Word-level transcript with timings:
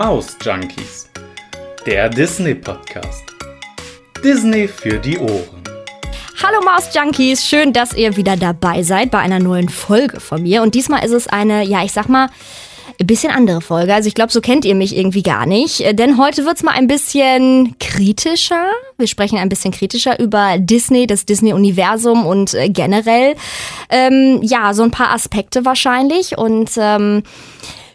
Maus 0.00 0.34
Junkies, 0.42 1.10
der 1.84 2.08
Disney 2.08 2.54
Podcast. 2.54 3.22
Disney 4.24 4.66
für 4.66 4.98
die 4.98 5.18
Ohren. 5.18 5.62
Hallo 6.42 6.64
Maus 6.64 6.88
Junkies, 6.94 7.46
schön, 7.46 7.74
dass 7.74 7.92
ihr 7.92 8.16
wieder 8.16 8.34
dabei 8.38 8.82
seid 8.82 9.10
bei 9.10 9.18
einer 9.18 9.40
neuen 9.40 9.68
Folge 9.68 10.18
von 10.20 10.42
mir. 10.42 10.62
Und 10.62 10.74
diesmal 10.74 11.04
ist 11.04 11.12
es 11.12 11.26
eine, 11.26 11.64
ja, 11.64 11.84
ich 11.84 11.92
sag 11.92 12.08
mal, 12.08 12.30
ein 12.98 13.06
bisschen 13.06 13.30
andere 13.30 13.60
Folge. 13.60 13.92
Also 13.92 14.08
ich 14.08 14.14
glaube, 14.14 14.32
so 14.32 14.40
kennt 14.40 14.64
ihr 14.64 14.74
mich 14.74 14.96
irgendwie 14.96 15.22
gar 15.22 15.44
nicht. 15.44 15.80
Denn 15.98 16.16
heute 16.16 16.46
wird's 16.46 16.62
mal 16.62 16.72
ein 16.72 16.86
bisschen 16.86 17.76
kritischer. 17.78 18.70
Wir 18.96 19.06
sprechen 19.06 19.36
ein 19.38 19.50
bisschen 19.50 19.70
kritischer 19.70 20.18
über 20.18 20.56
Disney, 20.56 21.06
das 21.06 21.26
Disney-Universum 21.26 22.24
und 22.24 22.54
äh, 22.54 22.70
generell, 22.70 23.36
ähm, 23.90 24.40
ja, 24.42 24.72
so 24.72 24.82
ein 24.82 24.90
paar 24.90 25.12
Aspekte 25.12 25.66
wahrscheinlich. 25.66 26.38
Und 26.38 26.70
ähm, 26.78 27.22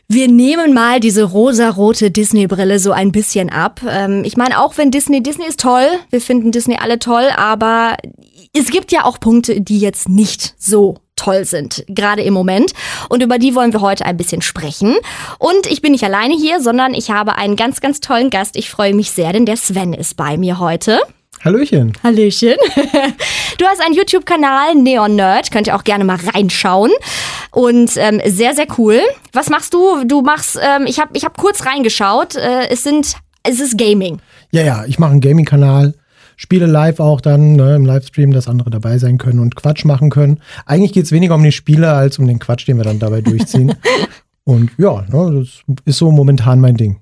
wir 0.07 0.27
nehmen 0.27 0.73
mal 0.73 0.99
diese 0.99 1.23
rosarote 1.23 2.11
Disney-Brille 2.11 2.79
so 2.79 2.91
ein 2.91 3.11
bisschen 3.11 3.49
ab. 3.49 3.81
Ähm, 3.87 4.23
ich 4.23 4.37
meine, 4.37 4.59
auch 4.59 4.77
wenn 4.77 4.91
Disney, 4.91 5.23
Disney 5.23 5.47
ist 5.47 5.59
toll, 5.59 5.87
wir 6.09 6.21
finden 6.21 6.51
Disney 6.51 6.77
alle 6.79 6.99
toll, 6.99 7.29
aber 7.35 7.97
es 8.53 8.69
gibt 8.69 8.91
ja 8.91 9.05
auch 9.05 9.19
Punkte, 9.19 9.61
die 9.61 9.79
jetzt 9.79 10.07
nicht 10.07 10.53
so 10.57 10.97
toll 11.15 11.45
sind, 11.45 11.85
gerade 11.87 12.21
im 12.21 12.33
Moment. 12.33 12.73
Und 13.09 13.23
über 13.23 13.39
die 13.39 13.55
wollen 13.55 13.73
wir 13.73 13.81
heute 13.81 14.05
ein 14.05 14.17
bisschen 14.17 14.41
sprechen. 14.41 14.95
Und 15.39 15.65
ich 15.67 15.81
bin 15.81 15.93
nicht 15.93 16.03
alleine 16.03 16.35
hier, 16.35 16.61
sondern 16.61 16.93
ich 16.93 17.09
habe 17.09 17.35
einen 17.35 17.55
ganz, 17.55 17.81
ganz 17.81 17.99
tollen 17.99 18.29
Gast. 18.29 18.55
Ich 18.55 18.69
freue 18.69 18.93
mich 18.93 19.11
sehr, 19.11 19.33
denn 19.33 19.45
der 19.45 19.57
Sven 19.57 19.93
ist 19.93 20.17
bei 20.17 20.37
mir 20.37 20.59
heute. 20.59 20.99
Hallöchen. 21.45 21.93
Hallöchen. 22.03 22.57
Du 23.57 23.63
hast 23.63 23.79
einen 23.79 23.95
YouTube-Kanal, 23.95 24.75
Neon 24.75 25.15
Nerd, 25.15 25.49
könnt 25.49 25.67
ihr 25.67 25.77
auch 25.77 25.85
gerne 25.85 26.03
mal 26.03 26.17
reinschauen. 26.33 26.91
Und 27.51 27.91
ähm, 27.95 28.19
sehr, 28.25 28.53
sehr 28.53 28.67
cool. 28.77 28.99
Was 29.31 29.49
machst 29.49 29.73
du? 29.73 30.03
Du 30.03 30.21
machst, 30.21 30.59
ähm, 30.61 30.85
ich 30.87 30.99
habe 30.99 31.11
ich 31.13 31.23
hab 31.23 31.37
kurz 31.37 31.65
reingeschaut, 31.65 32.35
äh, 32.35 32.67
es 32.69 32.83
sind, 32.83 33.15
es 33.43 33.61
ist 33.61 33.77
Gaming. 33.77 34.19
Ja, 34.51 34.61
ja, 34.61 34.83
ich 34.85 34.99
mache 34.99 35.11
einen 35.11 35.21
Gaming-Kanal, 35.21 35.93
spiele 36.35 36.65
live 36.65 36.99
auch 36.99 37.21
dann 37.21 37.53
ne, 37.53 37.75
im 37.75 37.85
Livestream, 37.85 38.33
dass 38.33 38.49
andere 38.49 38.71
dabei 38.71 38.97
sein 38.97 39.17
können 39.17 39.39
und 39.39 39.55
Quatsch 39.55 39.85
machen 39.85 40.09
können. 40.09 40.41
Eigentlich 40.65 40.91
geht 40.91 41.05
es 41.05 41.13
weniger 41.13 41.35
um 41.35 41.43
die 41.43 41.53
Spiele 41.53 41.93
als 41.93 42.19
um 42.19 42.27
den 42.27 42.39
Quatsch, 42.39 42.67
den 42.67 42.75
wir 42.75 42.83
dann 42.83 42.99
dabei 42.99 43.21
durchziehen. 43.21 43.73
und 44.43 44.71
ja, 44.77 45.05
ne, 45.09 45.45
das 45.45 45.77
ist 45.85 45.97
so 45.97 46.11
momentan 46.11 46.59
mein 46.59 46.75
Ding. 46.75 46.97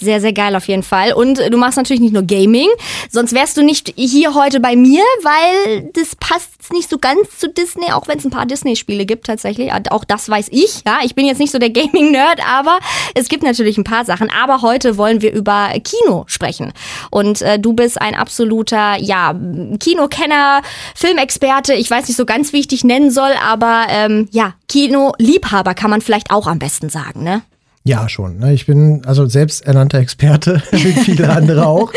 Sehr, 0.00 0.20
sehr 0.20 0.32
geil 0.32 0.56
auf 0.56 0.66
jeden 0.66 0.82
Fall. 0.82 1.12
Und 1.12 1.38
du 1.38 1.56
machst 1.58 1.76
natürlich 1.76 2.00
nicht 2.00 2.14
nur 2.14 2.22
Gaming, 2.22 2.68
sonst 3.10 3.34
wärst 3.34 3.56
du 3.58 3.62
nicht 3.62 3.92
hier 3.96 4.34
heute 4.34 4.58
bei 4.58 4.74
mir, 4.74 5.02
weil 5.22 5.90
das 5.92 6.16
passt 6.16 6.72
nicht 6.72 6.88
so 6.88 6.98
ganz 6.98 7.38
zu 7.38 7.48
Disney, 7.48 7.92
auch 7.92 8.08
wenn 8.08 8.18
es 8.18 8.24
ein 8.24 8.30
paar 8.30 8.46
Disney-Spiele 8.46 9.04
gibt 9.04 9.26
tatsächlich. 9.26 9.70
Auch 9.90 10.04
das 10.04 10.28
weiß 10.28 10.48
ich. 10.50 10.82
Ja, 10.86 11.00
ich 11.04 11.14
bin 11.14 11.26
jetzt 11.26 11.38
nicht 11.38 11.52
so 11.52 11.58
der 11.58 11.70
Gaming-Nerd, 11.70 12.40
aber 12.48 12.78
es 13.14 13.28
gibt 13.28 13.42
natürlich 13.42 13.76
ein 13.76 13.84
paar 13.84 14.04
Sachen. 14.06 14.30
Aber 14.30 14.62
heute 14.62 14.96
wollen 14.96 15.20
wir 15.20 15.32
über 15.32 15.70
Kino 15.84 16.24
sprechen. 16.26 16.72
Und 17.10 17.42
äh, 17.42 17.58
du 17.58 17.74
bist 17.74 18.00
ein 18.00 18.14
absoluter, 18.14 18.96
ja, 18.98 19.34
Kinokenner, 19.78 20.62
Filmexperte. 20.94 21.74
Ich 21.74 21.90
weiß 21.90 22.08
nicht 22.08 22.16
so 22.16 22.24
ganz, 22.24 22.52
wie 22.52 22.60
ich 22.60 22.68
dich 22.68 22.84
nennen 22.84 23.10
soll, 23.10 23.32
aber 23.44 23.86
ähm, 23.88 24.28
ja, 24.30 24.54
Kino-Liebhaber 24.68 25.74
kann 25.74 25.90
man 25.90 26.00
vielleicht 26.00 26.30
auch 26.30 26.46
am 26.46 26.58
besten 26.58 26.88
sagen, 26.88 27.22
ne? 27.22 27.42
Ja, 27.84 28.08
schon. 28.08 28.38
Ne? 28.38 28.52
Ich 28.52 28.66
bin 28.66 29.02
also 29.06 29.26
selbst 29.26 29.64
ernannter 29.66 29.98
Experte, 29.98 30.62
wie 30.70 30.92
viele 30.92 31.30
andere 31.30 31.66
auch. 31.66 31.92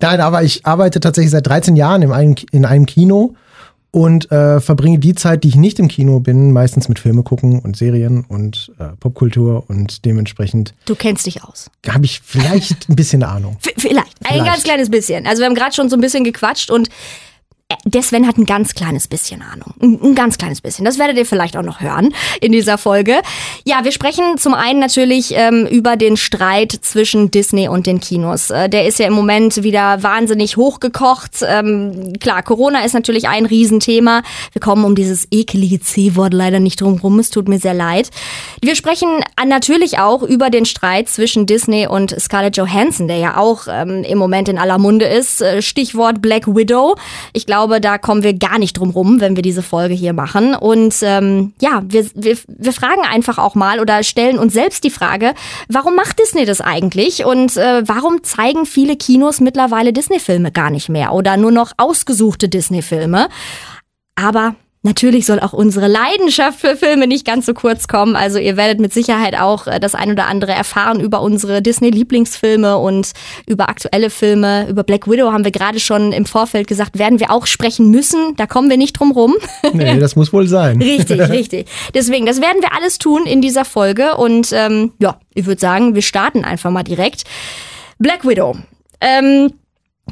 Nein, 0.00 0.20
aber 0.20 0.42
ich 0.42 0.64
arbeite 0.64 1.00
tatsächlich 1.00 1.30
seit 1.30 1.46
13 1.46 1.76
Jahren 1.76 2.02
in 2.02 2.12
einem, 2.12 2.34
in 2.52 2.64
einem 2.64 2.86
Kino 2.86 3.34
und 3.90 4.30
äh, 4.30 4.60
verbringe 4.60 4.98
die 4.98 5.14
Zeit, 5.14 5.44
die 5.44 5.48
ich 5.48 5.56
nicht 5.56 5.78
im 5.78 5.88
Kino 5.88 6.20
bin, 6.20 6.52
meistens 6.52 6.88
mit 6.88 6.98
Filme 6.98 7.22
gucken 7.22 7.60
und 7.60 7.76
Serien 7.76 8.24
und 8.28 8.72
äh, 8.78 8.88
Popkultur 8.98 9.64
und 9.68 10.04
dementsprechend. 10.04 10.74
Du 10.84 10.94
kennst 10.94 11.26
dich 11.26 11.44
aus. 11.44 11.70
Habe 11.88 12.04
ich 12.04 12.20
vielleicht 12.24 12.88
ein 12.88 12.96
bisschen 12.96 13.22
Ahnung. 13.22 13.56
V 13.60 13.70
vielleicht. 13.78 14.16
Ein 14.24 14.44
ganz 14.44 14.64
kleines 14.64 14.90
bisschen. 14.90 15.26
Also 15.26 15.40
wir 15.40 15.46
haben 15.46 15.54
gerade 15.54 15.74
schon 15.74 15.88
so 15.88 15.96
ein 15.96 16.00
bisschen 16.00 16.24
gequatscht 16.24 16.70
und 16.70 16.88
der 17.84 18.02
Sven 18.02 18.28
hat 18.28 18.38
ein 18.38 18.46
ganz 18.46 18.74
kleines 18.74 19.08
bisschen 19.08 19.42
Ahnung. 19.42 19.74
Ein, 19.80 19.98
ein, 20.02 20.14
ganz 20.14 20.38
kleines 20.38 20.60
bisschen. 20.60 20.84
Das 20.84 20.98
werdet 20.98 21.16
ihr 21.16 21.26
vielleicht 21.26 21.56
auch 21.56 21.62
noch 21.62 21.80
hören 21.80 22.14
in 22.40 22.52
dieser 22.52 22.78
Folge. 22.78 23.20
Ja, 23.64 23.82
wir 23.82 23.90
sprechen 23.90 24.38
zum 24.38 24.54
einen 24.54 24.78
natürlich 24.78 25.32
ähm, 25.34 25.66
über 25.66 25.96
den 25.96 26.16
Streit 26.16 26.72
zwischen 26.72 27.32
Disney 27.32 27.68
und 27.68 27.86
den 27.86 27.98
Kinos. 27.98 28.50
Äh, 28.50 28.68
der 28.68 28.86
ist 28.86 29.00
ja 29.00 29.06
im 29.06 29.14
Moment 29.14 29.64
wieder 29.64 30.02
wahnsinnig 30.04 30.56
hochgekocht. 30.56 31.44
Ähm, 31.44 32.12
klar, 32.20 32.44
Corona 32.44 32.84
ist 32.84 32.92
natürlich 32.92 33.28
ein 33.28 33.46
Riesenthema. 33.46 34.22
Wir 34.52 34.60
kommen 34.60 34.84
um 34.84 34.94
dieses 34.94 35.26
ekelige 35.32 35.80
C-Wort 35.80 36.34
leider 36.34 36.60
nicht 36.60 36.80
drum 36.80 36.98
rum. 36.98 37.18
Es 37.18 37.30
tut 37.30 37.48
mir 37.48 37.58
sehr 37.58 37.74
leid. 37.74 38.10
Wir 38.62 38.76
sprechen 38.76 39.08
natürlich 39.44 39.98
auch 39.98 40.22
über 40.22 40.50
den 40.50 40.66
Streit 40.66 41.08
zwischen 41.08 41.46
Disney 41.46 41.88
und 41.88 42.14
Scarlett 42.20 42.56
Johansson, 42.56 43.08
der 43.08 43.18
ja 43.18 43.36
auch 43.36 43.66
ähm, 43.68 44.04
im 44.04 44.18
Moment 44.18 44.48
in 44.48 44.58
aller 44.58 44.78
Munde 44.78 45.06
ist. 45.06 45.40
Äh, 45.40 45.62
Stichwort 45.62 46.22
Black 46.22 46.46
Widow. 46.46 46.94
Ich 47.32 47.44
glaube, 47.44 47.55
glaube, 47.56 47.80
da 47.80 47.96
kommen 47.96 48.22
wir 48.22 48.34
gar 48.34 48.58
nicht 48.58 48.74
drum 48.74 48.90
rum, 48.90 49.22
wenn 49.22 49.34
wir 49.34 49.42
diese 49.42 49.62
Folge 49.62 49.94
hier 49.94 50.12
machen. 50.12 50.54
Und 50.54 50.94
ähm, 51.00 51.54
ja, 51.58 51.82
wir, 51.86 52.06
wir, 52.14 52.36
wir 52.46 52.72
fragen 52.74 53.00
einfach 53.10 53.38
auch 53.38 53.54
mal 53.54 53.80
oder 53.80 54.02
stellen 54.02 54.38
uns 54.38 54.52
selbst 54.52 54.84
die 54.84 54.90
Frage, 54.90 55.32
warum 55.66 55.94
macht 55.94 56.18
Disney 56.18 56.44
das 56.44 56.60
eigentlich? 56.60 57.24
Und 57.24 57.56
äh, 57.56 57.82
warum 57.88 58.22
zeigen 58.22 58.66
viele 58.66 58.96
Kinos 58.96 59.40
mittlerweile 59.40 59.94
Disney-Filme 59.94 60.52
gar 60.52 60.68
nicht 60.68 60.90
mehr 60.90 61.14
oder 61.14 61.38
nur 61.38 61.50
noch 61.50 61.72
ausgesuchte 61.78 62.50
Disney-Filme? 62.50 63.28
Aber 64.16 64.54
Natürlich 64.86 65.26
soll 65.26 65.40
auch 65.40 65.52
unsere 65.52 65.88
Leidenschaft 65.88 66.60
für 66.60 66.76
Filme 66.76 67.08
nicht 67.08 67.26
ganz 67.26 67.44
so 67.44 67.54
kurz 67.54 67.88
kommen. 67.88 68.14
Also 68.14 68.38
ihr 68.38 68.56
werdet 68.56 68.78
mit 68.78 68.92
Sicherheit 68.92 69.36
auch 69.36 69.66
äh, 69.66 69.80
das 69.80 69.96
ein 69.96 70.12
oder 70.12 70.28
andere 70.28 70.52
erfahren 70.52 71.00
über 71.00 71.22
unsere 71.22 71.60
Disney-Lieblingsfilme 71.60 72.78
und 72.78 73.10
über 73.48 73.68
aktuelle 73.68 74.10
Filme. 74.10 74.68
Über 74.68 74.84
Black 74.84 75.10
Widow 75.10 75.32
haben 75.32 75.42
wir 75.42 75.50
gerade 75.50 75.80
schon 75.80 76.12
im 76.12 76.24
Vorfeld 76.24 76.68
gesagt, 76.68 77.00
werden 77.00 77.18
wir 77.18 77.32
auch 77.32 77.48
sprechen 77.48 77.90
müssen. 77.90 78.36
Da 78.36 78.46
kommen 78.46 78.70
wir 78.70 78.76
nicht 78.76 78.92
drum 78.92 79.10
rum. 79.10 79.34
Nee, 79.72 79.98
das 79.98 80.14
muss 80.14 80.32
wohl 80.32 80.46
sein. 80.46 80.80
Richtig, 80.80 81.20
richtig. 81.30 81.66
Deswegen, 81.92 82.24
das 82.24 82.40
werden 82.40 82.62
wir 82.62 82.72
alles 82.72 82.98
tun 82.98 83.26
in 83.26 83.42
dieser 83.42 83.64
Folge. 83.64 84.14
Und 84.16 84.52
ähm, 84.52 84.92
ja, 85.00 85.18
ich 85.34 85.46
würde 85.46 85.60
sagen, 85.60 85.96
wir 85.96 86.02
starten 86.02 86.44
einfach 86.44 86.70
mal 86.70 86.84
direkt. 86.84 87.24
Black 87.98 88.24
Widow. 88.24 88.56
Ähm, 89.00 89.50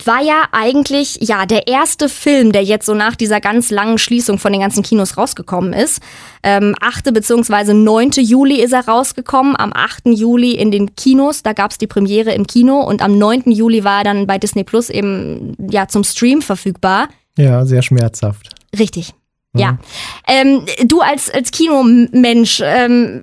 war 0.03 0.23
ja 0.23 0.49
eigentlich 0.51 1.19
ja 1.21 1.47
der 1.47 1.69
erste 1.69 2.09
Film, 2.09 2.51
der 2.51 2.65
jetzt 2.65 2.87
so 2.87 2.95
nach 2.95 3.15
dieser 3.15 3.41
ganz 3.41 3.71
langen 3.71 3.99
Schließung 3.99 4.39
von 4.39 4.53
den 4.53 4.61
ganzen 4.61 4.83
Kinos 4.83 5.17
rausgekommen 5.17 5.73
ist. 5.73 6.03
Ähm, 6.43 6.75
8. 6.81 7.15
bzw. 7.15 7.75
9. 7.75 8.11
Juli 8.17 8.61
ist 8.61 8.73
er 8.73 8.89
rausgekommen, 8.89 9.55
am 9.57 9.73
8. 9.73 10.07
Juli 10.07 10.53
in 10.53 10.73
den 10.73 10.97
Kinos, 10.97 11.45
da 11.45 11.53
gab's 11.53 11.79
die 11.79 11.87
Premiere 11.87 12.35
im 12.35 12.47
Kino 12.47 12.81
und 12.81 13.03
am 13.03 13.17
9. 13.17 13.53
Juli 13.53 13.85
war 13.85 13.99
er 13.99 14.05
dann 14.05 14.27
bei 14.27 14.39
Disney 14.39 14.65
Plus 14.65 14.91
eben 14.91 15.57
ja 15.71 15.87
zum 15.87 16.03
Stream 16.03 16.43
verfügbar. 16.43 17.09
Ja, 17.39 17.65
sehr 17.65 17.83
schmerzhaft. 17.83 18.51
Richtig. 18.77 19.15
Ja. 19.57 19.79
Ähm, 20.27 20.63
du 20.87 21.01
als, 21.01 21.31
als 21.31 21.53
Kinomensch, 21.53 22.61
ähm, 22.65 23.23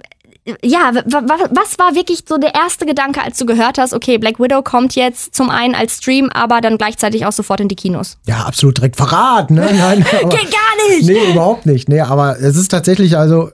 ja, 0.63 0.91
was 0.93 1.77
war 1.77 1.93
wirklich 1.93 2.23
so 2.27 2.37
der 2.37 2.55
erste 2.55 2.87
Gedanke, 2.87 3.21
als 3.21 3.37
du 3.37 3.45
gehört 3.45 3.77
hast, 3.77 3.93
okay, 3.93 4.17
Black 4.17 4.39
Widow 4.39 4.63
kommt 4.63 4.95
jetzt 4.95 5.35
zum 5.35 5.51
einen 5.51 5.75
als 5.75 5.97
Stream, 5.97 6.29
aber 6.33 6.61
dann 6.61 6.77
gleichzeitig 6.77 7.25
auch 7.25 7.31
sofort 7.31 7.59
in 7.59 7.67
die 7.67 7.75
Kinos? 7.75 8.17
Ja, 8.25 8.45
absolut 8.45 8.77
direkt 8.77 8.95
verraten. 8.95 9.55
Ne? 9.55 9.69
Nein, 9.77 10.03
aber, 10.21 10.29
Geht 10.29 10.51
gar 10.51 10.89
nicht! 10.89 11.05
Nee, 11.05 11.31
überhaupt 11.31 11.67
nicht. 11.67 11.89
Nee, 11.89 12.01
aber 12.01 12.39
es 12.39 12.55
ist 12.55 12.69
tatsächlich, 12.69 13.17
also, 13.17 13.51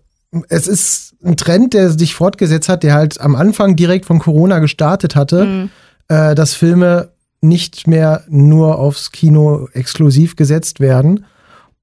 es 0.48 0.68
ist 0.68 1.16
ein 1.24 1.36
Trend, 1.36 1.74
der 1.74 1.90
sich 1.90 2.16
fortgesetzt 2.16 2.70
hat, 2.70 2.84
der 2.84 2.94
halt 2.94 3.20
am 3.20 3.36
Anfang 3.36 3.76
direkt 3.76 4.06
von 4.06 4.20
Corona 4.20 4.60
gestartet 4.60 5.16
hatte, 5.16 5.46
mhm. 5.46 5.70
äh, 6.08 6.36
dass 6.36 6.54
Filme 6.54 7.10
nicht 7.42 7.88
mehr 7.88 8.24
nur 8.30 8.80
aufs 8.80 9.12
Kino 9.12 9.68
exklusiv 9.74 10.36
gesetzt 10.38 10.80
werden. 10.80 11.26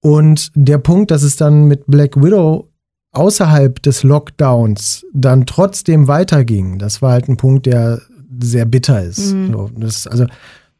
Und 0.00 0.50
der 0.54 0.78
Punkt, 0.78 1.10
dass 1.10 1.22
es 1.22 1.36
dann 1.36 1.64
mit 1.64 1.84
Black 1.86 2.22
Widow 2.22 2.68
außerhalb 3.14 3.82
des 3.82 4.02
Lockdowns 4.02 5.04
dann 5.12 5.46
trotzdem 5.46 6.08
weiterging, 6.08 6.78
das 6.78 7.02
war 7.02 7.12
halt 7.12 7.28
ein 7.28 7.36
Punkt, 7.36 7.66
der 7.66 8.00
sehr 8.42 8.64
bitter 8.64 9.02
ist. 9.02 9.32
Mhm. 9.32 9.52
So, 9.52 9.70
das, 9.76 10.06
also 10.06 10.26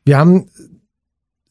wir 0.05 0.19
haben, 0.19 0.47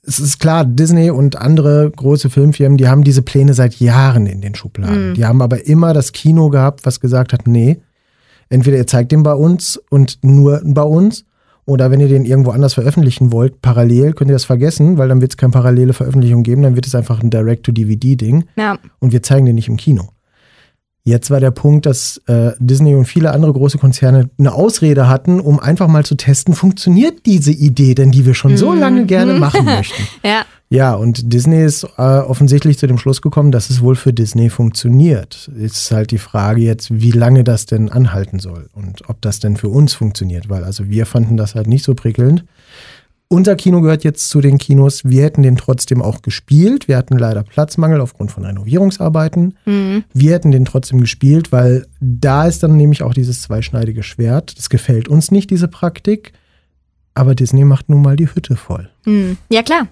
es 0.06 0.20
ist 0.20 0.40
klar, 0.40 0.66
Disney 0.66 1.10
und 1.10 1.38
andere 1.38 1.92
große 1.96 2.30
Filmfirmen, 2.30 2.78
die 2.78 2.88
haben 2.88 3.04
diese 3.04 3.22
Pläne 3.22 3.54
seit 3.54 3.80
Jahren 3.80 4.26
in 4.26 4.42
den 4.42 4.56
Schubladen. 4.56 5.10
Mhm. 5.10 5.14
Die 5.16 5.26
haben 5.26 5.42
aber 5.42 5.66
immer 5.66 5.94
das 5.94 6.12
Kino 6.12 6.50
gehabt, 6.50 6.86
was 6.86 7.00
gesagt 7.00 7.34
hat, 7.34 7.48
nee, 7.48 7.82
entweder 8.50 8.78
ihr 8.78 8.88
zeigt 8.88 9.12
den 9.12 9.24
bei 9.24 9.34
uns 9.34 9.82
und 9.90 10.20
nur 10.22 10.62
bei 10.64 10.84
uns, 10.84 11.26
oder 11.66 11.92
wenn 11.92 12.02
ihr 12.02 12.10
den 12.10 12.26
irgendwo 12.26 12.52
anders 12.52 12.74
veröffentlichen 12.74 13.32
wollt, 13.32 13.62
parallel, 13.62 14.14
könnt 14.14 14.30
ihr 14.30 14.36
das 14.36 14.44
vergessen, 14.44 14.98
weil 14.98 15.08
dann 15.08 15.22
wird 15.22 15.32
es 15.32 15.38
keine 15.38 15.52
parallele 15.52 15.94
Veröffentlichung 15.94 16.44
geben, 16.44 16.62
dann 16.62 16.76
wird 16.76 16.86
es 16.86 16.94
einfach 16.94 17.24
ein 17.24 17.30
Direct-to-DVD-Ding. 17.30 18.46
Ja. 18.58 18.78
Und 19.00 19.14
wir 19.14 19.24
zeigen 19.24 19.46
den 19.46 19.56
nicht 19.56 19.70
im 19.70 19.78
Kino. 19.78 20.10
Jetzt 21.06 21.30
war 21.30 21.42
der 21.42 21.52
Punkt, 21.52 21.86
dass 21.86 22.22
äh, 22.28 22.52
Disney 22.60 22.96
und 22.96 23.06
viele 23.06 23.32
andere 23.32 23.52
große 23.52 23.78
Konzerne 23.78 24.30
eine 24.40 24.54
Ausrede 24.54 25.10
hatten, 25.10 25.42
um 25.42 25.60
einfach 25.60 25.90
mal 25.90 26.06
zu 26.06 26.16
testen, 26.16 26.54
funktioniert 26.54 27.26
diese 27.26 27.52
Idee 27.52 27.94
denn, 27.94 28.12
die 28.12 28.26
wir 28.26 28.34
schon 28.34 28.56
so 28.56 28.74
lange 28.74 29.06
gerne 29.06 29.34
machen 29.34 29.66
möchten. 29.66 30.08
Ja. 30.24 30.46
Ja, 30.70 30.96
und 30.96 31.32
Disney 31.32 31.64
ist 31.64 31.84
äh, 31.98 32.02
offensichtlich 32.02 32.80
zu 32.80 32.88
dem 32.88 32.98
Schluss 32.98 33.22
gekommen, 33.22 33.52
dass 33.52 33.70
es 33.70 33.82
wohl 33.82 33.96
für 33.96 34.12
Disney 34.12 34.50
funktioniert. 34.50 35.52
Ist 35.56 35.92
halt 35.92 36.10
die 36.10 36.18
Frage 36.18 36.62
jetzt, 36.62 36.90
wie 37.00 37.12
lange 37.12 37.44
das 37.44 37.68
denn 37.68 37.90
anhalten 37.90 38.40
soll 38.40 38.70
und 38.74 39.08
ob 39.08 39.22
das 39.22 39.40
denn 39.40 39.56
für 39.56 39.68
uns 39.68 39.94
funktioniert, 39.94 40.50
weil 40.50 40.64
also 40.64 40.90
wir 40.90 41.06
fanden 41.06 41.38
das 41.38 41.54
halt 41.54 41.68
nicht 41.68 41.84
so 41.84 41.94
prickelnd. 41.94 42.44
Unser 43.34 43.56
Kino 43.56 43.82
gehört 43.82 44.04
jetzt 44.04 44.30
zu 44.30 44.42
den 44.42 44.60
Kinos. 44.60 45.06
Wir 45.06 45.24
hätten 45.24 45.42
den 45.42 45.56
trotzdem 45.56 46.04
auch 46.04 46.22
gespielt. 46.22 46.88
Wir 46.88 46.98
hatten 46.98 47.18
leider 47.18 47.42
Platzmangel 47.42 48.00
aufgrund 48.00 48.32
von 48.32 48.46
Renovierungsarbeiten. 48.46 49.58
Wir 50.14 50.34
hätten 50.34 50.52
den 50.52 50.66
trotzdem 50.66 51.02
gespielt, 51.02 51.52
weil 51.52 51.88
da 52.00 52.46
ist 52.46 52.62
dann 52.62 52.78
nämlich 52.78 53.02
auch 53.02 53.16
dieses 53.16 53.42
zweischneidige 53.42 54.04
Schwert. 54.04 54.56
Das 54.60 54.70
gefällt 54.70 55.08
uns 55.08 55.32
nicht, 55.32 55.50
diese 55.50 55.68
Praktik. 55.68 56.34
Aber 57.16 57.34
Disney 57.34 57.64
macht 57.66 57.90
nun 57.90 58.04
mal 58.04 58.18
die 58.18 58.28
Hütte 58.28 58.56
voll. 58.56 58.92
Hm. 59.06 59.38
Ja, 59.50 59.64
klar. 59.64 59.88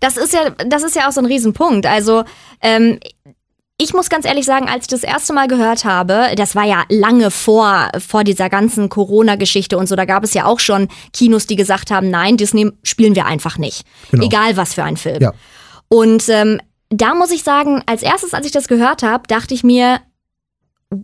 Das 0.00 0.16
ist 0.16 0.32
ja, 0.32 0.48
das 0.66 0.82
ist 0.82 0.96
ja 0.96 1.06
auch 1.06 1.12
so 1.12 1.20
ein 1.20 1.26
Riesenpunkt. 1.26 1.84
Also, 1.84 2.24
ähm, 2.62 2.98
ich 3.78 3.92
muss 3.92 4.08
ganz 4.08 4.24
ehrlich 4.24 4.46
sagen, 4.46 4.68
als 4.68 4.84
ich 4.84 4.88
das 4.88 5.02
erste 5.02 5.34
Mal 5.34 5.48
gehört 5.48 5.84
habe, 5.84 6.28
das 6.36 6.54
war 6.54 6.64
ja 6.64 6.84
lange 6.88 7.30
vor, 7.30 7.90
vor 7.98 8.24
dieser 8.24 8.48
ganzen 8.48 8.88
Corona-Geschichte 8.88 9.76
und 9.76 9.86
so, 9.86 9.96
da 9.96 10.06
gab 10.06 10.24
es 10.24 10.32
ja 10.32 10.46
auch 10.46 10.60
schon 10.60 10.88
Kinos, 11.12 11.46
die 11.46 11.56
gesagt 11.56 11.90
haben, 11.90 12.08
nein, 12.08 12.38
Disney 12.38 12.72
spielen 12.82 13.14
wir 13.14 13.26
einfach 13.26 13.58
nicht. 13.58 13.86
Genau. 14.10 14.24
Egal 14.24 14.56
was 14.56 14.74
für 14.74 14.84
ein 14.84 14.96
Film. 14.96 15.20
Ja. 15.20 15.32
Und 15.88 16.28
ähm, 16.30 16.60
da 16.88 17.14
muss 17.14 17.30
ich 17.30 17.42
sagen, 17.42 17.82
als 17.86 18.02
erstes, 18.02 18.32
als 18.32 18.46
ich 18.46 18.52
das 18.52 18.66
gehört 18.66 19.02
habe, 19.02 19.28
dachte 19.28 19.52
ich 19.52 19.62
mir, 19.62 20.00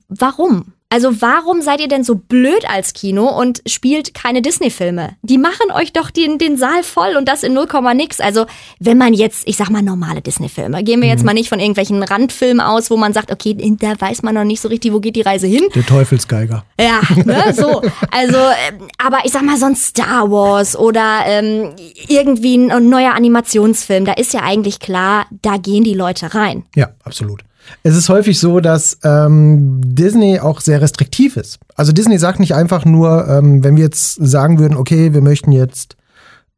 warum? 0.09 0.73
Also 0.93 1.23
warum 1.23 1.63
seid 1.63 1.81
ihr 1.81 1.89
denn 1.89 2.05
so 2.05 2.17
blöd 2.17 2.69
als 2.69 2.93
Kino 2.93 3.27
und 3.27 3.63
spielt 3.65 4.13
keine 4.13 4.43
Disney-Filme? 4.43 5.17
Die 5.23 5.39
machen 5.39 5.73
euch 5.75 5.95
doch 5.95 6.11
den, 6.11 6.37
den 6.37 6.59
Saal 6.59 6.83
voll 6.83 7.17
und 7.17 7.29
das 7.29 7.43
in 7.45 7.55
0, 7.55 7.67
nix. 7.95 8.21
Also 8.21 8.45
wenn 8.79 8.99
man 8.99 9.15
jetzt, 9.15 9.49
ich 9.49 9.57
sag 9.57 9.71
mal 9.71 9.81
normale 9.81 10.21
Disney-Filme, 10.21 10.85
gehen 10.85 11.01
wir 11.01 11.09
jetzt 11.09 11.25
mal 11.25 11.33
nicht 11.33 11.49
von 11.49 11.61
irgendwelchen 11.61 12.03
Randfilmen 12.03 12.61
aus, 12.61 12.91
wo 12.91 12.99
man 12.99 13.15
sagt, 13.15 13.33
okay, 13.33 13.57
da 13.81 13.99
weiß 13.99 14.23
man 14.23 14.35
noch 14.35 14.45
nicht 14.45 14.61
so 14.61 14.69
richtig, 14.69 14.93
wo 14.93 15.01
geht 15.01 15.17
die 15.17 15.23
Reise 15.23 15.47
hin. 15.47 15.63
Der 15.75 15.87
Teufelsgeiger. 15.87 16.63
Ja, 16.79 17.01
ne, 17.25 17.55
so. 17.57 17.81
Also, 18.11 18.37
ähm, 18.37 18.89
aber 18.99 19.21
ich 19.25 19.33
sag 19.33 19.45
mal, 19.45 19.57
so 19.57 19.65
ein 19.65 19.77
Star 19.77 20.31
Wars 20.31 20.77
oder 20.77 21.21
ähm, 21.25 21.71
irgendwie 22.07 22.57
ein 22.59 22.91
neuer 22.91 23.15
Animationsfilm, 23.15 24.05
da 24.05 24.13
ist 24.13 24.35
ja 24.35 24.43
eigentlich 24.43 24.79
klar, 24.79 25.25
da 25.41 25.57
gehen 25.57 25.85
die 25.85 25.95
Leute 25.95 26.35
rein. 26.35 26.65
Ja, 26.75 26.91
absolut. 27.03 27.45
Es 27.83 27.97
ist 27.97 28.09
häufig 28.09 28.39
so, 28.39 28.61
dass 28.61 28.99
ähm, 29.05 29.81
Disney 29.85 30.41
auch 30.41 30.61
sehr 30.61 30.81
restriktiv 30.81 31.37
ist. 31.37 31.59
Also 31.75 31.93
Disney 31.93 32.19
sagt 32.19 32.41
nicht 32.41 32.55
einfach 32.55 32.85
nur, 32.85 33.29
ähm, 33.29 33.65
wenn 33.65 33.77
wir 33.77 33.85
jetzt 33.85 34.15
sagen 34.15 34.59
würden, 34.59 34.77
okay, 34.77 35.15
wir 35.15 35.21
möchten 35.21 35.53
jetzt 35.53 35.97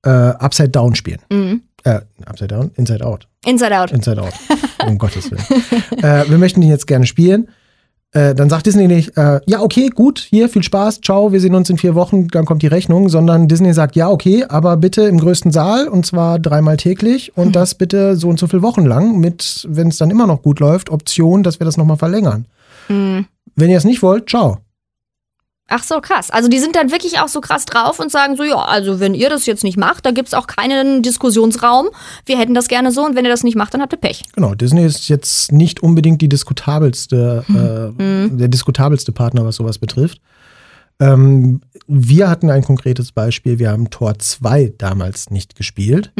äh, 0.05 0.11
Upside 0.11 0.71
Down 0.71 0.95
spielen. 0.95 1.21
Äh, 1.85 2.01
Upside 2.27 2.49
Down? 2.49 2.71
Inside 2.77 3.05
Out. 3.07 3.29
Inside 3.45 3.79
Out. 3.79 3.93
Inside 3.93 4.23
Out. 4.23 4.33
Um 4.87 4.99
Gottes 4.99 5.31
Willen. 5.31 5.45
Äh, 6.03 6.29
wir 6.29 6.37
möchten 6.37 6.61
den 6.61 6.69
jetzt 6.69 6.87
gerne 6.87 7.07
spielen. 7.07 7.49
Äh, 8.15 8.35
dann 8.35 8.49
sagt 8.49 8.67
Disney 8.67 8.87
nicht, 8.87 9.17
äh, 9.17 9.41
ja, 9.45 9.61
okay, 9.61 9.89
gut, 9.89 10.21
hier, 10.21 10.49
viel 10.49 10.63
Spaß, 10.63 11.01
ciao, 11.01 11.33
wir 11.33 11.41
sehen 11.41 11.55
uns 11.57 11.69
in 11.69 11.79
vier 11.79 11.97
Wochen, 11.97 12.29
dann 12.29 12.45
kommt 12.45 12.63
die 12.63 12.69
Rechnung, 12.69 13.09
sondern 13.09 13.49
Disney 13.49 13.73
sagt, 13.75 13.97
ja, 13.97 14.09
okay, 14.09 14.45
aber 14.49 14.77
bitte 14.77 15.03
im 15.03 15.19
größten 15.19 15.51
Saal 15.51 15.89
und 15.89 16.07
zwar 16.07 16.39
dreimal 16.39 16.77
täglich 16.77 17.37
und 17.37 17.57
das 17.57 17.75
bitte 17.75 18.15
so 18.15 18.29
und 18.29 18.39
so 18.39 18.47
viele 18.47 18.63
Wochen 18.63 18.87
lang 18.87 19.19
mit, 19.19 19.67
wenn 19.69 19.89
es 19.89 19.99
dann 19.99 20.11
immer 20.11 20.29
noch 20.29 20.43
gut 20.43 20.61
läuft, 20.61 20.91
Option, 20.91 21.43
dass 21.43 21.59
wir 21.59 21.65
das 21.65 21.77
nochmal 21.77 21.97
verlängern. 21.97 22.47
Wenn 23.57 23.71
ihr 23.71 23.79
es 23.79 23.85
nicht 23.85 24.03
wollt, 24.03 24.31
ciao. 24.31 24.59
Ach 25.69 25.83
so, 25.83 26.01
krass. 26.01 26.31
Also 26.31 26.49
die 26.49 26.59
sind 26.59 26.77
dann 26.77 26.91
wirklich 26.91 27.21
auch 27.21 27.29
so 27.29 27.41
krass 27.41 27.65
drauf 27.65 27.99
und 27.99 28.11
sagen 28.13 28.37
so, 28.37 28.45
ja, 28.45 28.57
also 28.57 29.01
wenn 29.01 29.15
ihr 29.15 29.31
das 29.31 29.47
jetzt 29.47 29.65
nicht 29.65 29.79
macht, 29.79 30.05
da 30.05 30.11
gibt's 30.11 30.35
auch 30.35 30.47
keinen 30.47 31.03
Diskussionsraum. 31.03 31.89
Wir 32.27 32.39
hätten 32.39 32.53
das 32.53 32.69
gerne 32.69 32.93
so 32.93 33.05
und 33.05 33.17
wenn 33.17 33.25
ihr 33.25 33.31
das 33.31 33.45
nicht 33.45 33.57
macht, 33.57 33.73
dann 33.73 33.81
habt 33.81 33.95
ihr 33.95 33.99
Pech. 33.99 34.25
Genau, 34.35 34.55
Disney 34.55 34.85
ist 34.85 35.09
jetzt 35.09 35.53
nicht 35.53 35.83
unbedingt 35.83 36.21
die 36.21 36.29
diskutabelste, 36.29 37.45
äh, 37.49 38.29
der 38.37 38.49
diskutabelste 38.49 39.13
Partner, 39.13 39.47
was 39.47 39.57
sowas 39.57 39.79
betrifft. 39.79 40.21
Ähm, 41.01 41.63
wir 41.87 42.29
hatten 42.29 42.51
ein 42.51 42.63
konkretes 42.63 43.13
Beispiel. 43.13 43.59
Wir 43.59 43.71
haben 43.71 43.89
Tor 43.89 44.19
2 44.19 44.75
damals 44.77 45.31
nicht 45.31 45.57
gespielt, 45.57 46.13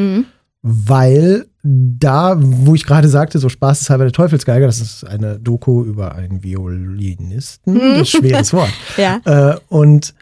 weil 0.63 1.47
da, 1.67 2.37
wo 2.39 2.75
ich 2.75 2.85
gerade 2.85 3.09
sagte, 3.09 3.39
so 3.39 3.49
spaßeshalber 3.49 4.05
der 4.05 4.13
Teufelsgeiger, 4.13 4.67
das 4.67 4.81
ist 4.81 5.05
eine 5.05 5.39
Doku 5.39 5.83
über 5.83 6.15
einen 6.15 6.43
Violinisten, 6.43 7.75
das 7.79 8.03
ist 8.03 8.11
schweres 8.11 8.53
Wort. 8.53 8.71
Ja. 8.99 9.21
Äh, 9.25 9.57
und 9.69 10.15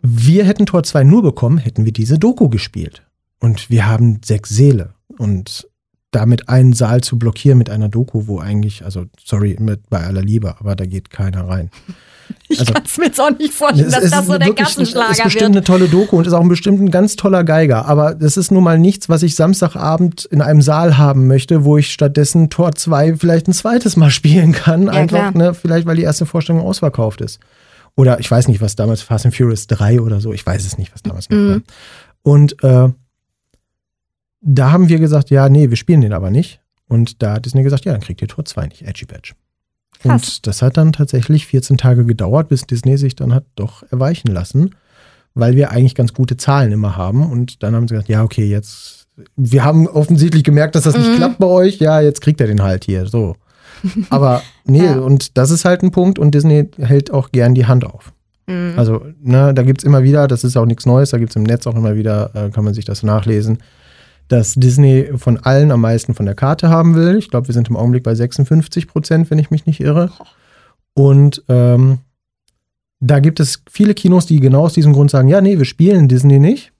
wir 0.00 0.44
hätten 0.44 0.64
Tor 0.64 0.82
2 0.82 1.04
nur 1.04 1.22
bekommen, 1.22 1.58
hätten 1.58 1.84
wir 1.84 1.92
diese 1.92 2.18
Doku 2.18 2.48
gespielt. 2.48 3.02
Und 3.38 3.68
wir 3.68 3.86
haben 3.86 4.20
sechs 4.24 4.48
Seele. 4.48 4.94
Und 5.18 5.68
damit 6.16 6.48
einen 6.48 6.72
Saal 6.72 7.02
zu 7.02 7.18
blockieren 7.18 7.58
mit 7.58 7.70
einer 7.70 7.88
Doku, 7.88 8.26
wo 8.26 8.38
eigentlich, 8.40 8.84
also 8.84 9.04
sorry, 9.24 9.56
mit, 9.60 9.88
bei 9.90 10.02
aller 10.04 10.22
Liebe, 10.22 10.56
aber 10.58 10.74
da 10.74 10.86
geht 10.86 11.10
keiner 11.10 11.46
rein. 11.48 11.70
Ich 12.48 12.58
Also- 12.58 12.72
kann's 12.72 12.98
mir 12.98 13.06
jetzt 13.06 13.20
auch 13.20 13.30
nicht 13.38 13.52
vorstellen, 13.54 13.88
dass 13.88 14.10
das 14.10 14.26
so 14.26 14.36
der 14.36 14.48
wirklich- 14.48 14.66
Kassenschlager 14.66 15.12
ist 15.12 15.22
bestimmt 15.22 15.54
wird. 15.54 15.56
eine 15.70 15.78
tolle 15.78 15.86
Doku 15.88 16.16
und 16.16 16.26
ist 16.26 16.32
auch 16.32 16.42
bestimmt 16.48 16.80
ein 16.80 16.90
ganz 16.90 17.14
toller 17.14 17.44
Geiger. 17.44 17.86
Aber 17.86 18.16
das 18.16 18.36
ist 18.36 18.50
nun 18.50 18.64
mal 18.64 18.80
nichts, 18.80 19.08
was 19.08 19.22
ich 19.22 19.36
Samstagabend 19.36 20.24
in 20.24 20.40
einem 20.42 20.60
Saal 20.60 20.98
haben 20.98 21.28
möchte, 21.28 21.64
wo 21.64 21.76
ich 21.78 21.92
stattdessen 21.92 22.50
Tor 22.50 22.74
2 22.74 23.14
vielleicht 23.16 23.46
ein 23.46 23.52
zweites 23.52 23.94
Mal 23.96 24.10
spielen 24.10 24.50
kann. 24.50 24.88
Einfach, 24.88 25.30
klar. 25.32 25.36
ne, 25.36 25.54
vielleicht 25.54 25.86
weil 25.86 25.94
die 25.94 26.02
erste 26.02 26.26
Vorstellung 26.26 26.62
ausverkauft 26.62 27.20
ist. 27.20 27.38
Oder 27.94 28.18
ich 28.18 28.28
weiß 28.28 28.48
nicht, 28.48 28.60
was 28.60 28.74
damals 28.74 29.02
Fast 29.02 29.24
and 29.26 29.36
Furious 29.36 29.68
3 29.68 30.00
oder 30.00 30.20
so, 30.20 30.32
ich 30.32 30.44
weiß 30.44 30.66
es 30.66 30.78
nicht, 30.78 30.92
was 30.92 31.02
damals 31.04 31.30
noch 31.30 31.36
war. 31.38 31.60
Und 32.22 32.60
äh, 32.64 32.88
da 34.46 34.70
haben 34.70 34.88
wir 34.88 34.98
gesagt, 34.98 35.30
ja, 35.30 35.48
nee, 35.48 35.68
wir 35.70 35.76
spielen 35.76 36.00
den 36.00 36.12
aber 36.12 36.30
nicht. 36.30 36.60
Und 36.88 37.22
da 37.22 37.34
hat 37.34 37.44
Disney 37.46 37.62
gesagt, 37.64 37.84
ja, 37.84 37.92
dann 37.92 38.00
kriegt 38.00 38.22
ihr 38.22 38.28
Tor 38.28 38.44
2 38.44 38.66
nicht, 38.68 38.82
Edgy 38.82 39.04
Badge. 39.06 39.32
Krass. 40.00 40.12
Und 40.36 40.46
das 40.46 40.62
hat 40.62 40.76
dann 40.76 40.92
tatsächlich 40.92 41.46
14 41.46 41.76
Tage 41.78 42.04
gedauert, 42.04 42.48
bis 42.48 42.66
Disney 42.66 42.96
sich 42.96 43.16
dann 43.16 43.34
hat 43.34 43.44
doch 43.56 43.82
erweichen 43.90 44.28
lassen, 44.28 44.70
weil 45.34 45.56
wir 45.56 45.70
eigentlich 45.72 45.94
ganz 45.94 46.12
gute 46.14 46.36
Zahlen 46.36 46.70
immer 46.70 46.96
haben. 46.96 47.28
Und 47.28 47.62
dann 47.62 47.74
haben 47.74 47.88
sie 47.88 47.94
gesagt, 47.94 48.08
ja, 48.08 48.22
okay, 48.22 48.46
jetzt, 48.46 49.08
wir 49.36 49.64
haben 49.64 49.88
offensichtlich 49.88 50.44
gemerkt, 50.44 50.74
dass 50.76 50.84
das 50.84 50.96
nicht 50.96 51.10
Mhm. 51.10 51.16
klappt 51.16 51.38
bei 51.38 51.46
euch. 51.46 51.78
Ja, 51.78 52.00
jetzt 52.00 52.20
kriegt 52.20 52.40
er 52.40 52.46
den 52.46 52.62
halt 52.62 52.84
hier, 52.84 53.06
so. 53.06 53.34
Aber 54.10 54.42
nee, 54.64 54.84
Ja. 54.84 54.98
und 55.00 55.36
das 55.36 55.50
ist 55.50 55.64
halt 55.64 55.82
ein 55.82 55.90
Punkt 55.90 56.18
und 56.18 56.34
Disney 56.34 56.68
hält 56.78 57.10
auch 57.10 57.32
gern 57.32 57.54
die 57.54 57.66
Hand 57.66 57.84
auf. 57.84 58.12
Mhm. 58.46 58.74
Also, 58.76 59.04
ne, 59.20 59.52
da 59.54 59.62
gibt 59.62 59.80
es 59.80 59.84
immer 59.84 60.02
wieder, 60.04 60.28
das 60.28 60.44
ist 60.44 60.56
auch 60.56 60.66
nichts 60.66 60.86
Neues, 60.86 61.10
da 61.10 61.18
gibt 61.18 61.30
es 61.30 61.36
im 61.36 61.42
Netz 61.42 61.66
auch 61.66 61.74
immer 61.74 61.96
wieder, 61.96 62.30
äh, 62.34 62.50
kann 62.50 62.64
man 62.64 62.74
sich 62.74 62.84
das 62.84 63.02
nachlesen, 63.02 63.58
dass 64.28 64.54
Disney 64.54 65.10
von 65.16 65.38
allen 65.38 65.70
am 65.70 65.80
meisten 65.80 66.14
von 66.14 66.26
der 66.26 66.34
Karte 66.34 66.68
haben 66.68 66.94
will. 66.94 67.16
Ich 67.16 67.30
glaube, 67.30 67.48
wir 67.48 67.54
sind 67.54 67.68
im 67.68 67.76
Augenblick 67.76 68.02
bei 68.02 68.14
56 68.14 68.88
Prozent, 68.88 69.30
wenn 69.30 69.38
ich 69.38 69.50
mich 69.50 69.66
nicht 69.66 69.80
irre. 69.80 70.10
Und 70.94 71.42
ähm, 71.48 71.98
da 73.00 73.20
gibt 73.20 73.40
es 73.40 73.62
viele 73.70 73.94
Kinos, 73.94 74.26
die 74.26 74.40
genau 74.40 74.62
aus 74.64 74.72
diesem 74.72 74.92
Grund 74.92 75.10
sagen, 75.10 75.28
ja, 75.28 75.40
nee, 75.40 75.58
wir 75.58 75.64
spielen 75.64 76.08
Disney 76.08 76.38
nicht, 76.38 76.72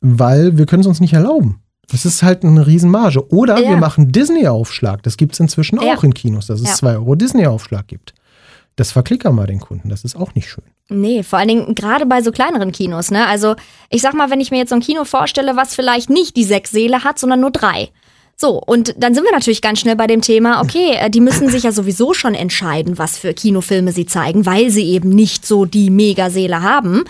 weil 0.00 0.56
wir 0.58 0.66
können 0.66 0.80
es 0.80 0.86
uns 0.86 1.00
nicht 1.00 1.12
erlauben. 1.12 1.60
Das 1.90 2.04
ist 2.06 2.22
halt 2.22 2.44
eine 2.44 2.66
Riesenmarge. 2.66 3.28
Oder 3.32 3.58
Ja. 3.60 3.70
wir 3.70 3.76
machen 3.76 4.10
Disney-Aufschlag. 4.12 5.02
Das 5.02 5.16
gibt 5.16 5.34
es 5.34 5.40
inzwischen 5.40 5.80
Ja. 5.82 5.94
auch 5.94 6.04
in 6.04 6.14
Kinos, 6.14 6.46
dass 6.46 6.60
es 6.60 6.68
Ja. 6.68 6.74
2 6.74 6.92
Euro 6.94 7.14
Disney-Aufschlag 7.14 7.86
gibt. 7.88 8.14
Das 8.76 8.92
verklickern 8.92 9.34
mal 9.34 9.46
den 9.46 9.60
Kunden. 9.60 9.88
Das 9.90 10.04
ist 10.04 10.16
auch 10.16 10.34
nicht 10.34 10.48
schön. 10.48 10.64
Nee, 10.90 11.22
vor 11.22 11.38
allen 11.38 11.48
Dingen 11.48 11.74
gerade 11.74 12.04
bei 12.04 12.20
so 12.20 12.32
kleineren 12.32 12.72
Kinos, 12.72 13.10
ne? 13.10 13.26
Also, 13.26 13.54
ich 13.88 14.02
sag 14.02 14.12
mal, 14.14 14.30
wenn 14.30 14.40
ich 14.40 14.50
mir 14.50 14.58
jetzt 14.58 14.70
so 14.70 14.74
ein 14.74 14.80
Kino 14.80 15.04
vorstelle, 15.04 15.56
was 15.56 15.74
vielleicht 15.74 16.10
nicht 16.10 16.36
die 16.36 16.44
sechs 16.44 16.70
Seele 16.70 17.04
hat, 17.04 17.18
sondern 17.18 17.40
nur 17.40 17.52
drei. 17.52 17.90
So, 18.40 18.58
und 18.58 18.94
dann 18.96 19.14
sind 19.14 19.24
wir 19.24 19.32
natürlich 19.32 19.60
ganz 19.60 19.80
schnell 19.80 19.96
bei 19.96 20.06
dem 20.06 20.22
Thema, 20.22 20.62
okay, 20.62 20.94
äh, 20.98 21.10
die 21.10 21.20
müssen 21.20 21.50
sich 21.50 21.64
ja 21.64 21.72
sowieso 21.72 22.14
schon 22.14 22.34
entscheiden, 22.34 22.96
was 22.96 23.18
für 23.18 23.34
Kinofilme 23.34 23.92
sie 23.92 24.06
zeigen, 24.06 24.46
weil 24.46 24.70
sie 24.70 24.88
eben 24.88 25.10
nicht 25.10 25.44
so 25.44 25.66
die 25.66 25.90
Megaseele 25.90 26.62
haben. 26.62 27.04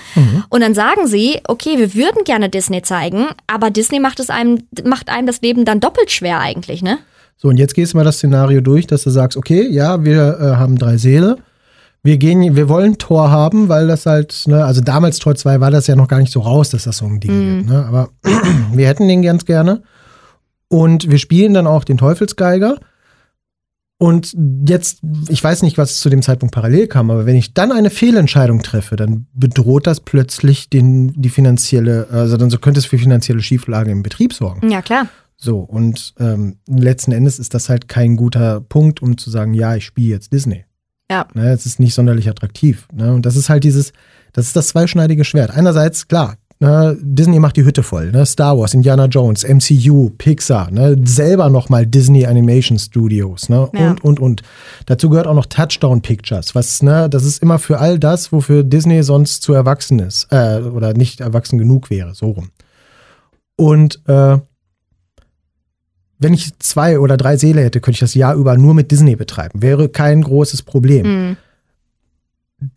Und 0.48 0.60
dann 0.60 0.74
sagen 0.74 1.06
sie, 1.06 1.38
okay, 1.46 1.78
wir 1.78 1.94
würden 1.94 2.24
gerne 2.24 2.48
Disney 2.48 2.82
zeigen, 2.82 3.28
aber 3.46 3.70
Disney 3.70 4.00
macht 4.00 4.18
es 4.18 4.28
einem, 4.28 4.58
macht 4.84 5.08
einem 5.08 5.28
das 5.28 5.40
Leben 5.40 5.64
dann 5.64 5.78
doppelt 5.78 6.10
schwer 6.10 6.40
eigentlich, 6.40 6.82
ne? 6.82 6.98
So, 7.36 7.46
und 7.46 7.58
jetzt 7.58 7.74
gehst 7.74 7.92
du 7.92 7.98
mal 7.98 8.04
das 8.04 8.16
Szenario 8.16 8.60
durch, 8.60 8.88
dass 8.88 9.04
du 9.04 9.10
sagst, 9.10 9.38
okay, 9.38 9.68
ja, 9.70 10.04
wir 10.04 10.36
äh, 10.40 10.56
haben 10.56 10.76
drei 10.78 10.96
Seele. 10.96 11.38
Wir 12.02 12.16
gehen, 12.16 12.56
wir 12.56 12.68
wollen 12.68 12.96
Tor 12.96 13.30
haben, 13.30 13.68
weil 13.68 13.86
das 13.86 14.06
halt, 14.06 14.44
ne, 14.46 14.64
also 14.64 14.80
damals 14.80 15.18
Tor 15.18 15.34
2 15.34 15.60
war 15.60 15.70
das 15.70 15.86
ja 15.86 15.96
noch 15.96 16.08
gar 16.08 16.18
nicht 16.18 16.32
so 16.32 16.40
raus, 16.40 16.70
dass 16.70 16.84
das 16.84 16.98
so 16.98 17.06
ein 17.06 17.20
Ding 17.20 17.30
wird, 17.30 17.66
ne? 17.66 17.84
Aber 17.86 18.08
wir 18.72 18.88
hätten 18.88 19.06
den 19.06 19.22
ganz 19.22 19.44
gerne. 19.44 19.82
Und 20.68 21.10
wir 21.10 21.18
spielen 21.18 21.52
dann 21.52 21.66
auch 21.66 21.84
den 21.84 21.98
Teufelsgeiger. 21.98 22.78
Und 23.98 24.34
jetzt, 24.66 25.00
ich 25.28 25.44
weiß 25.44 25.62
nicht, 25.62 25.76
was 25.76 26.00
zu 26.00 26.08
dem 26.08 26.22
Zeitpunkt 26.22 26.54
parallel 26.54 26.86
kam, 26.86 27.10
aber 27.10 27.26
wenn 27.26 27.36
ich 27.36 27.52
dann 27.52 27.70
eine 27.70 27.90
Fehlentscheidung 27.90 28.62
treffe, 28.62 28.96
dann 28.96 29.26
bedroht 29.34 29.86
das 29.86 30.00
plötzlich 30.00 30.70
den, 30.70 31.12
die 31.20 31.28
finanzielle, 31.28 32.06
also 32.10 32.38
dann 32.38 32.48
so 32.48 32.56
könnte 32.56 32.80
es 32.80 32.86
für 32.86 32.96
finanzielle 32.96 33.42
Schieflage 33.42 33.90
im 33.90 34.02
Betrieb 34.02 34.32
sorgen. 34.32 34.70
Ja, 34.70 34.80
klar. 34.80 35.08
So, 35.36 35.58
und 35.58 36.14
ähm, 36.18 36.56
letzten 36.66 37.12
Endes 37.12 37.38
ist 37.38 37.52
das 37.52 37.68
halt 37.68 37.88
kein 37.88 38.16
guter 38.16 38.62
Punkt, 38.62 39.02
um 39.02 39.18
zu 39.18 39.28
sagen, 39.28 39.52
ja, 39.52 39.74
ich 39.74 39.84
spiele 39.84 40.08
jetzt 40.08 40.32
Disney. 40.32 40.64
Ja. 41.10 41.26
Ne, 41.34 41.50
es 41.50 41.66
ist 41.66 41.80
nicht 41.80 41.94
sonderlich 41.94 42.28
attraktiv. 42.28 42.86
Ne? 42.92 43.12
Und 43.12 43.26
das 43.26 43.34
ist 43.34 43.50
halt 43.50 43.64
dieses, 43.64 43.92
das 44.32 44.46
ist 44.46 44.56
das 44.56 44.68
zweischneidige 44.68 45.24
Schwert. 45.24 45.50
Einerseits, 45.50 46.06
klar, 46.06 46.36
ne, 46.60 46.96
Disney 47.02 47.40
macht 47.40 47.56
die 47.56 47.64
Hütte 47.64 47.82
voll. 47.82 48.12
Ne? 48.12 48.24
Star 48.24 48.56
Wars, 48.56 48.74
Indiana 48.74 49.06
Jones, 49.06 49.44
MCU, 49.44 50.10
Pixar, 50.16 50.70
ne? 50.70 50.96
selber 51.04 51.50
nochmal 51.50 51.84
Disney 51.84 52.26
Animation 52.26 52.78
Studios 52.78 53.48
ne? 53.48 53.68
Ja. 53.74 53.90
und, 53.90 54.04
und, 54.04 54.20
und. 54.20 54.42
Dazu 54.86 55.10
gehört 55.10 55.26
auch 55.26 55.34
noch 55.34 55.46
Touchdown 55.46 56.00
Pictures. 56.00 56.54
Was, 56.54 56.80
ne, 56.80 57.10
das 57.10 57.24
ist 57.24 57.42
immer 57.42 57.58
für 57.58 57.80
all 57.80 57.98
das, 57.98 58.30
wofür 58.30 58.62
Disney 58.62 59.02
sonst 59.02 59.42
zu 59.42 59.52
erwachsen 59.52 59.98
ist 59.98 60.28
äh, 60.30 60.60
oder 60.60 60.94
nicht 60.94 61.20
erwachsen 61.20 61.58
genug 61.58 61.90
wäre, 61.90 62.14
so 62.14 62.30
rum. 62.30 62.50
Und 63.56 64.00
äh, 64.06 64.38
wenn 66.20 66.34
ich 66.34 66.56
zwei 66.58 67.00
oder 67.00 67.16
drei 67.16 67.36
Seele 67.36 67.62
hätte, 67.62 67.80
könnte 67.80 67.96
ich 67.96 68.00
das 68.00 68.14
Jahr 68.14 68.34
über 68.34 68.56
nur 68.56 68.74
mit 68.74 68.90
Disney 68.90 69.16
betreiben. 69.16 69.62
Wäre 69.62 69.88
kein 69.88 70.22
großes 70.22 70.62
Problem. 70.62 71.06
Mhm. 71.06 71.36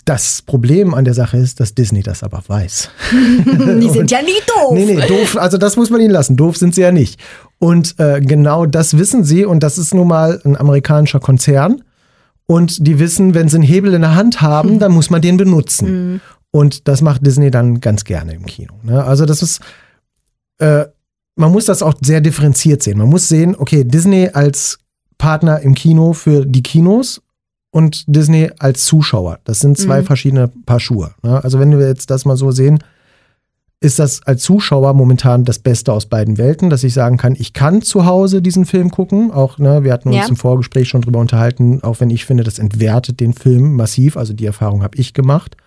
Das 0.06 0.42
Problem 0.42 0.94
an 0.94 1.04
der 1.04 1.14
Sache 1.14 1.38
ist, 1.38 1.60
dass 1.60 1.76
Disney 1.76 2.04
das 2.04 2.24
aber 2.24 2.42
weiß. 2.48 2.90
Die 3.12 3.90
sind 3.90 4.10
ja 4.10 4.22
nie 4.22 4.32
doof. 4.48 4.72
Nee, 4.72 4.86
nee, 4.86 5.08
doof, 5.08 5.38
also 5.38 5.58
das 5.58 5.76
muss 5.76 5.90
man 5.90 6.00
ihnen 6.00 6.12
lassen. 6.12 6.38
Doof 6.38 6.56
sind 6.56 6.74
sie 6.74 6.82
ja 6.82 6.94
nicht. 6.94 7.20
Und 7.60 8.00
äh, 8.00 8.22
genau 8.22 8.66
das 8.66 8.98
wissen 8.98 9.26
sie 9.26 9.44
und 9.44 9.62
das 9.62 9.78
ist 9.78 9.94
nun 9.94 10.08
mal 10.08 10.40
ein 10.46 10.56
amerikanischer 10.56 11.20
Konzern. 11.20 11.84
Und 12.46 12.88
die 12.88 12.98
wissen, 12.98 13.34
wenn 13.34 13.50
sie 13.50 13.58
einen 13.58 13.66
Hebel 13.66 13.94
in 13.94 14.02
der 14.02 14.16
Hand 14.16 14.42
haben, 14.42 14.80
dann 14.80 14.94
muss 14.94 15.10
man 15.10 15.22
den 15.22 15.36
benutzen. 15.36 16.22
Und 16.52 16.88
das 16.88 17.02
macht 17.02 17.26
Disney 17.26 17.52
dann 17.52 17.82
ganz 17.82 18.06
gerne 18.06 18.36
im 18.36 18.46
Kino. 18.46 18.76
Ne? 18.84 19.04
Also 19.04 19.26
das 19.26 19.42
ist, 19.42 19.60
äh, 20.60 20.86
man 21.36 21.52
muss 21.52 21.66
das 21.66 21.82
auch 21.82 21.94
sehr 22.02 22.22
differenziert 22.22 22.84
sehen. 22.84 22.98
Man 22.98 23.10
muss 23.10 23.28
sehen, 23.28 23.56
okay, 23.58 23.84
Disney 23.84 24.30
als 24.34 24.78
Partner 25.18 25.60
im 25.62 25.74
Kino 25.74 26.14
für 26.14 26.46
die 26.46 26.64
Kinos 26.64 27.22
und 27.72 28.04
Disney 28.08 28.52
als 28.60 28.86
Zuschauer. 28.86 29.40
Das 29.46 29.60
sind 29.60 29.78
zwei 29.78 30.02
Mhm. 30.02 30.06
verschiedene 30.06 30.48
Paar 30.66 30.80
Schuhe. 30.80 31.12
Ne? 31.24 31.44
Also 31.44 31.60
wenn 31.60 31.78
wir 31.78 31.88
jetzt 31.88 32.10
das 32.12 32.26
mal 32.26 32.38
so 32.38 32.52
sehen, 32.52 32.80
ist 33.80 34.00
das 34.00 34.22
als 34.26 34.44
Zuschauer 34.44 34.94
momentan 34.94 35.44
das 35.44 35.60
Beste 35.60 35.92
aus 35.92 36.06
beiden 36.06 36.38
Welten, 36.38 36.70
dass 36.70 36.84
ich 36.86 36.94
sagen 36.94 37.18
kann, 37.18 37.36
ich 37.38 37.52
kann 37.52 37.82
zu 37.82 38.06
Hause 38.06 38.42
diesen 38.42 38.66
Film 38.66 38.92
gucken. 38.92 39.32
Auch, 39.32 39.58
ne, 39.58 39.84
wir 39.84 39.92
hatten 39.92 40.08
uns 40.10 40.18
Ja. 40.18 40.28
im 40.28 40.38
Vorgespräch 40.38 40.88
schon 40.88 41.02
drüber 41.02 41.20
unterhalten, 41.20 41.84
auch 41.84 42.00
wenn 42.00 42.10
ich 42.10 42.24
finde, 42.26 42.44
das 42.46 42.60
entwertet 42.60 43.20
den 43.20 43.34
Film 43.34 43.74
massiv. 43.76 44.16
Also 44.16 44.32
die 44.34 44.46
Erfahrung 44.46 44.84
habe 44.84 44.98
ich 44.98 45.14
gemacht. 45.14 45.58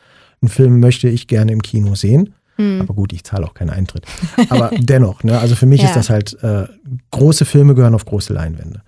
Einen 0.41 0.49
Film 0.49 0.81
möchte 0.81 1.09
ich 1.09 1.27
gerne 1.27 1.53
im 1.53 1.61
Kino 1.61 1.95
sehen. 1.95 2.33
Hm. 2.57 2.81
Aber 2.81 2.95
gut, 2.95 3.13
ich 3.13 3.25
zahle 3.25 3.45
auch 3.47 3.55
keinen 3.55 3.71
Eintritt. 3.71 4.05
Aber 4.49 4.71
dennoch, 4.79 5.23
ne, 5.25 5.39
also 5.39 5.55
für 5.55 5.67
mich 5.67 5.83
Ja. 5.83 5.89
ist 5.89 5.97
das 5.97 6.11
halt, 6.11 6.43
äh, 6.43 6.65
große 7.11 7.45
Filme 7.45 7.75
gehören 7.75 7.95
auf 7.95 8.05
große 8.05 8.33
Leinwände. 8.33 8.83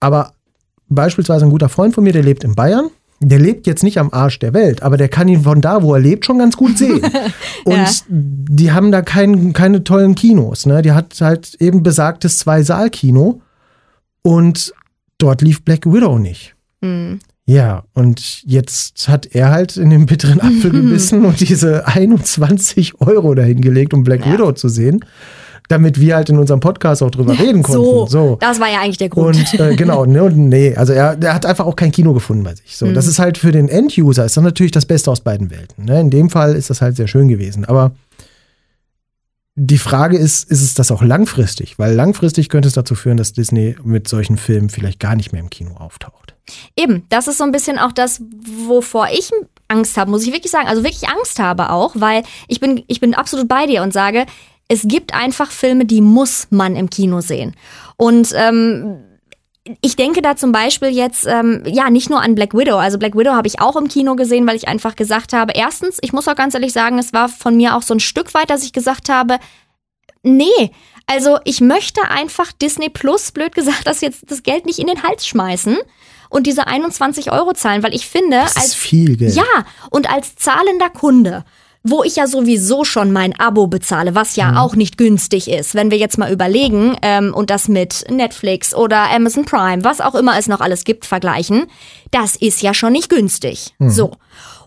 Aber 0.00 0.32
beispielsweise 0.88 1.44
ein 1.44 1.50
guter 1.50 1.68
Freund 1.68 1.94
von 1.94 2.04
mir, 2.04 2.12
der 2.12 2.22
lebt 2.22 2.44
in 2.44 2.54
Bayern. 2.54 2.90
Der 3.20 3.40
lebt 3.40 3.66
jetzt 3.66 3.82
nicht 3.82 3.98
am 3.98 4.12
Arsch 4.12 4.38
der 4.38 4.54
Welt, 4.54 4.82
aber 4.84 4.96
der 4.96 5.08
kann 5.08 5.26
ihn 5.26 5.42
von 5.42 5.60
da, 5.60 5.82
wo 5.82 5.92
er 5.92 6.00
lebt, 6.00 6.24
schon 6.24 6.38
ganz 6.38 6.56
gut 6.56 6.78
sehen. 6.78 7.00
Und 7.64 7.74
Ja. 7.74 7.90
die 8.08 8.70
haben 8.70 8.92
da 8.92 9.02
kein, 9.02 9.52
keine 9.52 9.82
tollen 9.82 10.14
Kinos. 10.14 10.66
Ne? 10.66 10.82
Die 10.82 10.92
hat 10.92 11.20
halt 11.20 11.56
eben 11.60 11.82
besagtes 11.82 12.38
Zwei-Saal-Kino 12.38 13.40
und 14.22 14.72
dort 15.18 15.42
lief 15.42 15.64
Black 15.64 15.84
Widow 15.84 16.18
nicht. 16.18 16.54
Hm. 16.80 17.18
Ja, 17.50 17.84
und 17.94 18.42
jetzt 18.44 19.08
hat 19.08 19.24
er 19.34 19.50
halt 19.50 19.78
in 19.78 19.88
den 19.88 20.04
bitteren 20.04 20.38
Apfel 20.40 20.70
gebissen 20.70 21.24
und 21.24 21.40
diese 21.40 21.86
21 21.86 23.00
Euro 23.00 23.34
dahingelegt, 23.34 23.94
um 23.94 24.04
Black 24.04 24.26
Ja. 24.26 24.34
Widow 24.34 24.52
zu 24.52 24.68
sehen, 24.68 25.02
damit 25.68 25.98
wir 25.98 26.16
halt 26.16 26.28
in 26.28 26.38
unserem 26.38 26.60
Podcast 26.60 27.02
auch 27.02 27.10
drüber 27.10 27.32
reden 27.38 27.64
So, 27.64 28.06
konnten. 28.06 28.38
das 28.40 28.60
war 28.60 28.68
ja 28.70 28.80
eigentlich 28.82 28.98
der 28.98 29.08
Grund. 29.08 29.34
Und 29.36 29.60
äh, 29.60 29.76
genau, 29.76 30.04
ne, 30.04 30.24
und 30.24 30.36
nee, 30.48 30.74
also 30.76 30.92
er, 30.92 31.16
er 31.20 31.34
hat 31.34 31.46
einfach 31.46 31.64
auch 31.64 31.76
kein 31.76 31.90
Kino 31.90 32.12
gefunden 32.12 32.42
bei 32.44 32.54
sich. 32.54 32.76
So, 32.76 32.84
Mhm. 32.84 32.92
das 32.94 33.06
ist 33.06 33.18
halt 33.18 33.38
für 33.38 33.50
den 33.52 33.68
End-User 33.68 34.26
ist 34.26 34.36
dann 34.36 34.44
natürlich 34.44 34.72
das 34.72 34.84
Beste 34.84 35.10
aus 35.10 35.20
beiden 35.20 35.50
Welten. 35.50 35.86
Ne? 35.86 36.00
In 36.00 36.10
dem 36.10 36.28
Fall 36.28 36.54
ist 36.54 36.68
das 36.68 36.82
halt 36.82 36.96
sehr 36.96 37.06
schön 37.08 37.28
gewesen. 37.28 37.64
Aber 37.64 37.92
die 39.60 39.78
Frage 39.78 40.16
ist, 40.16 40.48
ist 40.50 40.62
es 40.62 40.74
das 40.74 40.92
auch 40.92 41.02
langfristig? 41.02 41.78
Weil 41.78 41.94
langfristig 41.94 42.48
könnte 42.48 42.68
es 42.68 42.74
dazu 42.74 42.94
führen, 42.94 43.16
dass 43.16 43.32
Disney 43.32 43.76
mit 43.82 44.06
solchen 44.06 44.36
Filmen 44.36 44.70
vielleicht 44.70 45.00
gar 45.00 45.16
nicht 45.16 45.32
mehr 45.32 45.40
im 45.40 45.50
Kino 45.50 45.74
auftaucht. 45.74 46.36
Eben, 46.76 47.04
das 47.08 47.26
ist 47.26 47.38
so 47.38 47.44
ein 47.44 47.50
bisschen 47.50 47.78
auch 47.78 47.92
das, 47.92 48.22
wovor 48.66 49.08
ich 49.12 49.30
Angst 49.66 49.96
habe, 49.96 50.10
muss 50.12 50.24
ich 50.24 50.32
wirklich 50.32 50.52
sagen. 50.52 50.68
Also 50.68 50.84
wirklich 50.84 51.08
Angst 51.08 51.40
habe 51.40 51.70
auch, 51.70 51.94
weil 51.96 52.22
ich 52.46 52.60
bin, 52.60 52.84
ich 52.86 53.00
bin 53.00 53.14
absolut 53.14 53.48
bei 53.48 53.66
dir 53.66 53.82
und 53.82 53.92
sage, 53.92 54.26
es 54.68 54.82
gibt 54.84 55.12
einfach 55.12 55.50
Filme, 55.50 55.84
die 55.84 56.00
muss 56.00 56.46
man 56.50 56.76
im 56.76 56.88
Kino 56.88 57.20
sehen. 57.20 57.56
Und 57.96 58.32
ähm, 58.36 58.98
ich 59.80 59.96
denke 59.96 60.22
da 60.22 60.36
zum 60.36 60.52
Beispiel 60.52 60.88
jetzt, 60.88 61.26
ähm, 61.26 61.62
ja, 61.66 61.90
nicht 61.90 62.10
nur 62.10 62.20
an 62.22 62.34
Black 62.34 62.54
Widow. 62.54 62.76
Also 62.76 62.98
Black 62.98 63.16
Widow 63.16 63.32
habe 63.32 63.48
ich 63.48 63.60
auch 63.60 63.76
im 63.76 63.88
Kino 63.88 64.16
gesehen, 64.16 64.46
weil 64.46 64.56
ich 64.56 64.68
einfach 64.68 64.96
gesagt 64.96 65.32
habe, 65.32 65.52
erstens, 65.54 65.98
ich 66.00 66.12
muss 66.12 66.28
auch 66.28 66.34
ganz 66.36 66.54
ehrlich 66.54 66.72
sagen, 66.72 66.98
es 66.98 67.12
war 67.12 67.28
von 67.28 67.56
mir 67.56 67.76
auch 67.76 67.82
so 67.82 67.94
ein 67.94 68.00
Stück 68.00 68.34
weit, 68.34 68.50
dass 68.50 68.62
ich 68.64 68.72
gesagt 68.72 69.08
habe, 69.08 69.38
nee, 70.22 70.70
also 71.06 71.38
ich 71.44 71.60
möchte 71.60 72.02
einfach 72.10 72.52
Disney 72.52 72.88
Plus, 72.90 73.32
blöd 73.32 73.54
gesagt, 73.54 73.86
das 73.86 74.00
jetzt 74.00 74.30
das 74.30 74.42
Geld 74.42 74.66
nicht 74.66 74.78
in 74.78 74.86
den 74.86 75.02
Hals 75.02 75.26
schmeißen 75.26 75.78
und 76.28 76.46
diese 76.46 76.66
21 76.66 77.32
Euro 77.32 77.54
zahlen, 77.54 77.82
weil 77.82 77.94
ich 77.94 78.06
finde, 78.06 78.36
Das 78.36 78.50
ist 78.50 78.56
als 78.58 78.74
viel 78.74 79.16
Geld. 79.16 79.34
ja, 79.34 79.44
und 79.90 80.10
als 80.10 80.36
zahlender 80.36 80.90
Kunde, 80.90 81.44
wo 81.82 82.02
ich 82.02 82.16
ja 82.16 82.26
sowieso 82.26 82.84
schon 82.84 83.12
mein 83.12 83.38
Abo 83.38 83.66
bezahle, 83.66 84.14
was 84.14 84.36
ja 84.36 84.60
auch 84.60 84.74
nicht 84.74 84.98
günstig 84.98 85.48
ist, 85.48 85.74
wenn 85.74 85.90
wir 85.90 85.98
jetzt 85.98 86.18
mal 86.18 86.32
überlegen 86.32 86.96
ähm, 87.02 87.32
und 87.32 87.50
das 87.50 87.68
mit 87.68 88.04
Netflix 88.10 88.74
oder 88.74 89.10
Amazon 89.10 89.44
Prime, 89.44 89.84
was 89.84 90.00
auch 90.00 90.14
immer 90.14 90.38
es 90.38 90.48
noch 90.48 90.60
alles 90.60 90.84
gibt, 90.84 91.06
vergleichen, 91.06 91.66
das 92.10 92.36
ist 92.36 92.62
ja 92.62 92.74
schon 92.74 92.92
nicht 92.92 93.08
günstig. 93.08 93.74
So. 93.90 94.12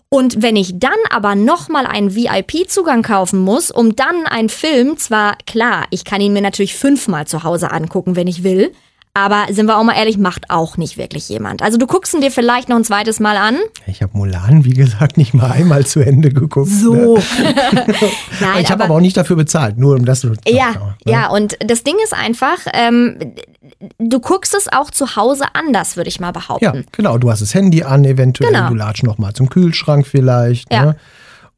Und 0.08 0.42
wenn 0.42 0.56
ich 0.56 0.78
dann 0.78 0.98
aber 1.08 1.34
nochmal 1.34 1.86
einen 1.86 2.14
VIP-Zugang 2.14 3.02
kaufen 3.02 3.40
muss, 3.40 3.70
um 3.70 3.96
dann 3.96 4.26
einen 4.26 4.50
Film, 4.50 4.98
zwar 4.98 5.38
klar, 5.46 5.86
ich 5.88 6.04
kann 6.04 6.20
ihn 6.20 6.34
mir 6.34 6.42
natürlich 6.42 6.74
fünfmal 6.74 7.26
zu 7.26 7.44
Hause 7.44 7.70
angucken, 7.70 8.14
wenn 8.14 8.26
ich 8.26 8.42
will, 8.44 8.72
aber 9.14 9.46
sind 9.50 9.66
wir 9.66 9.76
auch 9.76 9.84
mal 9.84 9.94
ehrlich, 9.94 10.16
macht 10.16 10.48
auch 10.48 10.78
nicht 10.78 10.96
wirklich 10.96 11.28
jemand. 11.28 11.62
Also 11.62 11.76
du 11.76 11.86
guckst 11.86 12.14
ihn 12.14 12.22
dir 12.22 12.30
vielleicht 12.30 12.70
noch 12.70 12.76
ein 12.76 12.84
zweites 12.84 13.20
Mal 13.20 13.36
an. 13.36 13.58
Ich 13.86 14.00
habe 14.00 14.16
Mulan, 14.16 14.64
wie 14.64 14.72
gesagt, 14.72 15.18
nicht 15.18 15.34
mal 15.34 15.50
einmal 15.50 15.84
zu 15.84 16.00
Ende 16.00 16.30
geguckt. 16.30 16.70
So. 16.70 16.94
Ne? 16.94 17.22
Nein, 18.40 18.62
Ich 18.62 18.70
habe 18.70 18.84
aber 18.84 18.94
auch 18.94 19.00
nicht 19.00 19.16
dafür 19.16 19.36
bezahlt, 19.36 19.76
nur 19.76 19.96
um 19.96 20.06
das 20.06 20.20
zu 20.20 20.32
ja, 20.46 20.70
ne? 20.70 20.94
ja, 21.04 21.28
und 21.28 21.58
das 21.60 21.84
Ding 21.84 21.96
ist 22.02 22.14
einfach, 22.14 22.58
ähm, 22.72 23.18
du 23.98 24.18
guckst 24.18 24.54
es 24.54 24.72
auch 24.72 24.90
zu 24.90 25.14
Hause 25.14 25.44
anders, 25.52 25.96
würde 25.98 26.08
ich 26.08 26.18
mal 26.18 26.32
behaupten. 26.32 26.64
Ja, 26.64 26.82
genau. 26.92 27.18
Du 27.18 27.30
hast 27.30 27.42
das 27.42 27.52
Handy 27.52 27.82
an, 27.82 28.06
eventuell. 28.06 28.50
Genau. 28.50 28.68
Du 28.68 28.74
latsch 28.74 29.02
noch 29.02 29.18
mal 29.18 29.34
zum 29.34 29.50
Kühlschrank 29.50 30.06
vielleicht. 30.06 30.72
Ja. 30.72 30.84
Ne? 30.86 30.96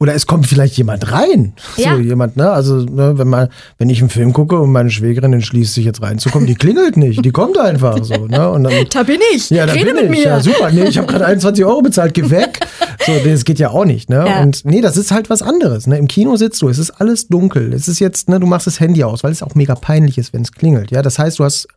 Oder 0.00 0.14
es 0.14 0.26
kommt 0.26 0.46
vielleicht 0.48 0.76
jemand 0.76 1.12
rein. 1.12 1.54
Ja. 1.76 1.94
So 1.94 2.00
jemand, 2.00 2.36
ne? 2.36 2.50
Also, 2.50 2.78
ne, 2.78 3.16
wenn 3.16 3.28
man, 3.28 3.48
wenn 3.78 3.88
ich 3.88 4.00
einen 4.00 4.10
Film 4.10 4.32
gucke 4.32 4.58
und 4.58 4.72
meine 4.72 4.90
Schwägerin 4.90 5.32
entschließt 5.32 5.72
sich 5.72 5.84
jetzt 5.84 6.02
reinzukommen, 6.02 6.48
die 6.48 6.56
klingelt 6.56 6.96
nicht. 6.96 7.24
Die 7.24 7.30
kommt 7.30 7.56
einfach 7.58 8.02
so, 8.02 8.26
ne? 8.26 8.50
Und 8.50 8.64
dann, 8.64 8.72
Da 8.90 9.04
bin 9.04 9.20
ich. 9.34 9.50
ja, 9.50 9.66
da 9.66 9.72
Rede 9.72 9.86
bin 9.86 9.94
mit 9.94 10.04
ich. 10.04 10.10
mir. 10.10 10.24
Ja, 10.24 10.40
super. 10.40 10.70
Nee, 10.72 10.84
ich 10.88 10.98
habe 10.98 11.06
gerade 11.06 11.24
21 11.26 11.64
Euro 11.64 11.80
bezahlt, 11.80 12.12
geh 12.12 12.28
weg. 12.28 12.58
So, 13.06 13.12
nee, 13.12 13.30
das 13.30 13.44
geht 13.44 13.60
ja 13.60 13.70
auch 13.70 13.84
nicht, 13.84 14.10
ne? 14.10 14.24
Ja. 14.26 14.40
Und 14.42 14.64
nee, 14.64 14.80
das 14.80 14.96
ist 14.96 15.12
halt 15.12 15.30
was 15.30 15.42
anderes. 15.42 15.86
Ne? 15.86 15.96
Im 15.96 16.08
Kino 16.08 16.34
sitzt 16.36 16.60
du, 16.60 16.68
es 16.68 16.78
ist 16.78 16.90
alles 16.90 17.28
dunkel. 17.28 17.72
Es 17.72 17.86
ist 17.86 18.00
jetzt, 18.00 18.28
ne, 18.28 18.40
du 18.40 18.46
machst 18.46 18.66
das 18.66 18.80
Handy 18.80 19.04
aus, 19.04 19.22
weil 19.22 19.30
es 19.32 19.42
auch 19.44 19.54
mega 19.54 19.76
peinlich 19.76 20.18
ist, 20.18 20.32
wenn 20.32 20.42
es 20.42 20.52
klingelt. 20.52 20.90
Ja, 20.90 21.02
das 21.02 21.18
heißt, 21.20 21.38
du 21.38 21.44
hast 21.44 21.68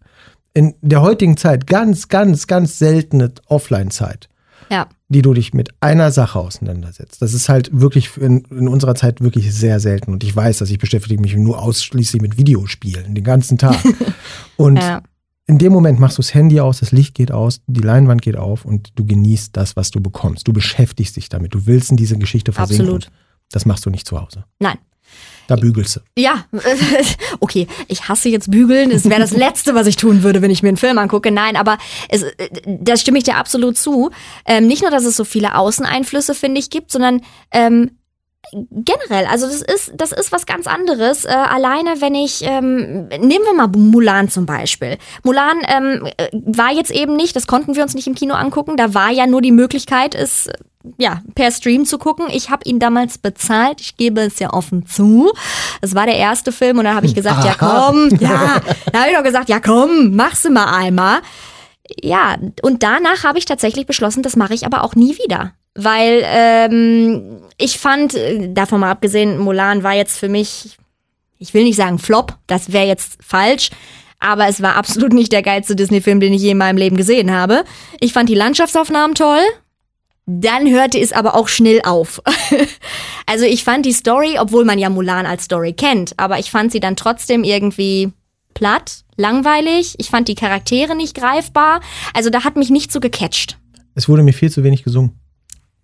in 0.53 0.73
der 0.81 1.03
heutigen 1.03 1.37
Zeit 1.37 1.67
ganz, 1.67 2.07
ganz, 2.07 2.47
ganz 2.47 2.79
seltene 2.79 3.31
Offline-Zeit 3.45 4.27
Ja. 4.69 4.87
die 5.09 5.21
du 5.21 5.33
dich 5.33 5.53
mit 5.53 5.69
einer 5.81 6.11
Sache 6.11 6.39
auseinandersetzt. 6.39 7.21
Das 7.21 7.33
ist 7.33 7.47
halt 7.49 7.69
wirklich 7.71 8.17
in, 8.17 8.41
in 8.51 8.67
unserer 8.67 8.95
Zeit 8.95 9.21
wirklich 9.21 9.53
sehr 9.53 9.79
selten. 9.79 10.11
Und 10.11 10.23
ich 10.23 10.35
weiß, 10.35 10.57
dass 10.59 10.69
ich 10.69 10.77
beschäftige 10.79 11.21
mich 11.21 11.35
nur 11.35 11.61
ausschließlich 11.61 12.21
mit 12.21 12.37
Videospielen 12.37 13.15
den 13.15 13.23
ganzen 13.23 13.57
Tag. 13.57 13.77
Und 14.57 14.77
Ja. 14.77 15.01
in 15.45 15.57
dem 15.57 15.71
Moment 15.71 15.99
machst 15.99 16.17
du 16.17 16.21
das 16.21 16.33
Handy 16.33 16.59
aus, 16.59 16.79
das 16.79 16.91
Licht 16.91 17.15
geht 17.15 17.31
aus, 17.31 17.61
die 17.67 17.79
Leinwand 17.81 18.21
geht 18.21 18.35
auf 18.35 18.65
und 18.65 18.91
du 18.95 19.05
genießt 19.05 19.55
das, 19.55 19.75
was 19.77 19.91
du 19.91 20.01
bekommst. 20.01 20.47
Du 20.47 20.53
beschäftigst 20.53 21.15
dich 21.15 21.29
damit. 21.29 21.53
Du 21.53 21.65
willst 21.65 21.91
in 21.91 21.97
diese 21.97 22.17
Geschichte 22.17 22.51
versinken. 22.51 22.85
Absolut. 22.85 23.11
Das 23.51 23.65
machst 23.65 23.85
du 23.85 23.89
nicht 23.89 24.05
zu 24.07 24.19
Hause. 24.21 24.43
Nein. 24.59 24.77
Da 25.47 25.55
bügelst 25.55 25.95
du. 25.95 25.99
Ja, 26.17 26.45
okay, 27.39 27.67
ich 27.87 28.09
hasse 28.09 28.29
jetzt 28.29 28.51
Bügeln. 28.51 28.91
Es 28.91 29.09
wäre 29.09 29.21
das 29.21 29.31
Letzte, 29.37 29.75
was 29.75 29.87
ich 29.87 29.95
tun 29.95 30.23
würde, 30.23 30.41
wenn 30.41 30.51
ich 30.51 30.61
mir 30.61 30.69
einen 30.69 30.77
Film 30.77 30.97
angucke. 30.97 31.31
Nein, 31.31 31.55
aber 31.55 31.77
es, 32.09 32.25
da 32.65 32.97
stimme 32.97 33.17
ich 33.17 33.23
dir 33.23 33.37
absolut 33.37 33.77
zu. 33.77 34.11
Ähm, 34.45 34.67
nicht 34.67 34.81
nur, 34.81 34.91
dass 34.91 35.05
es 35.05 35.15
so 35.15 35.23
viele 35.23 35.55
Außeneinflüsse, 35.55 36.35
finde 36.35 36.59
ich, 36.59 36.69
gibt, 36.69 36.91
sondern 36.91 37.21
ähm, 37.51 37.91
generell, 38.51 39.25
also 39.25 39.47
das 39.47 39.61
ist, 39.61 39.93
das 39.95 40.11
ist 40.11 40.31
was 40.31 40.45
ganz 40.45 40.67
anderes. 40.67 41.25
Äh, 41.25 41.29
alleine, 41.29 42.01
wenn 42.01 42.15
ich, 42.15 42.41
ähm, 42.43 43.07
nehmen 43.07 43.45
wir 43.45 43.53
mal 43.53 43.67
Mulan 43.67 44.29
zum 44.29 44.45
Beispiel. 44.45 44.97
Mulan 45.23 45.57
ähm, 45.67 46.07
äh, 46.17 46.29
war 46.33 46.71
jetzt 46.73 46.91
eben 46.91 47.15
nicht, 47.15 47.35
das 47.35 47.47
konnten 47.47 47.75
wir 47.75 47.83
uns 47.83 47.95
nicht 47.95 48.07
im 48.07 48.15
Kino 48.15 48.35
angucken. 48.35 48.77
Da 48.77 48.93
war 48.93 49.11
ja 49.11 49.27
nur 49.27 49.41
die 49.41 49.51
Möglichkeit, 49.51 50.15
es 50.15 50.49
ja 50.97 51.21
per 51.35 51.51
Stream 51.51 51.85
zu 51.85 51.97
gucken. 51.97 52.27
Ich 52.31 52.49
habe 52.49 52.63
ihn 52.65 52.79
damals 52.79 53.17
bezahlt. 53.17 53.81
Ich 53.81 53.97
gebe 53.97 54.21
es 54.21 54.39
ja 54.39 54.53
offen 54.53 54.85
zu. 54.85 55.31
Es 55.81 55.95
war 55.95 56.05
der 56.05 56.17
erste 56.17 56.51
Film 56.51 56.79
und 56.79 56.85
dann 56.85 56.95
habe 56.95 57.05
ich 57.05 57.15
gesagt, 57.15 57.43
ja 57.43 57.55
Aha. 57.59 57.91
komm, 57.91 58.09
ja, 58.19 58.61
da 58.91 58.99
habe 58.99 59.09
ich 59.09 59.15
doch 59.15 59.23
gesagt, 59.23 59.49
ja 59.49 59.59
komm, 59.59 60.15
mach's 60.15 60.47
mal 60.49 60.65
einmal. 60.65 61.19
ja, 62.01 62.37
und 62.61 62.83
danach 62.83 63.23
habe 63.23 63.39
ich 63.39 63.45
tatsächlich 63.45 63.85
beschlossen, 63.85 64.23
das 64.23 64.35
mache 64.35 64.53
ich 64.53 64.65
aber 64.65 64.83
auch 64.83 64.95
nie 64.95 65.17
wieder. 65.17 65.53
Weil 65.79 66.23
ähm, 66.25 67.41
ich 67.57 67.77
fand, 67.77 68.15
äh, 68.15 68.51
davon 68.51 68.79
mal 68.79 68.89
abgesehen, 68.89 69.37
Mulan 69.37 69.83
war 69.83 69.93
jetzt 69.93 70.17
für 70.17 70.27
mich, 70.27 70.75
ich 71.37 71.53
will 71.53 71.63
nicht 71.63 71.75
sagen 71.75 71.99
Flop, 71.99 72.33
das 72.47 72.73
wäre 72.73 72.87
jetzt 72.87 73.19
falsch, 73.23 73.69
aber 74.19 74.47
es 74.47 74.61
war 74.61 74.75
absolut 74.77 75.13
nicht 75.13 75.31
der 75.31 75.43
geilste 75.43 75.75
Disney-Film, 75.75 76.19
den 76.19 76.33
ich 76.33 76.41
je 76.41 76.51
in 76.51 76.57
meinem 76.57 76.77
Leben 76.77 76.97
gesehen 76.97 77.31
habe. 77.31 77.63
Ich 77.99 78.11
fand 78.11 78.27
die 78.27 78.35
Landschaftsaufnahmen 78.35 79.13
toll. 79.13 79.41
Dann 80.29 80.69
hörte 80.69 80.99
es 80.99 81.13
aber 81.13 81.35
auch 81.35 81.47
schnell 81.47 81.81
auf. 81.83 82.21
also 83.25 83.45
ich 83.45 83.63
fand 83.63 83.85
die 83.85 83.93
Story, 83.93 84.37
obwohl 84.37 84.65
man 84.65 84.77
ja 84.77 84.89
Mulan 84.89 85.25
als 85.25 85.45
Story 85.45 85.71
kennt, 85.71 86.13
aber 86.17 86.37
ich 86.37 86.51
fand 86.51 86.73
sie 86.73 86.81
dann 86.81 86.97
trotzdem 86.97 87.45
irgendwie 87.45 88.11
platt, 88.53 89.05
langweilig. 89.15 89.95
Ich 89.99 90.09
fand 90.09 90.27
die 90.27 90.35
Charaktere 90.35 90.95
nicht 90.97 91.15
greifbar. 91.15 91.79
Also 92.13 92.29
da 92.29 92.43
hat 92.43 92.57
mich 92.57 92.69
nicht 92.69 92.91
so 92.91 92.99
gecatcht. 92.99 93.57
Es 93.95 94.09
wurde 94.09 94.21
mir 94.21 94.33
viel 94.33 94.51
zu 94.51 94.65
wenig 94.65 94.83
gesungen. 94.83 95.13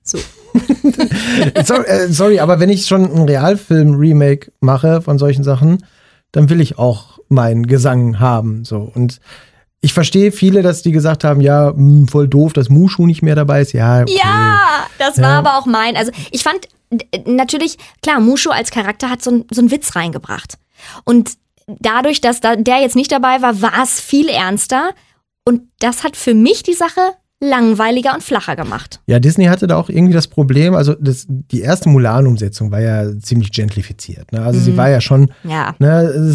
So. 0.04 0.18
sorry, 1.64 1.86
äh, 1.86 2.08
sorry, 2.10 2.40
aber 2.40 2.60
wenn 2.60 2.70
ich 2.70 2.86
schon 2.86 3.10
einen 3.10 3.28
Realfilm-Remake 3.28 4.52
mache 4.60 5.02
von 5.02 5.18
solchen 5.18 5.46
Sachen, 5.46 5.86
dann 6.34 6.50
will 6.50 6.60
ich 6.60 6.78
auch 6.78 7.20
meinen 7.30 7.66
Gesang 7.66 8.20
haben. 8.20 8.66
So. 8.66 8.92
Und 8.94 9.22
ich 9.84 9.94
verstehe 9.94 10.32
viele, 10.32 10.62
dass 10.62 10.82
die 10.82 10.94
gesagt 10.94 11.26
haben, 11.26 11.42
ja, 11.42 11.72
mh, 11.72 11.76
hm, 11.76 12.08
voll 12.08 12.30
doof, 12.30 12.54
dass 12.54 12.70
Mushu 12.70 13.06
nicht 13.06 13.22
mehr 13.22 13.36
dabei 13.36 13.62
ist. 13.62 13.74
Ja, 13.74 14.02
okay. 14.04 14.18
Ja, 14.18 14.88
das 14.98 15.18
war 15.18 15.32
ja. 15.32 15.40
aber 15.40 15.58
auch 15.58 15.66
mein. 15.66 15.98
Also 15.98 16.12
ich 16.32 16.42
fand 16.42 16.70
natürlich, 17.26 17.78
klar, 18.02 18.22
Mushu 18.22 18.50
als 18.50 18.72
Charakter 18.72 19.10
hat 19.10 19.22
so, 19.22 19.44
so 19.52 19.60
einen 19.60 19.72
Witz 19.72 19.94
reingebracht. 19.98 20.58
Und 21.04 21.32
dadurch, 21.68 22.22
dass 22.22 22.40
da, 22.40 22.56
der 22.56 22.80
jetzt 22.80 22.96
nicht 22.96 23.12
dabei 23.12 23.42
war, 23.42 23.62
war 23.62 23.84
es 23.84 24.00
viel 24.00 24.30
ernster. 24.30 24.92
Und 25.44 25.64
das 25.80 26.06
hat 26.06 26.16
für 26.16 26.34
mich 26.34 26.64
die 26.64 26.74
Sache 26.74 27.02
langweiliger 27.44 28.14
und 28.14 28.24
flacher 28.24 28.56
gemacht. 28.56 29.00
Ja, 29.08 29.20
Disney 29.20 29.46
hatte 29.46 29.68
da 29.68 29.78
auch 29.78 29.90
irgendwie 29.90 30.14
das 30.14 30.28
Problem, 30.28 30.76
also 30.76 30.96
das, 31.00 31.26
die 31.28 31.62
erste 31.62 31.90
Mulan-Umsetzung 31.90 32.72
war 32.72 32.82
ja 32.82 33.18
ziemlich 33.20 33.52
gentrifiziert. 33.52 34.32
Ne? 34.32 34.42
Also 34.42 34.60
mhm. 34.60 34.64
sie 34.64 34.78
war 34.78 34.90
ja 34.90 35.02
schon, 35.02 35.32
ja. 35.44 35.76
Ne, 35.80 36.34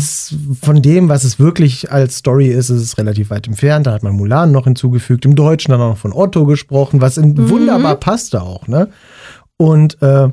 von 0.61 0.83
dem, 0.83 1.09
was 1.09 1.25
es 1.25 1.39
wirklich 1.39 1.91
als 1.91 2.17
Story 2.17 2.49
ist, 2.49 2.71
ist 2.71 2.83
es 2.83 2.99
relativ 2.99 3.31
weit 3.31 3.47
entfernt. 3.47 3.87
Da 3.87 3.93
hat 3.93 4.03
man 4.03 4.15
Mulan 4.15 4.53
noch 4.53 4.65
hinzugefügt, 4.65 5.25
im 5.25 5.35
Deutschen 5.35 5.73
dann 5.73 5.81
auch 5.81 5.91
noch 5.91 5.99
von 5.99 6.13
Otto 6.13 6.45
gesprochen, 6.47 7.01
was 7.01 7.17
mhm. 7.17 7.49
wunderbar 7.49 7.97
passte 7.97 8.43
auch. 8.43 8.69
Ne? 8.69 8.89
Und 9.57 10.01
äh, 10.03 10.29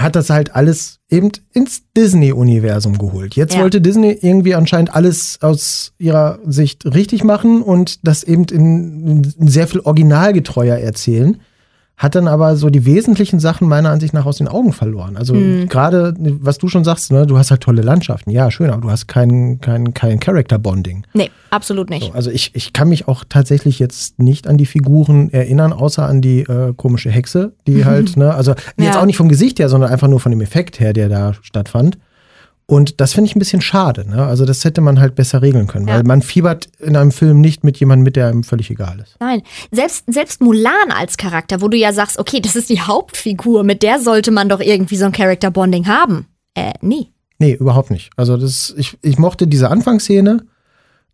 hat 0.00 0.16
das 0.16 0.30
halt 0.30 0.54
alles 0.54 0.98
eben 1.10 1.30
ins 1.52 1.82
Disney-Universum 1.96 2.98
geholt. 2.98 3.36
Jetzt 3.36 3.54
ja. 3.54 3.60
wollte 3.60 3.80
Disney 3.80 4.18
irgendwie 4.20 4.54
anscheinend 4.54 4.94
alles 4.94 5.38
aus 5.40 5.92
ihrer 5.98 6.38
Sicht 6.46 6.84
richtig 6.86 7.24
machen 7.24 7.62
und 7.62 8.06
das 8.06 8.22
eben 8.24 8.44
in, 8.44 9.24
in 9.38 9.48
sehr 9.48 9.66
viel 9.66 9.80
originalgetreuer 9.80 10.76
erzählen 10.76 11.40
hat 11.98 12.14
dann 12.14 12.28
aber 12.28 12.56
so 12.56 12.70
die 12.70 12.86
wesentlichen 12.86 13.40
Sachen 13.40 13.68
meiner 13.68 13.90
Ansicht 13.90 14.14
nach 14.14 14.24
aus 14.24 14.38
den 14.38 14.46
Augen 14.46 14.72
verloren. 14.72 15.16
Also 15.16 15.34
mhm. 15.34 15.68
gerade, 15.68 16.14
was 16.18 16.58
du 16.58 16.68
schon 16.68 16.84
sagst, 16.84 17.10
ne, 17.10 17.26
du 17.26 17.36
hast 17.36 17.50
halt 17.50 17.60
tolle 17.60 17.82
Landschaften. 17.82 18.30
Ja, 18.30 18.50
schön, 18.52 18.70
aber 18.70 18.82
du 18.82 18.90
hast 18.90 19.08
kein, 19.08 19.60
kein, 19.60 19.94
kein 19.94 20.20
Character-Bonding. 20.20 21.04
Nee, 21.12 21.30
absolut 21.50 21.90
nicht. 21.90 22.06
So, 22.06 22.12
also 22.12 22.30
ich, 22.30 22.52
ich 22.54 22.72
kann 22.72 22.88
mich 22.88 23.08
auch 23.08 23.24
tatsächlich 23.28 23.80
jetzt 23.80 24.20
nicht 24.20 24.46
an 24.46 24.56
die 24.56 24.66
Figuren 24.66 25.30
erinnern, 25.32 25.72
außer 25.72 26.06
an 26.06 26.22
die 26.22 26.40
äh, 26.40 26.72
komische 26.76 27.10
Hexe, 27.10 27.52
die 27.66 27.84
halt, 27.84 28.16
ne, 28.16 28.32
also 28.32 28.52
jetzt 28.76 28.94
ja. 28.94 29.00
auch 29.00 29.06
nicht 29.06 29.16
vom 29.16 29.28
Gesicht 29.28 29.58
her, 29.58 29.68
sondern 29.68 29.90
einfach 29.90 30.08
nur 30.08 30.20
von 30.20 30.30
dem 30.30 30.40
Effekt 30.40 30.78
her, 30.78 30.92
der 30.92 31.08
da 31.08 31.34
stattfand. 31.42 31.98
Und 32.70 33.00
das 33.00 33.14
finde 33.14 33.30
ich 33.30 33.34
ein 33.34 33.38
bisschen 33.38 33.62
schade. 33.62 34.06
Ne? 34.06 34.26
Also 34.26 34.44
das 34.44 34.62
hätte 34.62 34.82
man 34.82 35.00
halt 35.00 35.14
besser 35.14 35.40
regeln 35.40 35.66
können, 35.68 35.88
ja. 35.88 35.94
weil 35.94 36.02
man 36.02 36.20
fiebert 36.20 36.68
in 36.78 36.96
einem 36.96 37.12
Film 37.12 37.40
nicht 37.40 37.64
mit 37.64 37.78
jemandem 37.78 38.04
mit, 38.04 38.14
der 38.14 38.28
einem 38.28 38.44
völlig 38.44 38.70
egal 38.70 39.00
ist. 39.00 39.16
Nein, 39.20 39.40
selbst, 39.72 40.04
selbst 40.06 40.42
Mulan 40.42 40.92
als 40.94 41.16
Charakter, 41.16 41.62
wo 41.62 41.68
du 41.68 41.78
ja 41.78 41.94
sagst, 41.94 42.18
okay, 42.18 42.40
das 42.40 42.56
ist 42.56 42.68
die 42.68 42.82
Hauptfigur, 42.82 43.64
mit 43.64 43.82
der 43.82 44.00
sollte 44.00 44.30
man 44.30 44.50
doch 44.50 44.60
irgendwie 44.60 44.96
so 44.96 45.06
ein 45.06 45.12
Character-Bonding 45.12 45.86
haben. 45.86 46.26
Äh, 46.52 46.74
nee. 46.82 47.06
Nee, 47.38 47.54
überhaupt 47.54 47.90
nicht. 47.90 48.10
Also 48.16 48.36
das, 48.36 48.74
ich, 48.76 48.98
ich 49.00 49.16
mochte 49.16 49.46
diese 49.46 49.70
Anfangsszene, 49.70 50.44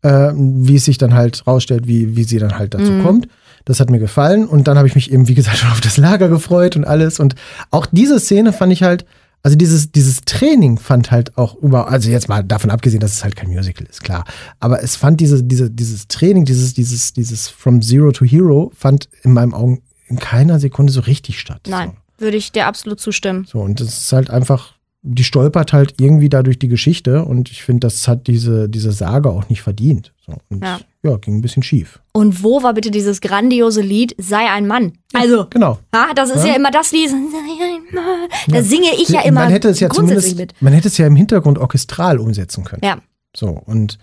äh, 0.02 0.32
wie 0.34 0.74
es 0.74 0.86
sich 0.86 0.98
dann 0.98 1.14
halt 1.14 1.46
rausstellt, 1.46 1.86
wie, 1.86 2.16
wie 2.16 2.24
sie 2.24 2.40
dann 2.40 2.58
halt 2.58 2.74
dazu 2.74 2.90
mhm. 2.90 3.04
kommt. 3.04 3.28
Das 3.64 3.78
hat 3.78 3.90
mir 3.90 4.00
gefallen. 4.00 4.48
Und 4.48 4.66
dann 4.66 4.76
habe 4.76 4.88
ich 4.88 4.96
mich 4.96 5.12
eben, 5.12 5.28
wie 5.28 5.34
gesagt, 5.34 5.58
schon 5.58 5.70
auf 5.70 5.80
das 5.80 5.98
Lager 5.98 6.28
gefreut 6.28 6.74
und 6.74 6.84
alles. 6.84 7.20
Und 7.20 7.36
auch 7.70 7.86
diese 7.86 8.18
Szene 8.18 8.52
fand 8.52 8.72
ich 8.72 8.82
halt 8.82 9.04
also 9.44 9.56
dieses, 9.56 9.92
dieses 9.92 10.22
Training 10.22 10.78
fand 10.78 11.10
halt 11.10 11.36
auch 11.36 11.54
über, 11.56 11.88
also 11.88 12.10
jetzt 12.10 12.28
mal 12.30 12.42
davon 12.42 12.70
abgesehen, 12.70 13.00
dass 13.00 13.12
es 13.12 13.22
halt 13.22 13.36
kein 13.36 13.48
Musical 13.48 13.86
ist, 13.86 14.02
klar. 14.02 14.24
Aber 14.58 14.82
es 14.82 14.96
fand 14.96 15.20
diese, 15.20 15.44
diese, 15.44 15.70
dieses 15.70 16.08
Training, 16.08 16.46
dieses, 16.46 16.72
dieses, 16.72 17.12
dieses 17.12 17.48
From 17.48 17.82
Zero 17.82 18.10
to 18.10 18.24
Hero, 18.24 18.72
fand 18.74 19.08
in 19.22 19.34
meinen 19.34 19.52
Augen 19.52 19.82
in 20.06 20.18
keiner 20.18 20.58
Sekunde 20.58 20.92
so 20.92 21.00
richtig 21.00 21.38
statt. 21.38 21.60
Nein, 21.68 21.92
so. 22.18 22.24
würde 22.24 22.38
ich 22.38 22.52
dir 22.52 22.66
absolut 22.66 23.00
zustimmen. 23.00 23.46
So, 23.46 23.60
und 23.60 23.80
das 23.80 23.98
ist 23.98 24.12
halt 24.12 24.30
einfach 24.30 24.72
die 25.06 25.24
stolpert 25.24 25.74
halt 25.74 26.00
irgendwie 26.00 26.30
da 26.30 26.42
durch 26.42 26.58
die 26.58 26.68
Geschichte 26.68 27.26
und 27.26 27.50
ich 27.50 27.62
finde, 27.62 27.80
das 27.80 28.08
hat 28.08 28.26
diese, 28.26 28.70
diese 28.70 28.90
Sage 28.90 29.28
auch 29.28 29.50
nicht 29.50 29.60
verdient. 29.60 30.13
So, 30.26 30.32
und 30.48 30.64
ja. 30.64 30.78
ja. 31.02 31.16
ging 31.18 31.36
ein 31.36 31.40
bisschen 31.42 31.62
schief. 31.62 32.00
Und 32.12 32.42
wo 32.42 32.62
war 32.62 32.72
bitte 32.72 32.90
dieses 32.90 33.20
grandiose 33.20 33.82
Lied 33.82 34.14
Sei 34.18 34.50
ein 34.50 34.66
Mann? 34.66 34.92
Also, 35.12 35.46
genau. 35.50 35.78
Ha, 35.94 36.14
das 36.14 36.30
ist 36.30 36.44
ja. 36.44 36.52
ja 36.52 36.56
immer 36.56 36.70
das 36.70 36.92
Lied, 36.92 37.10
Sei 37.10 37.16
ein 37.16 37.94
Mann. 37.94 38.28
Da 38.48 38.62
singe 38.62 38.88
ich 38.96 39.10
ja 39.10 39.20
immer 39.20 39.42
man 39.42 39.50
hätte 39.50 39.68
es 39.68 39.80
ja 39.80 39.90
zumindest, 39.90 40.36
mit. 40.36 40.54
Man 40.60 40.72
hätte 40.72 40.88
es 40.88 40.96
ja 40.96 41.06
im 41.06 41.16
Hintergrund 41.16 41.58
orchestral 41.58 42.18
umsetzen 42.18 42.64
können. 42.64 42.82
Ja. 42.84 42.98
So, 43.36 43.48
und 43.48 43.98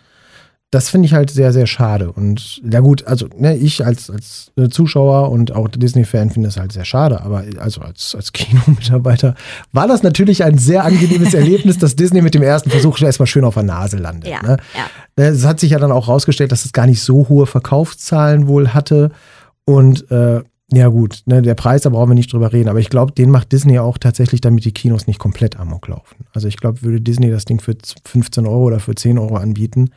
das 0.71 0.87
finde 0.87 1.05
ich 1.05 1.13
halt 1.13 1.29
sehr, 1.29 1.51
sehr 1.51 1.67
schade. 1.67 2.13
Und 2.13 2.61
ja 2.63 2.79
gut, 2.79 3.05
also 3.05 3.27
ne, 3.37 3.57
ich 3.57 3.85
als, 3.85 4.09
als 4.09 4.53
Zuschauer 4.69 5.29
und 5.29 5.51
auch 5.53 5.67
Disney-Fan 5.67 6.29
finde 6.29 6.47
das 6.47 6.55
halt 6.55 6.71
sehr 6.71 6.85
schade. 6.85 7.21
Aber 7.21 7.43
also 7.57 7.81
als, 7.81 8.15
als 8.15 8.31
Kinomitarbeiter 8.31 9.35
war 9.73 9.89
das 9.89 10.01
natürlich 10.01 10.45
ein 10.45 10.57
sehr 10.57 10.85
angenehmes 10.85 11.33
Erlebnis, 11.33 11.77
dass 11.77 11.97
Disney 11.97 12.21
mit 12.21 12.35
dem 12.35 12.41
ersten 12.41 12.69
Versuch 12.69 13.01
erstmal 13.01 13.27
schön 13.27 13.43
auf 13.43 13.55
der 13.55 13.63
Nase 13.63 13.97
landet. 13.97 14.31
Ja, 14.31 14.41
ne? 14.41 14.57
ja. 14.73 15.23
Es 15.23 15.45
hat 15.45 15.59
sich 15.59 15.71
ja 15.71 15.79
dann 15.79 15.91
auch 15.91 16.07
rausgestellt, 16.07 16.53
dass 16.53 16.63
es 16.63 16.71
gar 16.71 16.87
nicht 16.87 17.01
so 17.01 17.27
hohe 17.27 17.47
Verkaufszahlen 17.47 18.47
wohl 18.47 18.69
hatte. 18.69 19.11
Und 19.65 20.09
äh, 20.09 20.41
ja 20.71 20.87
gut, 20.87 21.23
ne, 21.25 21.41
der 21.41 21.55
Preis, 21.55 21.81
da 21.81 21.89
brauchen 21.89 22.11
wir 22.11 22.15
nicht 22.15 22.31
drüber 22.31 22.53
reden, 22.53 22.69
aber 22.69 22.79
ich 22.79 22.89
glaube, 22.89 23.11
den 23.11 23.29
macht 23.29 23.51
Disney 23.51 23.77
auch 23.79 23.97
tatsächlich, 23.97 24.39
damit 24.39 24.63
die 24.63 24.71
Kinos 24.71 25.05
nicht 25.05 25.19
komplett 25.19 25.59
amok 25.59 25.89
laufen. 25.89 26.25
Also 26.33 26.47
ich 26.47 26.55
glaube, 26.55 26.81
würde 26.81 27.01
Disney 27.01 27.29
das 27.29 27.43
Ding 27.43 27.59
für 27.59 27.75
15 28.05 28.45
Euro 28.45 28.63
oder 28.63 28.79
für 28.79 28.95
10 28.95 29.19
Euro 29.19 29.35
anbieten, 29.35 29.89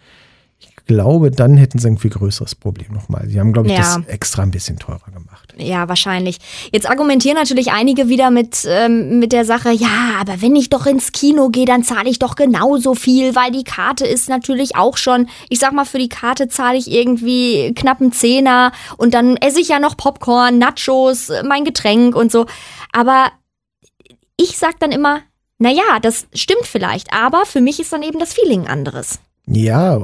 glaube, 0.87 1.31
dann 1.31 1.57
hätten 1.57 1.79
sie 1.79 1.89
ein 1.89 1.99
viel 1.99 2.11
größeres 2.11 2.55
Problem 2.55 2.93
nochmal. 2.93 3.27
Sie 3.29 3.41
haben, 3.41 3.53
glaube 3.53 3.69
ich, 3.69 3.75
ja. 3.75 3.81
das 3.81 4.07
extra 4.07 4.43
ein 4.43 4.51
bisschen 4.51 4.79
teurer 4.79 5.11
gemacht. 5.13 5.55
Ja, 5.57 5.89
wahrscheinlich. 5.89 6.39
Jetzt 6.73 6.89
argumentieren 6.89 7.37
natürlich 7.37 7.73
einige 7.73 8.09
wieder 8.09 8.31
mit, 8.31 8.67
ähm, 8.69 9.19
mit 9.19 9.33
der 9.33 9.45
Sache, 9.45 9.71
ja, 9.71 10.17
aber 10.21 10.43
wenn 10.43 10.57
ich 10.57 10.69
doch 10.69 10.87
ins 10.87 11.13
Kino 11.13 11.49
gehe, 11.49 11.65
dann 11.65 11.85
zahle 11.85 12.11
ich 12.11 12.19
doch 12.19 12.37
genauso 12.37 12.95
viel, 12.95 13.35
weil 13.35 13.51
die 13.51 13.65
Karte 13.65 14.07
ist 14.07 14.29
natürlich 14.29 14.77
auch 14.77 14.97
schon, 14.97 15.29
ich 15.49 15.59
sag 15.59 15.73
mal, 15.73 15.85
für 15.85 15.99
die 15.99 16.09
Karte 16.09 16.49
zahle 16.49 16.77
ich 16.77 16.91
irgendwie 16.91 17.73
knapp 17.75 18.01
einen 18.01 18.13
Zehner 18.13 18.73
und 18.97 19.15
dann 19.15 19.37
esse 19.37 19.61
ich 19.61 19.69
ja 19.69 19.79
noch 19.79 19.97
Popcorn, 19.97 20.59
Nachos, 20.59 21.31
mein 21.45 21.65
Getränk 21.65 22.15
und 22.15 22.31
so. 22.31 22.47
Aber 22.93 23.31
ich 24.37 24.59
sag 24.59 24.79
dann 24.81 24.93
immer, 24.93 25.21
naja, 25.59 26.01
das 26.03 26.27
stimmt 26.35 26.67
vielleicht, 26.67 27.13
aber 27.13 27.47
für 27.47 27.61
mich 27.61 27.81
ist 27.81 27.93
dann 27.93 28.03
eben 28.03 28.19
das 28.19 28.35
Feeling 28.35 28.67
anderes. 28.67 29.21
Ja, 29.47 30.01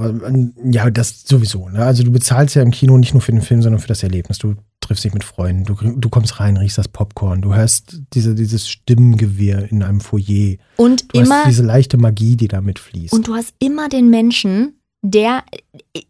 ja, 0.64 0.90
das 0.90 1.22
sowieso. 1.24 1.68
Ne? 1.68 1.85
Also 1.85 2.03
du 2.03 2.12
bezahlst 2.12 2.55
ja 2.57 2.62
im 2.62 2.70
Kino 2.70 2.98
nicht 2.98 3.14
nur 3.14 3.22
für 3.22 3.33
den 3.33 3.40
Film, 3.40 3.62
sondern 3.62 3.81
für 3.81 3.88
das 3.88 4.03
Erlebnis. 4.03 4.38
Du 4.38 4.55
triffst 4.81 5.05
dich 5.05 5.14
mit 5.14 5.24
Freunden, 5.24 5.64
du, 5.64 5.74
du 5.74 6.09
kommst 6.09 6.40
rein, 6.40 6.57
riechst 6.57 6.76
das 6.76 6.88
Popcorn, 6.88 7.40
du 7.40 7.55
hörst 7.55 8.00
diese, 8.12 8.35
dieses 8.35 8.68
Stimmengewirr 8.68 9.70
in 9.70 9.83
einem 9.83 10.00
Foyer. 10.00 10.57
Und 10.76 11.14
du 11.14 11.20
immer 11.20 11.37
hast 11.37 11.46
diese 11.46 11.62
leichte 11.62 11.96
Magie, 11.96 12.37
die 12.37 12.48
da 12.48 12.61
mitfließt. 12.61 13.14
Und 13.14 13.29
du 13.29 13.35
hast 13.35 13.55
immer 13.59 13.88
den 13.88 14.11
Menschen, 14.11 14.74
der 15.03 15.44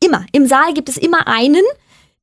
immer 0.05 0.27
im 0.33 0.47
Saal 0.47 0.75
gibt 0.75 0.88
es 0.88 0.97
immer 0.97 1.29
einen, 1.29 1.62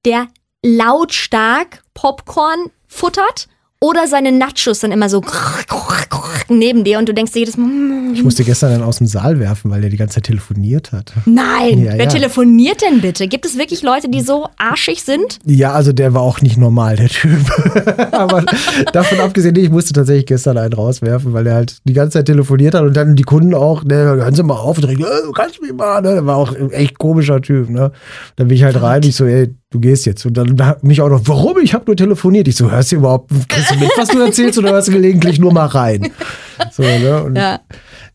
der 0.06 0.28
lautstark 0.64 1.84
Popcorn 1.94 2.72
futtert 2.88 3.48
oder 3.80 4.08
seine 4.08 4.32
Nachos 4.32 4.80
dann 4.80 4.92
immer 4.92 5.10
so 5.10 5.22
neben 6.50 6.84
dir 6.84 6.98
und 6.98 7.08
du 7.08 7.14
denkst 7.14 7.34
dir 7.34 7.40
jedes 7.40 7.58
Mal. 7.58 7.68
Mm. 7.68 8.14
Ich 8.14 8.24
musste 8.24 8.44
gestern 8.44 8.72
dann 8.72 8.84
aus 8.84 8.98
dem 8.98 9.08
Saal 9.08 9.40
werfen, 9.40 9.70
weil 9.70 9.84
er 9.84 9.90
die 9.90 9.98
ganze 9.98 10.16
Zeit 10.16 10.26
telefoniert 10.26 10.92
hat. 10.92 11.14
Nein, 11.26 11.84
ja, 11.84 11.92
wer 11.94 12.06
ja. 12.06 12.06
telefoniert 12.06 12.82
denn 12.82 13.02
bitte? 13.02 13.28
Gibt 13.28 13.46
es 13.46 13.58
wirklich 13.58 13.84
Leute, 13.84 14.10
die 14.10 14.22
so 14.22 14.48
arschig 14.58 15.04
sind? 15.04 15.40
Ja, 15.46 15.74
also 15.74 15.94
der 15.94 16.14
war 16.14 16.22
auch 16.22 16.42
nicht 16.42 16.58
normal, 16.58 16.96
der 16.96 17.10
Typ. 17.10 17.40
Aber 18.12 18.44
davon 18.94 19.20
abgesehen, 19.20 19.56
ich 19.56 19.70
musste 19.70 19.94
tatsächlich 19.94 20.26
gestern 20.26 20.58
einen 20.58 20.74
rauswerfen, 20.74 21.34
weil 21.34 21.48
er 21.48 21.56
halt 21.56 21.78
die 21.84 21.94
ganze 21.94 22.20
Zeit 22.20 22.26
telefoniert 22.26 22.74
hat 22.74 22.84
und 22.84 22.96
dann 22.96 23.16
die 23.16 23.24
Kunden 23.24 23.54
auch, 23.54 23.84
ne, 23.84 23.96
hören 23.96 24.34
Sie 24.34 24.44
mal 24.44 24.56
auf, 24.56 24.78
und 24.78 24.84
direkt, 24.84 25.02
äh, 25.02 25.26
du 25.26 25.32
kannst 25.32 25.62
mich 25.62 25.74
mal, 25.74 26.02
ne? 26.02 26.14
Der 26.14 26.26
war 26.26 26.38
auch 26.38 26.56
ein 26.56 26.72
echt 26.72 26.98
komischer 26.98 27.42
Typ, 27.42 27.70
ne? 27.70 27.92
Dann 28.36 28.48
bin 28.48 28.56
ich 28.56 28.64
halt 28.64 28.82
rein, 28.82 29.04
ich 29.04 29.16
so, 29.16 29.26
ey, 29.26 29.54
du 29.70 29.80
gehst 29.80 30.06
jetzt. 30.06 30.26
Und 30.26 30.36
dann 30.36 30.56
mich 30.82 31.02
auch 31.02 31.10
noch, 31.10 31.22
warum? 31.26 31.58
Ich 31.60 31.74
habe 31.74 31.86
nur 31.88 31.96
telefoniert. 31.96 32.48
Ich 32.48 32.56
so, 32.56 32.72
hörst 32.72 32.92
du 32.92 32.98
überhaupt, 32.98 33.32
kriegst 33.50 33.67
du 33.72 33.80
mit, 33.80 33.92
was 33.98 34.10
du 34.10 34.20
erzählst 34.20 34.58
oder 34.58 34.72
hörst 34.72 34.88
du 34.88 34.92
gelegentlich 34.92 35.40
nur 35.40 35.54
mal 35.54 35.66
rein? 35.66 36.12
So, 36.72 36.84
ne? 36.84 37.24
Und 37.24 37.36
ja. 37.36 37.60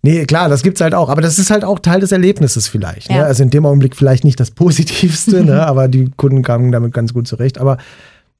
Nee, 0.02 0.24
klar, 0.26 0.48
das 0.48 0.62
gibt's 0.62 0.80
halt 0.80 0.94
auch. 0.94 1.08
Aber 1.08 1.22
das 1.22 1.38
ist 1.38 1.50
halt 1.50 1.64
auch 1.64 1.78
Teil 1.78 2.00
des 2.00 2.10
Erlebnisses 2.10 2.66
vielleicht. 2.66 3.08
Ne? 3.08 3.18
Ja. 3.18 3.24
Also 3.24 3.44
in 3.44 3.50
dem 3.50 3.64
Augenblick 3.64 3.94
vielleicht 3.94 4.24
nicht 4.24 4.40
das 4.40 4.50
Positivste, 4.50 5.44
ne? 5.44 5.64
aber 5.66 5.86
die 5.86 6.10
Kunden 6.16 6.42
kamen 6.42 6.72
damit 6.72 6.92
ganz 6.92 7.14
gut 7.14 7.28
zurecht. 7.28 7.58
Aber 7.58 7.78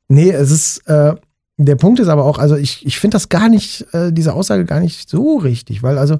nee, 0.08 0.30
es 0.30 0.50
ist, 0.50 0.78
äh, 0.88 1.14
der 1.58 1.76
Punkt 1.76 2.00
ist 2.00 2.08
aber 2.08 2.24
auch, 2.24 2.38
also 2.38 2.56
ich, 2.56 2.84
ich 2.84 2.98
finde 2.98 3.14
das 3.14 3.28
gar 3.28 3.48
nicht, 3.48 3.86
äh, 3.92 4.12
diese 4.12 4.34
Aussage 4.34 4.64
gar 4.64 4.80
nicht 4.80 5.08
so 5.08 5.36
richtig, 5.36 5.82
weil 5.84 5.98
also 5.98 6.18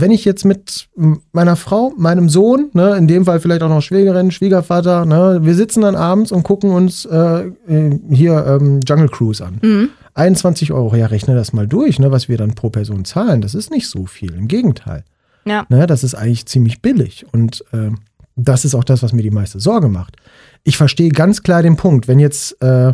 wenn 0.00 0.10
ich 0.10 0.24
jetzt 0.24 0.44
mit 0.44 0.88
meiner 1.32 1.56
Frau, 1.56 1.92
meinem 1.96 2.28
Sohn, 2.28 2.70
ne, 2.72 2.96
in 2.96 3.08
dem 3.08 3.24
Fall 3.24 3.40
vielleicht 3.40 3.62
auch 3.62 3.68
noch 3.68 3.82
Schwägerin, 3.82 4.30
Schwiegervater, 4.30 5.04
ne, 5.04 5.40
wir 5.42 5.54
sitzen 5.54 5.82
dann 5.82 5.96
abends 5.96 6.32
und 6.32 6.42
gucken 6.42 6.70
uns 6.70 7.04
äh, 7.04 7.46
äh, 7.68 7.98
hier 8.10 8.44
ähm, 8.46 8.80
Jungle 8.86 9.08
Cruise 9.08 9.44
an. 9.44 9.58
Mhm. 9.62 9.88
21 10.14 10.72
Euro, 10.72 10.94
ja, 10.96 11.06
rechne 11.06 11.34
das 11.34 11.52
mal 11.52 11.66
durch, 11.66 11.98
ne, 11.98 12.10
was 12.10 12.28
wir 12.28 12.36
dann 12.36 12.54
pro 12.54 12.70
Person 12.70 13.04
zahlen. 13.04 13.40
Das 13.40 13.54
ist 13.54 13.70
nicht 13.70 13.88
so 13.88 14.06
viel, 14.06 14.34
im 14.34 14.48
Gegenteil. 14.48 15.04
Ja. 15.44 15.66
Ne, 15.68 15.86
das 15.86 16.04
ist 16.04 16.14
eigentlich 16.14 16.46
ziemlich 16.46 16.82
billig. 16.82 17.26
Und 17.32 17.64
ähm, 17.72 17.98
das 18.36 18.64
ist 18.64 18.74
auch 18.74 18.84
das, 18.84 19.02
was 19.02 19.12
mir 19.12 19.22
die 19.22 19.30
meiste 19.30 19.60
Sorge 19.60 19.88
macht. 19.88 20.16
Ich 20.64 20.76
verstehe 20.76 21.10
ganz 21.10 21.42
klar 21.42 21.62
den 21.62 21.76
Punkt, 21.76 22.08
wenn 22.08 22.18
jetzt 22.18 22.60
äh, 22.62 22.92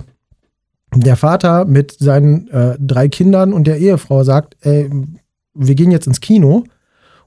der 0.95 1.16
Vater 1.16 1.64
mit 1.64 1.92
seinen 1.92 2.49
äh, 2.49 2.77
drei 2.79 3.09
Kindern 3.09 3.53
und 3.53 3.66
der 3.66 3.79
Ehefrau 3.79 4.25
sagt, 4.25 4.57
ey, 4.61 4.90
wir 5.55 5.75
gehen 5.75 5.90
jetzt 5.90 6.07
ins 6.07 6.21
Kino 6.21 6.64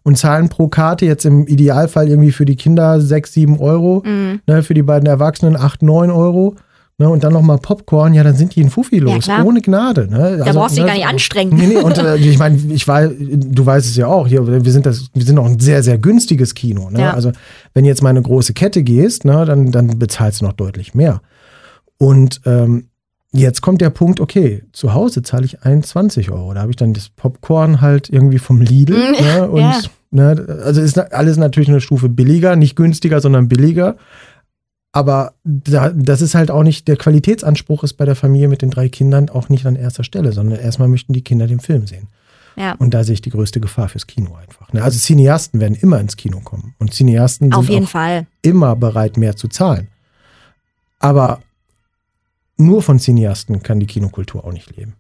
und 0.10 0.16
zahlen 0.16 0.50
pro 0.50 0.68
Karte 0.70 1.06
jetzt 1.06 1.24
im 1.24 1.46
Idealfall 1.46 2.08
irgendwie 2.10 2.32
für 2.32 2.44
die 2.46 2.56
Kinder 2.56 3.00
6, 3.00 3.32
7 3.32 3.60
Euro, 3.60 4.02
Mhm. 4.04 4.40
ne, 4.48 4.64
für 4.64 4.74
die 4.74 4.82
beiden 4.82 5.08
Erwachsenen 5.08 5.56
8, 5.56 5.84
9 5.84 6.10
Euro. 6.10 6.56
Ne, 6.98 7.08
und 7.08 7.24
dann 7.24 7.32
nochmal 7.32 7.60
Popcorn, 7.60 8.16
ja, 8.16 8.24
dann 8.24 8.36
sind 8.36 8.56
die 8.56 8.62
in 8.62 8.72
Fuffi 8.72 8.98
los, 8.98 9.26
klar. 9.26 9.46
ohne 9.46 9.62
Gnade. 9.62 10.08
Ne? 10.10 10.42
Da 10.44 10.52
brauchst 10.52 10.76
du 10.76 10.82
dich 10.82 10.88
gar 10.88 10.96
nicht 10.98 11.06
anstrengen. 11.08 11.56
Nee, 11.56 11.68
nee, 11.68 11.78
und 11.78 11.98
äh, 12.00 12.18
ich 12.18 12.40
meine, 12.40 12.58
ich 12.74 12.88
war, 12.88 13.08
du 13.08 13.66
weißt 13.66 13.88
es 13.88 13.96
ja 13.96 14.08
auch, 14.08 14.28
hier, 14.28 14.46
wir 14.66 14.72
sind 14.72 14.86
das, 14.88 15.06
wir 15.14 15.24
sind 15.24 15.38
auch 15.38 15.46
ein 15.46 15.60
sehr, 15.60 15.84
sehr 15.84 16.00
günstiges 16.00 16.56
Kino. 16.56 16.90
Ne? 16.90 17.02
Ja. 17.02 17.14
Also, 17.14 17.32
wenn 17.76 17.86
jetzt 17.86 18.02
mal 18.02 18.10
eine 18.10 18.22
große 18.24 18.54
Kette 18.54 18.82
gehst, 18.84 19.24
ne, 19.26 19.46
dann, 19.46 19.72
dann 19.72 20.00
bezahlst 20.00 20.42
du 20.42 20.46
noch 20.46 20.54
deutlich 20.54 20.94
mehr. 20.96 21.22
Und 22.00 22.42
ähm, 22.46 22.88
jetzt 23.32 23.62
kommt 23.62 23.80
der 23.80 23.92
Punkt, 23.92 24.20
okay, 24.20 24.64
zu 24.74 24.94
Hause 24.94 25.22
zahle 25.22 25.46
ich 25.46 25.64
21 25.64 26.32
Euro. 26.32 26.54
Da 26.54 26.62
habe 26.62 26.72
ich 26.72 26.78
dann 26.78 26.94
das 26.94 27.08
Popcorn 27.10 27.80
halt 27.80 28.10
irgendwie 28.10 28.40
vom 28.40 28.60
Lidl. 28.60 28.98
Mm, 28.98 29.24
ne, 29.24 29.50
und, 29.52 29.62
ja. 29.62 29.80
Ne, 30.12 30.60
also 30.64 30.82
ist 30.82 30.98
alles 30.98 31.38
natürlich 31.38 31.70
eine 31.70 31.82
Stufe 31.82 32.10
billiger, 32.10 32.56
nicht 32.56 32.76
günstiger, 32.76 33.22
sondern 33.22 33.48
billiger. 33.48 33.96
Aber 34.92 35.34
da, 35.44 35.90
das 35.90 36.22
ist 36.22 36.34
halt 36.34 36.50
auch 36.50 36.64
nicht, 36.64 36.88
der 36.88 36.98
Qualitätsanspruch 36.98 37.84
ist 37.84 37.94
bei 37.94 38.06
der 38.06 38.16
Familie 38.16 38.48
mit 38.48 38.62
den 38.62 38.72
drei 38.72 38.90
Kindern 38.90 39.30
auch 39.30 39.50
nicht 39.50 39.66
an 39.66 39.76
erster 39.76 40.04
Stelle, 40.04 40.32
sondern 40.32 40.60
erstmal 40.60 40.88
möchten 40.88 41.14
die 41.14 41.24
Kinder 41.24 41.46
den 41.46 41.60
Film 41.60 41.86
sehen. 41.86 42.08
Ja. 42.56 42.74
Und 42.74 42.94
da 42.94 43.04
sehe 43.04 43.14
ich 43.14 43.22
die 43.22 43.30
größte 43.30 43.60
Gefahr 43.60 43.88
fürs 43.88 44.08
Kino 44.08 44.36
einfach. 44.36 44.74
ne? 44.74 44.84
Also 44.84 44.98
Cineasten 45.00 45.60
werden 45.60 45.76
immer 45.76 46.00
ins 46.00 46.18
Kino 46.18 46.40
kommen. 46.40 46.74
Und 46.80 46.94
Cineasten 46.94 47.54
Auf 47.54 47.66
sind 47.66 47.74
jeden 47.74 47.86
auch 47.86 47.90
Fall. 47.90 48.28
immer 48.42 48.76
bereit, 48.76 49.16
mehr 49.16 49.36
zu 49.36 49.48
zahlen. 49.48 49.88
Aber 50.98 51.42
nur 52.58 52.82
von 52.82 53.00
Cineasten 53.00 53.64
kann 53.64 53.80
die 53.80 53.86
Kinokultur 53.86 54.44
auch 54.44 54.52
nicht 54.52 54.76
leben. 54.76 54.96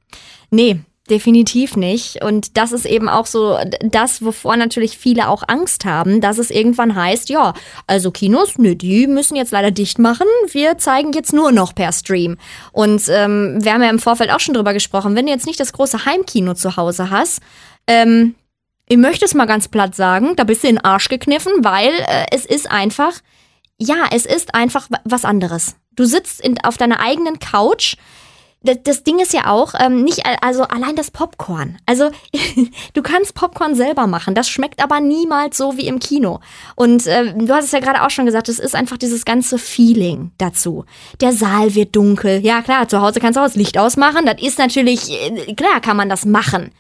Nee, 0.52 0.80
definitiv 1.10 1.76
nicht. 1.76 2.24
Und 2.24 2.58
das 2.58 2.72
ist 2.72 2.86
eben 2.86 3.10
auch 3.10 3.26
so 3.26 3.58
das, 3.82 4.24
wovor 4.24 4.56
natürlich 4.58 4.98
viele 4.98 5.28
auch 5.30 5.44
Angst 5.48 5.86
haben, 5.86 6.22
dass 6.22 6.38
es 6.38 6.52
irgendwann 6.52 6.96
heißt, 6.96 7.30
ja, 7.30 7.54
also 7.88 8.12
Kinos, 8.12 8.58
nö, 8.58 8.76
die 8.76 9.08
müssen 9.08 9.36
jetzt 9.36 9.52
leider 9.52 9.72
dicht 9.72 10.00
machen. 10.00 10.28
Wir 10.52 10.78
zeigen 10.78 11.12
jetzt 11.14 11.34
nur 11.34 11.52
noch 11.52 11.74
per 11.76 11.92
Stream. 11.92 12.38
Und 12.72 13.04
ähm, 13.10 13.58
wir 13.62 13.74
haben 13.74 13.84
ja 13.84 13.90
im 13.90 14.00
Vorfeld 14.00 14.32
auch 14.32 14.40
schon 14.40 14.54
drüber 14.54 14.74
gesprochen, 14.74 15.16
wenn 15.16 15.26
du 15.26 15.32
jetzt 15.32 15.46
nicht 15.48 15.60
das 15.60 15.74
große 15.74 16.06
Heimkino 16.06 16.54
zu 16.54 16.78
Hause 16.78 17.10
hast, 17.10 17.42
ähm, 17.88 18.36
ich 18.88 18.98
möchte 18.98 19.26
es 19.26 19.36
mal 19.36 19.46
ganz 19.46 19.68
platt 19.68 19.96
sagen, 19.96 20.36
da 20.36 20.44
bist 20.44 20.64
du 20.64 20.68
in 20.68 20.76
den 20.76 20.84
Arsch 20.84 21.10
gekniffen, 21.10 21.54
weil 21.60 21.90
äh, 22.08 22.26
es 22.32 22.46
ist 22.46 22.72
einfach, 22.72 23.14
ja, 23.78 24.06
es 24.12 24.26
ist 24.26 24.56
einfach 24.56 24.90
wa- 24.90 25.00
was 25.04 25.26
anderes. 25.26 25.76
Du 25.96 26.06
sitzt 26.06 26.42
in, 26.42 26.60
auf 26.64 26.78
deiner 26.78 27.00
eigenen 27.00 27.40
Couch. 27.40 27.96
Das, 28.62 28.78
das 28.84 29.04
Ding 29.04 29.20
ist 29.20 29.32
ja 29.32 29.48
auch, 29.50 29.74
ähm, 29.80 30.04
nicht, 30.04 30.26
al- 30.26 30.36
also 30.42 30.64
allein 30.64 30.96
das 30.98 31.12
Popcorn. 31.12 31.78
Also, 31.86 32.12
du 32.94 33.02
kannst 33.02 33.34
Popcorn 33.34 33.74
selber 33.74 34.06
machen. 34.06 34.36
Das 34.36 34.50
schmeckt 34.50 34.84
aber 34.84 35.00
niemals 35.00 35.56
so 35.58 35.78
wie 35.78 35.88
im 35.88 36.00
Kino. 36.00 36.42
Und 36.76 37.08
äh, 37.08 37.34
du 37.34 37.54
hast 37.54 37.66
es 37.66 37.72
ja 37.72 37.80
gerade 37.80 38.04
auch 38.04 38.10
schon 38.10 38.26
gesagt, 38.26 38.50
es 38.50 38.60
ist 38.60 38.76
einfach 38.76 38.98
dieses 38.98 39.24
ganze 39.24 39.58
Feeling 39.58 40.32
dazu. 40.38 40.84
Der 41.22 41.32
Saal 41.32 41.74
wird 41.74 41.96
dunkel. 41.96 42.46
Ja, 42.46 42.62
klar, 42.62 42.88
zu 42.90 43.02
Hause 43.02 43.22
kannst 43.22 43.38
du 43.38 43.42
auch 43.42 43.46
das 43.46 43.56
Licht 43.56 43.78
ausmachen. 43.78 44.26
Das 44.26 44.42
ist 44.42 44.60
natürlich, 44.60 45.10
äh, 45.10 45.54
klar 45.54 45.80
kann 45.80 45.96
man 45.96 46.10
das 46.10 46.26
machen. 46.26 46.72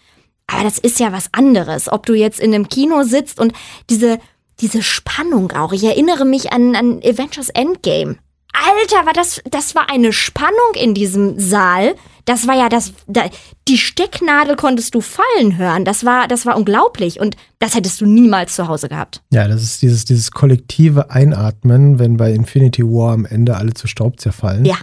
Aber 0.47 0.63
das 0.63 0.79
ist 0.79 0.99
ja 0.99 1.13
was 1.13 1.29
anderes, 1.31 1.89
ob 1.89 2.05
du 2.05 2.13
jetzt 2.13 2.39
in 2.41 2.53
einem 2.53 2.67
Kino 2.67 3.03
sitzt 3.03 3.39
und 3.39 3.53
diese, 3.89 4.19
diese 4.59 4.81
Spannung 4.83 5.51
auch. 5.53 5.71
Ich 5.71 5.83
erinnere 5.83 6.25
mich 6.25 6.51
an, 6.51 6.75
an 6.75 6.99
Avengers 7.03 7.49
Endgame. 7.49 8.17
Alter, 8.53 9.05
war 9.05 9.13
das, 9.13 9.41
das 9.49 9.75
war 9.75 9.89
eine 9.89 10.11
Spannung 10.11 10.73
in 10.75 10.93
diesem 10.93 11.39
Saal. 11.39 11.95
Das 12.25 12.47
war 12.47 12.55
ja 12.55 12.69
das, 12.69 12.93
da, 13.07 13.23
die 13.67 13.77
Stecknadel 13.77 14.55
konntest 14.55 14.95
du 14.95 15.01
fallen 15.01 15.57
hören. 15.57 15.85
Das 15.85 16.05
war, 16.05 16.27
das 16.27 16.45
war 16.45 16.57
unglaublich. 16.57 17.19
Und 17.19 17.37
das 17.59 17.75
hättest 17.75 18.01
du 18.01 18.05
niemals 18.05 18.55
zu 18.55 18.67
Hause 18.67 18.89
gehabt. 18.89 19.21
Ja, 19.31 19.47
das 19.47 19.63
ist 19.63 19.81
dieses, 19.81 20.05
dieses 20.05 20.31
kollektive 20.31 21.11
Einatmen, 21.11 21.99
wenn 21.99 22.17
bei 22.17 22.31
Infinity 22.31 22.83
War 22.83 23.13
am 23.13 23.25
Ende 23.25 23.55
alle 23.57 23.73
zu 23.73 23.87
Staub 23.87 24.19
zerfallen. 24.19 24.65
Ja. 24.65 24.75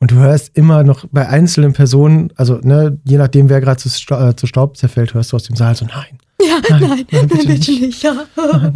Und 0.00 0.12
du 0.12 0.16
hörst 0.16 0.56
immer 0.56 0.84
noch 0.84 1.04
bei 1.10 1.28
einzelnen 1.28 1.72
Personen, 1.72 2.32
also 2.36 2.60
ne, 2.62 2.98
je 3.04 3.18
nachdem, 3.18 3.48
wer 3.48 3.60
gerade 3.60 3.78
zu, 3.78 3.88
äh, 4.14 4.36
zu 4.36 4.46
Staub 4.46 4.76
zerfällt, 4.76 5.12
hörst 5.14 5.32
du 5.32 5.36
aus 5.36 5.42
dem 5.42 5.56
Saal 5.56 5.74
so, 5.74 5.86
nein. 5.86 6.18
Ja, 6.40 6.58
nein, 6.70 7.04
nein, 7.10 7.26
bitte 7.28 7.48
nicht. 7.48 8.02
ja. 8.02 8.14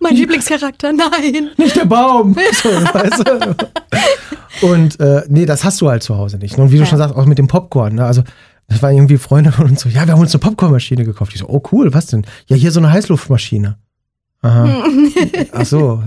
mein 0.00 0.14
Lieblingscharakter, 0.14 0.92
nein. 0.92 1.50
nicht 1.56 1.74
der 1.76 1.86
Baum. 1.86 2.36
So, 2.52 2.68
weißt 2.68 3.24
du? 3.26 4.66
Und 4.66 5.00
äh, 5.00 5.22
nee, 5.28 5.46
das 5.46 5.64
hast 5.64 5.80
du 5.80 5.88
halt 5.88 6.02
zu 6.02 6.16
Hause 6.16 6.38
nicht. 6.38 6.58
Und 6.58 6.70
wie 6.70 6.76
du 6.76 6.82
Ja. 6.82 6.86
schon 6.86 6.98
sagst, 6.98 7.14
auch 7.16 7.24
mit 7.24 7.38
dem 7.38 7.46
Popcorn. 7.46 7.94
Ne? 7.94 8.04
Also, 8.04 8.22
das 8.68 8.82
waren 8.82 8.94
irgendwie 8.94 9.16
Freunde 9.16 9.52
von 9.52 9.66
uns 9.66 9.80
so, 9.80 9.88
ja, 9.88 10.04
wir 10.06 10.12
haben 10.12 10.20
uns 10.20 10.34
eine 10.34 10.40
Popcornmaschine 10.40 11.04
gekauft. 11.04 11.32
Ich 11.34 11.40
so, 11.40 11.48
oh 11.48 11.62
cool, 11.72 11.94
was 11.94 12.06
denn? 12.06 12.26
Ja, 12.48 12.56
hier 12.56 12.70
so 12.72 12.80
eine 12.80 12.90
Heißluftmaschine. 12.92 13.78
Aha. 14.40 14.84
Ach 15.52 15.66
so, 15.66 16.02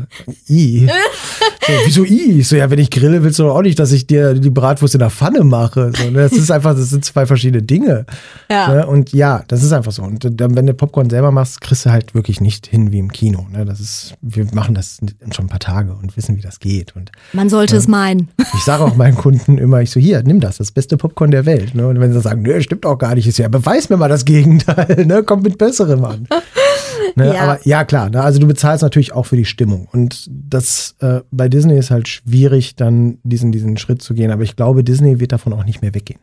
I. 0.49 0.87
So, 0.87 1.73
wieso 1.85 2.05
I? 2.05 2.39
Ich 2.39 2.47
so, 2.47 2.55
ja, 2.55 2.69
wenn 2.69 2.79
ich 2.79 2.89
grille, 2.89 3.23
willst 3.23 3.39
du 3.39 3.43
doch 3.43 3.55
auch 3.55 3.61
nicht, 3.61 3.77
dass 3.77 3.91
ich 3.91 4.07
dir 4.07 4.33
die 4.35 4.49
Bratwurst 4.49 4.95
in 4.95 4.99
der 4.99 5.09
Pfanne 5.09 5.43
mache. 5.43 5.91
So, 5.95 6.09
ne? 6.09 6.21
Das 6.21 6.31
ist 6.31 6.49
einfach, 6.49 6.73
das 6.73 6.89
sind 6.89 7.03
zwei 7.03 7.25
verschiedene 7.25 7.61
Dinge. 7.61 8.05
Ja. 8.49 8.73
Ne? 8.73 8.87
Und 8.87 9.11
ja, 9.11 9.43
das 9.49 9.63
ist 9.63 9.73
einfach 9.73 9.91
so. 9.91 10.03
Und 10.03 10.25
dann, 10.39 10.55
wenn 10.55 10.65
du 10.65 10.73
Popcorn 10.73 11.09
selber 11.09 11.31
machst, 11.31 11.59
kriegst 11.59 11.85
du 11.85 11.91
halt 11.91 12.15
wirklich 12.15 12.39
nicht 12.39 12.67
hin 12.67 12.93
wie 12.93 12.99
im 12.99 13.11
Kino. 13.11 13.45
Ne? 13.51 13.65
Das 13.65 13.81
ist, 13.81 14.15
wir 14.21 14.47
machen 14.53 14.75
das 14.75 14.99
schon 15.31 15.45
ein 15.45 15.49
paar 15.49 15.59
Tage 15.59 15.93
und 15.93 16.15
wissen, 16.15 16.37
wie 16.37 16.41
das 16.41 16.59
geht. 16.59 16.95
Und 16.95 17.11
Man 17.33 17.49
sollte 17.49 17.75
es 17.75 17.89
meinen. 17.89 18.29
ich 18.53 18.63
sage 18.63 18.83
auch 18.83 18.95
meinen 18.95 19.17
Kunden 19.17 19.57
immer, 19.57 19.81
ich 19.81 19.91
so, 19.91 19.99
hier, 19.99 20.23
nimm 20.23 20.39
das, 20.39 20.57
das 20.57 20.71
beste 20.71 20.95
Popcorn 20.95 21.31
der 21.31 21.45
Welt. 21.45 21.75
Ne? 21.75 21.85
Und 21.85 21.99
wenn 21.99 22.13
sie 22.13 22.21
sagen, 22.21 22.43
nö, 22.43 22.61
stimmt 22.61 22.85
auch 22.85 22.97
gar 22.97 23.15
nicht, 23.15 23.27
ist 23.27 23.39
ja, 23.39 23.49
beweis 23.49 23.89
mir 23.89 23.97
mal 23.97 24.09
das 24.09 24.23
Gegenteil, 24.23 25.05
ne? 25.05 25.21
kommt 25.23 25.43
mit 25.43 25.57
besserem 25.57 26.05
an. 26.05 26.27
Ne? 27.15 27.33
Ja. 27.33 27.41
Aber 27.43 27.59
ja, 27.63 27.83
klar, 27.85 28.09
ne? 28.09 28.21
also 28.21 28.39
du 28.39 28.47
bezahlst 28.47 28.83
natürlich 28.83 29.13
auch 29.13 29.25
für 29.25 29.37
die 29.37 29.45
Stimmung. 29.45 29.87
Und 29.91 30.27
das 30.29 30.95
äh, 30.99 31.21
bei 31.31 31.49
Disney 31.49 31.77
ist 31.77 31.91
halt 31.91 32.07
schwierig, 32.07 32.75
dann 32.75 33.17
diesen, 33.23 33.51
diesen 33.51 33.77
Schritt 33.77 34.01
zu 34.01 34.13
gehen. 34.13 34.31
Aber 34.31 34.43
ich 34.43 34.55
glaube, 34.55 34.83
Disney 34.83 35.19
wird 35.19 35.31
davon 35.31 35.53
auch 35.53 35.65
nicht 35.65 35.81
mehr 35.81 35.93
weggehen. 35.93 36.19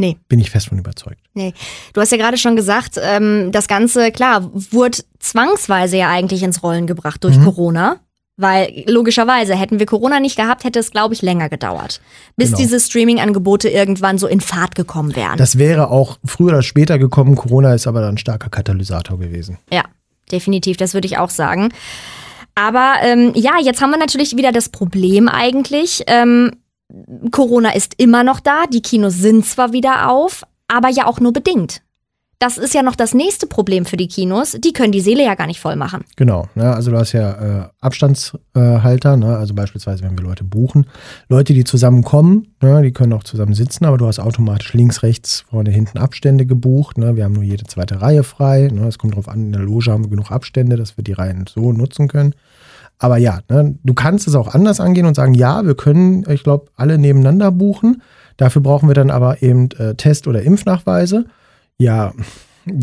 Nee. 0.00 0.16
Bin 0.28 0.38
ich 0.38 0.50
fest 0.50 0.68
von 0.68 0.78
überzeugt. 0.78 1.18
Nee. 1.34 1.54
Du 1.92 2.00
hast 2.00 2.12
ja 2.12 2.18
gerade 2.18 2.36
schon 2.38 2.54
gesagt, 2.54 3.00
ähm, 3.02 3.50
das 3.50 3.66
Ganze, 3.66 4.12
klar, 4.12 4.48
wurde 4.52 4.98
zwangsweise 5.18 5.96
ja 5.96 6.08
eigentlich 6.08 6.42
ins 6.44 6.62
Rollen 6.62 6.86
gebracht 6.86 7.24
durch 7.24 7.36
Mhm. 7.36 7.44
Corona. 7.44 7.96
Weil 8.40 8.84
logischerweise, 8.86 9.56
hätten 9.56 9.80
wir 9.80 9.86
Corona 9.86 10.20
nicht 10.20 10.36
gehabt, 10.36 10.62
hätte 10.62 10.78
es, 10.78 10.92
glaube 10.92 11.12
ich, 11.12 11.22
länger 11.22 11.48
gedauert. 11.48 12.00
Bis 12.36 12.50
Genau. 12.50 12.58
diese 12.58 12.78
Streaming-Angebote 12.78 13.68
irgendwann 13.68 14.16
so 14.16 14.28
in 14.28 14.40
Fahrt 14.40 14.76
gekommen 14.76 15.16
wären. 15.16 15.36
Das 15.38 15.58
wäre 15.58 15.90
auch 15.90 16.18
früher 16.24 16.50
oder 16.50 16.62
später 16.62 17.00
gekommen. 17.00 17.34
Corona 17.34 17.74
ist 17.74 17.88
aber 17.88 18.00
dann 18.00 18.14
ein 18.14 18.18
starker 18.18 18.48
Katalysator 18.48 19.18
gewesen. 19.18 19.58
Ja, 19.72 19.82
definitiv, 20.28 20.76
das 20.76 20.94
würde 20.94 21.06
ich 21.06 21.18
auch 21.18 21.30
sagen. 21.30 21.70
Aber 22.54 22.94
ähm, 23.02 23.32
ja, 23.34 23.52
jetzt 23.60 23.80
haben 23.80 23.90
wir 23.90 23.98
natürlich 23.98 24.36
wieder 24.36 24.52
das 24.52 24.68
Problem 24.68 25.28
eigentlich. 25.28 26.02
Ähm, 26.06 26.50
Corona 27.30 27.74
ist 27.74 27.94
immer 27.98 28.24
noch 28.24 28.40
da, 28.40 28.66
die 28.66 28.82
Kinos 28.82 29.14
sind 29.14 29.46
zwar 29.46 29.72
wieder 29.72 30.10
auf, 30.10 30.42
aber 30.66 30.88
ja 30.88 31.06
auch 31.06 31.20
nur 31.20 31.32
bedingt. 31.32 31.82
Das 32.40 32.56
ist 32.56 32.72
ja 32.72 32.84
noch 32.84 32.94
das 32.94 33.14
nächste 33.14 33.48
Problem 33.48 33.84
für 33.84 33.96
die 33.96 34.06
Kinos. 34.06 34.52
Die 34.52 34.72
können 34.72 34.92
die 34.92 35.00
Seele 35.00 35.24
ja 35.24 35.34
gar 35.34 35.48
nicht 35.48 35.58
voll 35.58 35.74
machen. 35.74 36.04
Genau, 36.14 36.48
ne? 36.54 36.72
also 36.72 36.92
du 36.92 36.96
hast 36.96 37.12
ja 37.12 37.62
äh, 37.62 37.68
Abstandshalter, 37.80 39.16
ne? 39.16 39.36
also 39.36 39.54
beispielsweise, 39.54 40.04
wenn 40.04 40.16
wir 40.16 40.22
Leute 40.22 40.44
buchen, 40.44 40.86
Leute, 41.28 41.52
die 41.52 41.64
zusammenkommen, 41.64 42.46
ne? 42.62 42.82
die 42.82 42.92
können 42.92 43.12
auch 43.12 43.24
zusammen 43.24 43.54
sitzen, 43.54 43.86
aber 43.86 43.98
du 43.98 44.06
hast 44.06 44.20
automatisch 44.20 44.72
links, 44.72 45.02
rechts, 45.02 45.46
vorne, 45.50 45.72
hinten 45.72 45.98
Abstände 45.98 46.46
gebucht. 46.46 46.96
Ne? 46.96 47.16
Wir 47.16 47.24
haben 47.24 47.32
nur 47.32 47.42
jede 47.42 47.64
zweite 47.64 48.00
Reihe 48.00 48.22
frei. 48.22 48.68
Ne? 48.72 48.86
Es 48.86 48.98
kommt 48.98 49.14
darauf 49.14 49.28
an, 49.28 49.46
in 49.46 49.52
der 49.52 49.62
Loge 49.62 49.90
haben 49.90 50.04
wir 50.04 50.10
genug 50.10 50.30
Abstände, 50.30 50.76
dass 50.76 50.96
wir 50.96 51.02
die 51.02 51.14
Reihen 51.14 51.46
so 51.52 51.72
nutzen 51.72 52.06
können. 52.06 52.36
Aber 53.00 53.16
ja, 53.16 53.40
ne? 53.48 53.76
du 53.82 53.94
kannst 53.94 54.28
es 54.28 54.36
auch 54.36 54.54
anders 54.54 54.78
angehen 54.78 55.06
und 55.06 55.14
sagen, 55.14 55.34
ja, 55.34 55.66
wir 55.66 55.74
können, 55.74 56.24
ich 56.30 56.44
glaube, 56.44 56.66
alle 56.76 56.98
nebeneinander 56.98 57.50
buchen. 57.50 58.00
Dafür 58.36 58.62
brauchen 58.62 58.88
wir 58.88 58.94
dann 58.94 59.10
aber 59.10 59.42
eben 59.42 59.70
äh, 59.72 59.96
Test- 59.96 60.28
oder 60.28 60.42
Impfnachweise. 60.42 61.24
Ja, 61.78 62.12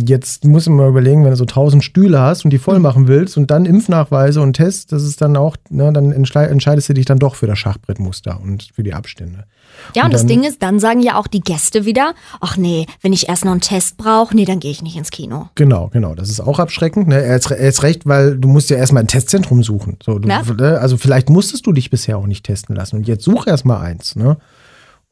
Jetzt 0.06 0.46
muss 0.46 0.68
man 0.68 0.78
mal 0.78 0.90
überlegen, 0.90 1.24
wenn 1.24 1.32
du 1.32 1.36
so 1.36 1.44
1000 1.44 1.84
Stühle 1.84 2.20
hast 2.20 2.44
und 2.44 2.52
die 2.52 2.58
voll 2.58 2.80
machen 2.80 3.08
willst 3.08 3.38
und 3.38 3.52
dann 3.52 3.66
Impfnachweise 3.66 4.42
und 4.42 4.54
Tests, 4.54 4.88
das 4.88 5.04
ist 5.04 5.22
dann 5.22 5.38
auch, 5.38 5.58
ne, 5.70 5.92
dann 5.94 6.12
entscheidest 6.12 6.90
du 6.90 6.94
dich 6.94 7.06
dann 7.06 7.20
doch 7.20 7.36
für 7.36 7.48
das 7.48 7.60
Schachbrettmuster 7.60 8.40
und 8.42 8.70
für 8.74 8.84
die 8.84 8.94
Abstände. 8.94 9.46
Ja, 9.94 10.04
und, 10.04 10.08
und 10.08 10.14
das 10.14 10.26
Ding 10.26 10.44
ist, 10.44 10.64
dann 10.64 10.80
sagen 10.80 11.02
ja 11.02 11.20
auch 11.20 11.28
die 11.28 11.42
Gäste 11.42 11.86
wieder, 11.86 12.14
ach 12.40 12.58
nee, 12.58 12.86
wenn 13.02 13.14
ich 13.14 13.28
erst 13.28 13.46
noch 13.46 13.52
einen 13.52 13.62
Test 13.62 13.98
brauche, 13.98 14.36
nee, 14.36 14.46
dann 14.46 14.60
gehe 14.60 14.72
ich 14.72 14.82
nicht 14.82 14.96
ins 14.96 15.12
Kino. 15.12 15.50
Genau, 15.56 15.90
genau. 15.92 16.16
Das 16.16 16.30
ist 16.30 16.40
auch 16.40 16.60
abschreckend. 16.60 17.08
Ne? 17.08 17.22
Er, 17.22 17.36
ist, 17.36 17.52
er 17.52 17.58
ist 17.58 17.84
recht, 17.84 18.06
weil 18.06 18.38
du 18.38 18.48
musst 18.48 18.70
ja 18.70 18.78
erstmal 18.78 19.04
ein 19.04 19.08
Testzentrum 19.08 19.64
suchen. 19.64 19.98
So, 20.04 20.18
du, 20.18 20.28
ja. 20.30 20.42
Ne? 20.42 20.80
Also 20.80 20.98
vielleicht 20.98 21.30
musstest 21.30 21.68
du 21.68 21.74
dich 21.74 21.90
bisher 21.90 22.18
auch 22.18 22.28
nicht 22.28 22.46
testen 22.46 22.76
lassen. 22.76 22.98
Und 22.98 23.08
jetzt 23.08 23.24
such 23.24 23.48
erstmal 23.48 23.82
eins. 23.82 24.16
Ne? 24.16 24.38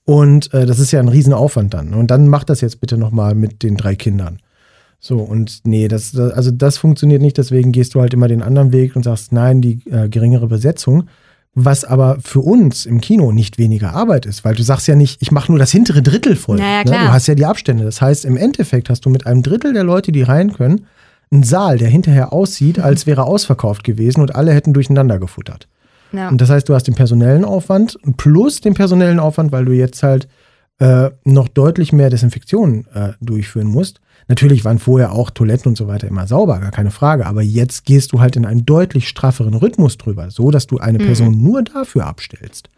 Und 0.06 0.54
äh, 0.54 0.66
das 0.66 0.80
ist 0.80 0.92
ja 0.92 1.00
ein 1.00 1.08
Riesenaufwand 1.08 1.74
dann. 1.74 1.94
Und 1.94 2.12
dann 2.12 2.28
mach 2.28 2.44
das 2.44 2.62
jetzt 2.62 2.82
bitte 2.82 2.98
nochmal 2.98 3.36
mit 3.36 3.64
den 3.64 3.78
drei 3.78 3.96
Kindern. 3.96 4.40
So, 5.00 5.20
und 5.20 5.62
nee, 5.66 5.88
das, 5.88 6.12
das, 6.12 6.32
also 6.32 6.52
das 6.52 6.78
funktioniert 6.78 7.22
nicht, 7.22 7.38
deswegen 7.38 7.72
gehst 7.72 7.94
du 7.94 8.02
halt 8.02 8.14
immer 8.14 8.28
den 8.28 8.42
anderen 8.42 8.72
Weg 8.72 8.96
und 8.96 9.04
sagst, 9.04 9.34
nein, 9.34 9.62
die 9.62 9.82
äh, 9.90 10.08
geringere 10.08 10.48
Besetzung 10.48 11.10
was 11.56 11.86
aber 11.86 12.18
für 12.20 12.40
uns 12.40 12.86
im 12.86 13.00
Kino 13.00 13.32
nicht 13.32 13.58
weniger 13.58 13.94
Arbeit 13.94 14.26
ist, 14.26 14.44
weil 14.44 14.56
du 14.56 14.64
sagst 14.64 14.88
ja 14.88 14.96
nicht, 14.96 15.22
ich 15.22 15.32
mache 15.32 15.52
nur 15.52 15.60
das 15.60 15.72
hintere 15.72 16.02
Drittel 16.02 16.36
voll. 16.36 16.58
Naja, 16.58 16.80
ne? 16.80 16.84
klar. 16.86 17.06
Du 17.06 17.14
hast 17.14 17.28
ja 17.28 17.36
die 17.36 17.46
Abstände. 17.46 17.84
Das 17.84 18.02
heißt, 18.02 18.26
im 18.26 18.38
Endeffekt 18.38 18.90
hast 18.90 19.06
du 19.06 19.10
mit 19.10 19.28
einem 19.28 19.44
Drittel 19.44 19.74
der 19.74 19.84
Leute, 19.84 20.12
die 20.12 20.24
rein 20.24 20.54
können, 20.54 20.88
einen 21.32 21.44
Saal, 21.44 21.78
der 21.78 21.90
hinterher 21.90 22.34
aussieht, 22.34 22.80
als 22.80 23.06
wäre 23.06 23.26
ausverkauft 23.26 23.84
gewesen 23.84 24.22
und 24.22 24.36
alle 24.36 24.52
hätten 24.52 24.74
durcheinander 24.74 25.20
gefuttert. 25.20 25.68
Ja. 26.14 26.30
Und 26.30 26.40
das 26.40 26.50
heißt, 26.50 26.70
du 26.70 26.76
hast 26.76 26.88
den 26.88 26.96
personellen 26.96 27.44
Aufwand 27.44 27.98
plus 28.18 28.62
den 28.62 28.76
personellen 28.76 29.20
Aufwand, 29.20 29.52
weil 29.52 29.66
du 29.66 29.72
jetzt 29.74 30.04
halt 30.04 30.28
äh, 30.80 31.10
noch 31.24 31.48
deutlich 31.48 31.92
mehr 31.92 32.10
Desinfektionen 32.10 32.88
äh, 32.94 33.14
durchführen 33.20 33.68
musst. 33.68 34.00
Natürlich 34.28 34.64
waren 34.64 34.80
vorher 34.80 35.12
auch 35.12 35.30
Toiletten 35.30 35.70
und 35.70 35.78
so 35.78 35.88
weiter 35.88 36.08
immer 36.08 36.28
sauber, 36.28 36.60
gar 36.60 36.72
keine 36.72 36.92
Frage. 36.92 37.26
Aber 37.26 37.42
jetzt 37.42 37.86
gehst 37.86 38.14
du 38.14 38.22
halt 38.22 38.36
in 38.36 38.46
einen 38.46 38.66
deutlich 38.66 39.08
strafferen 39.08 39.54
Rhythmus 39.54 39.98
drüber, 39.98 40.32
so 40.32 40.52
dass 40.52 40.68
du 40.68 40.78
eine 40.78 41.00
mhm. 41.00 41.06
Person 41.06 41.42
nur 41.42 41.64
dafür 41.64 42.06
abstellst. 42.06 42.70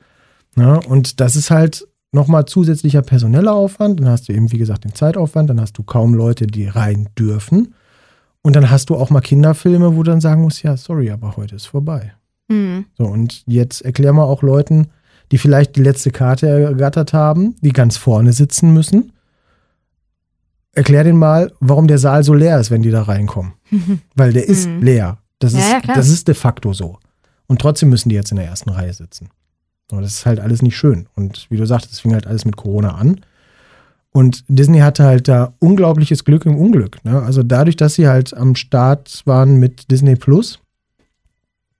Ja, 0.57 0.75
und 0.75 1.19
das 1.19 1.35
ist 1.35 1.51
halt 1.51 1.87
nochmal 2.11 2.45
zusätzlicher 2.45 3.01
personeller 3.01 3.53
Aufwand. 3.53 3.99
Dann 3.99 4.09
hast 4.09 4.29
du 4.29 4.33
eben, 4.33 4.51
wie 4.51 4.57
gesagt, 4.57 4.85
den 4.85 4.95
Zeitaufwand. 4.95 5.49
Dann 5.49 5.61
hast 5.61 5.77
du 5.77 5.83
kaum 5.83 6.13
Leute, 6.13 6.47
die 6.47 6.67
rein 6.67 7.09
dürfen. 7.17 7.75
Und 8.41 8.55
dann 8.55 8.69
hast 8.69 8.89
du 8.89 8.95
auch 8.95 9.09
mal 9.09 9.21
Kinderfilme, 9.21 9.95
wo 9.95 10.03
du 10.03 10.11
dann 10.11 10.21
sagen 10.21 10.41
musst, 10.41 10.63
ja, 10.63 10.77
sorry, 10.77 11.11
aber 11.11 11.35
heute 11.35 11.55
ist 11.55 11.65
vorbei. 11.65 12.13
Mhm. 12.47 12.85
So, 12.97 13.05
und 13.05 13.43
jetzt 13.47 13.81
erklär 13.81 14.13
mal 14.13 14.23
auch 14.23 14.41
Leuten, 14.41 14.87
die 15.31 15.37
vielleicht 15.37 15.75
die 15.75 15.83
letzte 15.83 16.11
Karte 16.11 16.47
ergattert 16.47 17.13
haben, 17.13 17.55
die 17.61 17.73
ganz 17.73 17.97
vorne 17.97 18.33
sitzen 18.33 18.73
müssen 18.73 19.11
erklär 20.75 21.03
den 21.03 21.17
mal, 21.17 21.51
warum 21.59 21.87
der 21.87 21.97
Saal 21.97 22.23
so 22.23 22.33
leer 22.33 22.59
ist, 22.59 22.69
wenn 22.69 22.83
die 22.83 22.91
da 22.91 23.01
reinkommen. 23.01 23.53
Weil 24.15 24.33
der 24.33 24.47
ist 24.47 24.67
mhm. 24.67 24.83
leer. 24.83 25.17
Das 25.39 25.53
ist, 25.53 25.59
ja, 25.59 25.81
ja, 25.83 25.95
das 25.95 26.09
ist 26.09 26.27
de 26.27 26.35
facto 26.35 26.73
so. 26.73 26.99
Und 27.47 27.59
trotzdem 27.59 27.89
müssen 27.89 28.09
die 28.09 28.15
jetzt 28.15 28.31
in 28.31 28.37
der 28.37 28.45
ersten 28.45 28.69
Reihe 28.69 28.93
sitzen. 28.93 29.29
Und 29.91 30.01
das 30.01 30.13
ist 30.13 30.25
halt 30.25 30.39
alles 30.39 30.61
nicht 30.61 30.77
schön. 30.77 31.07
Und 31.15 31.47
wie 31.49 31.57
du 31.57 31.65
sagtest, 31.65 31.93
es 31.93 31.99
fing 31.99 32.13
halt 32.13 32.27
alles 32.27 32.45
mit 32.45 32.55
Corona 32.55 32.95
an. 32.95 33.21
Und 34.11 34.43
Disney 34.47 34.79
hatte 34.79 35.03
halt 35.03 35.27
da 35.27 35.53
unglaubliches 35.59 36.23
Glück 36.23 36.45
im 36.45 36.57
Unglück. 36.57 37.03
Ne? 37.03 37.21
Also 37.21 37.43
dadurch, 37.43 37.75
dass 37.75 37.95
sie 37.95 38.07
halt 38.07 38.35
am 38.35 38.55
Start 38.55 39.21
waren 39.25 39.57
mit 39.57 39.91
Disney 39.91 40.15
Plus, 40.15 40.59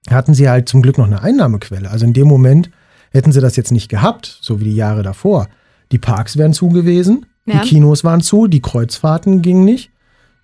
hatten 0.10 0.34
sie 0.34 0.50
halt 0.50 0.70
zum 0.70 0.82
Glück 0.82 0.98
noch 0.98 1.08
eine 1.08 1.22
Einnahmequelle. 1.22 1.90
Also 1.90 2.06
in 2.06 2.14
dem 2.14 2.28
Moment 2.28 2.70
hätten 3.12 3.32
sie 3.32 3.42
das 3.42 3.56
jetzt 3.56 3.72
nicht 3.72 3.90
gehabt, 3.90 4.38
so 4.42 4.60
wie 4.60 4.66
die 4.66 4.76
Jahre 4.76 5.04
davor. 5.04 5.48
Die 5.92 5.98
Parks 6.00 6.38
wären 6.38 6.54
zu 6.54 6.70
gewesen, 6.70 7.26
ja. 7.46 7.62
Die 7.62 7.70
Kinos 7.70 8.04
waren 8.04 8.22
zu, 8.22 8.48
die 8.48 8.62
Kreuzfahrten 8.62 9.42
gingen 9.42 9.66
nicht. 9.66 9.92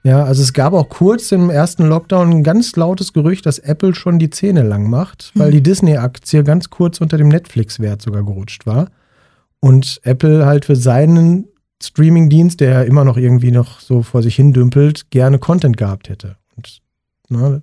Ja, 0.03 0.23
also 0.23 0.41
es 0.41 0.53
gab 0.53 0.73
auch 0.73 0.89
kurz 0.89 1.31
im 1.31 1.49
ersten 1.49 1.87
Lockdown 1.87 2.29
ein 2.29 2.43
ganz 2.43 2.75
lautes 2.75 3.13
Gerücht, 3.13 3.45
dass 3.45 3.59
Apple 3.59 3.93
schon 3.93 4.17
die 4.17 4.31
Zähne 4.31 4.63
lang 4.63 4.89
macht, 4.89 5.31
weil 5.35 5.49
mhm. 5.49 5.53
die 5.53 5.63
Disney-Aktie 5.63 6.43
ganz 6.43 6.71
kurz 6.71 7.01
unter 7.01 7.17
dem 7.17 7.27
Netflix-Wert 7.27 8.01
sogar 8.01 8.23
gerutscht 8.23 8.65
war. 8.65 8.89
Und 9.59 9.99
Apple 10.03 10.45
halt 10.45 10.65
für 10.65 10.75
seinen 10.75 11.47
Streaming-Dienst, 11.83 12.59
der 12.59 12.85
immer 12.85 13.03
noch 13.03 13.17
irgendwie 13.17 13.51
noch 13.51 13.79
so 13.79 14.01
vor 14.01 14.23
sich 14.23 14.35
hin 14.35 14.53
dümpelt, 14.53 15.11
gerne 15.11 15.37
Content 15.37 15.77
gehabt 15.77 16.09
hätte. 16.09 16.37
Und 16.55 16.81
ne, 17.29 17.61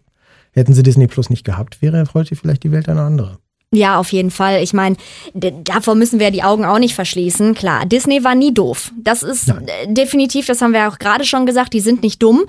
hätten 0.53 0.75
sie 0.75 0.83
Disney 0.83 1.07
Plus 1.07 1.31
nicht 1.31 1.45
gehabt, 1.45 1.83
wäre 1.83 2.05
heute 2.15 2.37
vielleicht 2.37 2.65
die 2.65 2.73
Welt 2.73 2.89
eine 2.89 3.03
andere. 3.03 3.39
Ja, 3.71 3.99
auf 3.99 4.13
jeden 4.13 4.31
Fall. 4.31 4.63
Ich 4.63 4.73
meine, 4.73 4.97
davor 5.35 5.95
müssen 5.95 6.19
wir 6.19 6.31
die 6.31 6.43
Augen 6.43 6.65
auch 6.65 6.79
nicht 6.79 6.95
verschließen. 6.95 7.55
Klar, 7.55 7.85
Disney 7.85 8.25
war 8.25 8.35
nie 8.35 8.55
doof. 8.55 8.93
Das 8.97 9.23
ist 9.23 9.49
Nein. 9.49 9.69
Äh, 9.69 9.93
definitiv, 9.93 10.47
das 10.47 10.63
haben 10.63 10.73
wir 10.73 10.89
auch 10.89 10.99
gerade 10.99 11.25
schon 11.25 11.45
gesagt, 11.45 11.75
die 11.75 11.81
sind 11.81 12.03
nicht 12.03 12.23
dumm. 12.23 12.47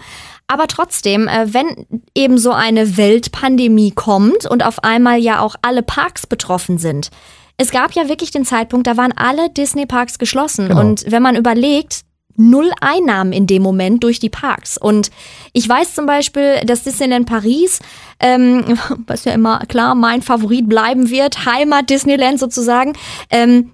Aber 0.47 0.67
trotzdem, 0.67 1.27
äh, 1.27 1.53
wenn 1.53 1.85
eben 2.15 2.37
so 2.37 2.51
eine 2.51 2.95
Weltpandemie 2.95 3.91
kommt 3.91 4.45
und 4.45 4.65
auf 4.65 4.83
einmal 4.83 5.19
ja 5.19 5.41
auch 5.41 5.55
alle 5.61 5.83
Parks 5.83 6.25
betroffen 6.25 6.77
sind. 6.77 7.09
Es 7.57 7.71
gab 7.71 7.91
ja 7.91 8.07
wirklich 8.07 8.31
den 8.31 8.45
Zeitpunkt, 8.45 8.87
da 8.87 8.95
waren 8.95 9.11
alle 9.11 9.49
Disney-Parks 9.49 10.17
geschlossen. 10.17 10.69
Genau. 10.69 10.79
Und 10.79 11.03
wenn 11.11 11.21
man 11.21 11.35
überlegt, 11.35 12.05
null 12.39 12.71
Einnahmen 12.81 13.33
in 13.33 13.45
dem 13.45 13.61
Moment 13.61 14.03
durch 14.03 14.19
die 14.19 14.29
Parks. 14.29 14.77
Und 14.77 15.11
ich 15.53 15.67
weiß 15.67 15.93
zum 15.93 16.05
Beispiel, 16.05 16.61
dass 16.65 16.83
Disneyland 16.83 17.27
Paris, 17.27 17.79
ähm, 18.19 18.63
was 19.07 19.25
ja 19.25 19.33
immer 19.33 19.59
klar 19.67 19.93
mein 19.93 20.21
Favorit 20.21 20.67
bleiben 20.67 21.09
wird, 21.09 21.45
Heimat 21.45 21.89
Disneyland 21.89 22.39
sozusagen, 22.39 22.93
ähm, 23.29 23.71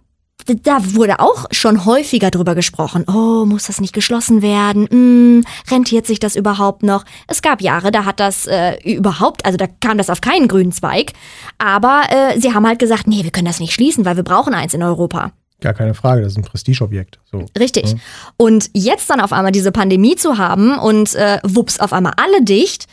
da 0.47 0.78
wurde 0.93 1.19
auch 1.21 1.45
schon 1.51 1.86
häufiger 1.86 2.30
drüber 2.30 2.54
gesprochen. 2.54 3.06
Oh, 3.08 3.45
muss 3.45 3.65
das 3.65 3.82
nicht 3.82 3.93
geschlossen 3.93 4.43
werden? 4.43 4.88
Hm, 4.89 5.43
rentiert 5.71 6.06
sich 6.06 6.19
das 6.19 6.36
überhaupt 6.36 6.84
noch? 6.84 7.04
Es 7.28 7.41
gab 7.41 7.62
Jahre, 7.62 7.91
da 7.91 8.06
hat 8.06 8.19
das 8.19 8.45
äh, 8.45 8.75
überhaupt, 8.84 9.43
also 9.45 9.58
da 9.58 9.65
kam 9.67 9.97
das 9.97 10.10
auf 10.10 10.21
keinen 10.21 10.47
grünen 10.47 10.71
Zweig. 10.71 11.13
Aber 11.58 12.04
äh, 12.10 12.39
sie 12.39 12.54
haben 12.54 12.67
halt 12.67 12.78
gesagt, 12.78 13.08
nee, 13.08 13.23
wir 13.23 13.32
können 13.32 13.47
das 13.47 13.60
nicht 13.60 13.73
schließen, 13.73 14.06
weil 14.06 14.17
wir 14.17 14.23
brauchen 14.23 14.54
eins 14.54 14.75
in 14.75 14.84
Europa. 14.84 15.32
Gar 15.62 15.74
keine 15.74 15.94
Frage, 15.94 16.22
das 16.22 16.34
ist 16.34 16.38
ein 16.38 16.44
Prestigeobjekt. 16.44 17.20
So. 17.32 17.46
Richtig. 17.58 17.94
Ja. 17.94 17.98
Und 18.38 18.70
jetzt 18.74 19.10
dann 19.10 19.22
auf 19.22 19.32
einmal 19.32 19.52
diese 19.52 19.72
Pandemie 19.72 20.15
zu 20.15 20.38
haben 20.38 20.78
und 20.78 21.15
äh, 21.15 21.39
wups, 21.44 21.80
auf 21.80 21.94
einmal 21.94 22.13
alle 22.18 22.44
dicht, 22.44 22.88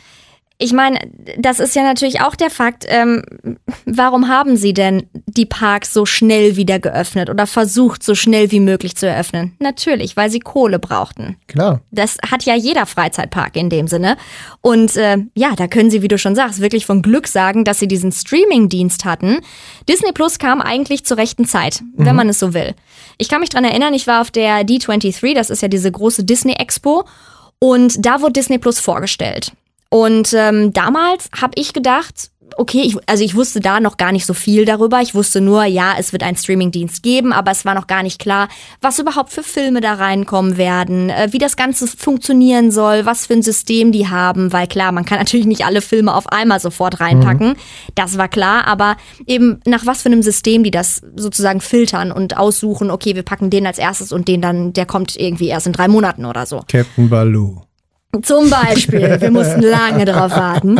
ich 0.63 0.71
meine, 0.71 0.97
das 1.37 1.59
ist 1.59 1.75
ja 1.75 1.83
natürlich 1.83 2.21
auch 2.21 2.35
der 2.35 2.49
Fakt, 2.49 2.85
ähm, 2.87 3.21
warum 3.85 4.29
haben 4.29 4.55
sie 4.55 4.73
denn 4.73 5.03
die 5.13 5.45
Parks 5.45 5.93
so 5.93 6.05
schnell 6.05 6.55
wieder 6.55 6.79
geöffnet 6.79 7.29
oder 7.29 7.47
versucht, 7.47 8.01
so 8.01 8.15
schnell 8.15 8.49
wie 8.51 8.61
möglich 8.61 8.95
zu 8.95 9.05
eröffnen? 9.05 9.57
Natürlich, 9.59 10.15
weil 10.15 10.29
sie 10.29 10.39
Kohle 10.39 10.79
brauchten. 10.79 11.35
Klar. 11.47 11.81
Das 11.91 12.17
hat 12.31 12.43
ja 12.43 12.55
jeder 12.55 12.85
Freizeitpark 12.85 13.57
in 13.57 13.69
dem 13.69 13.89
Sinne. 13.89 14.15
Und 14.61 14.95
äh, 14.95 15.17
ja, 15.35 15.53
da 15.57 15.67
können 15.67 15.89
sie, 15.89 16.01
wie 16.01 16.07
du 16.07 16.17
schon 16.17 16.35
sagst, 16.35 16.61
wirklich 16.61 16.85
von 16.85 17.01
Glück 17.01 17.27
sagen, 17.27 17.65
dass 17.65 17.79
sie 17.79 17.89
diesen 17.89 18.13
Streaming-Dienst 18.13 19.03
hatten. 19.03 19.39
Disney 19.89 20.13
Plus 20.13 20.39
kam 20.39 20.61
eigentlich 20.61 21.03
zur 21.03 21.17
rechten 21.17 21.45
Zeit, 21.45 21.81
mhm. 21.81 22.05
wenn 22.05 22.15
man 22.15 22.29
es 22.29 22.39
so 22.39 22.53
will. 22.53 22.73
Ich 23.17 23.27
kann 23.27 23.41
mich 23.41 23.49
dran 23.49 23.65
erinnern, 23.65 23.93
ich 23.93 24.07
war 24.07 24.21
auf 24.21 24.31
der 24.31 24.61
D23, 24.61 25.35
das 25.35 25.49
ist 25.49 25.61
ja 25.61 25.67
diese 25.67 25.91
große 25.91 26.23
Disney-Expo. 26.23 27.03
Und 27.59 28.05
da 28.05 28.21
wurde 28.21 28.33
Disney 28.33 28.59
Plus 28.59 28.79
vorgestellt. 28.79 29.51
Und 29.93 30.33
ähm, 30.33 30.73
damals 30.73 31.29
habe 31.39 31.51
ich 31.53 31.71
gedacht, 31.71 32.31
okay, 32.57 32.81
ich, 32.81 32.97
also 33.05 33.23
ich 33.23 33.35
wusste 33.35 33.59
da 33.59 33.79
noch 33.79 33.97
gar 33.97 34.11
nicht 34.11 34.25
so 34.25 34.33
viel 34.33 34.65
darüber. 34.65 35.01
Ich 35.01 35.13
wusste 35.13 35.39
nur, 35.39 35.65
ja, 35.65 35.93
es 35.99 36.13
wird 36.13 36.23
einen 36.23 36.35
Streamingdienst 36.35 37.03
geben, 37.03 37.31
aber 37.31 37.51
es 37.51 37.63
war 37.63 37.75
noch 37.75 37.85
gar 37.85 38.01
nicht 38.01 38.17
klar, 38.17 38.47
was 38.81 38.97
überhaupt 38.97 39.31
für 39.31 39.43
Filme 39.43 39.81
da 39.81 39.93
reinkommen 39.93 40.57
werden, 40.57 41.11
äh, 41.11 41.27
wie 41.29 41.37
das 41.37 41.55
Ganze 41.57 41.85
funktionieren 41.85 42.71
soll, 42.71 43.05
was 43.05 43.27
für 43.27 43.33
ein 43.33 43.43
System 43.43 43.91
die 43.91 44.07
haben, 44.07 44.51
weil 44.51 44.65
klar, 44.65 44.91
man 44.91 45.05
kann 45.05 45.19
natürlich 45.19 45.45
nicht 45.45 45.63
alle 45.63 45.81
Filme 45.81 46.15
auf 46.15 46.25
einmal 46.25 46.59
sofort 46.59 46.99
reinpacken. 46.99 47.49
Mhm. 47.49 47.55
Das 47.93 48.17
war 48.17 48.29
klar, 48.29 48.65
aber 48.65 48.97
eben 49.27 49.59
nach 49.67 49.85
was 49.85 50.01
für 50.01 50.09
einem 50.09 50.23
System 50.23 50.63
die 50.63 50.71
das 50.71 51.03
sozusagen 51.15 51.61
filtern 51.61 52.11
und 52.11 52.35
aussuchen, 52.35 52.89
okay, 52.89 53.13
wir 53.13 53.21
packen 53.23 53.51
den 53.51 53.67
als 53.67 53.77
erstes 53.77 54.11
und 54.11 54.27
den 54.27 54.41
dann, 54.41 54.73
der 54.73 54.87
kommt 54.87 55.15
irgendwie 55.15 55.49
erst 55.49 55.67
in 55.67 55.73
drei 55.73 55.87
Monaten 55.87 56.25
oder 56.25 56.47
so. 56.47 56.63
Captain 56.67 57.09
Baloo. 57.09 57.61
Zum 58.21 58.49
Beispiel. 58.49 59.19
Wir 59.19 59.31
mussten 59.31 59.61
lange 59.61 60.05
darauf 60.05 60.31
warten. 60.31 60.79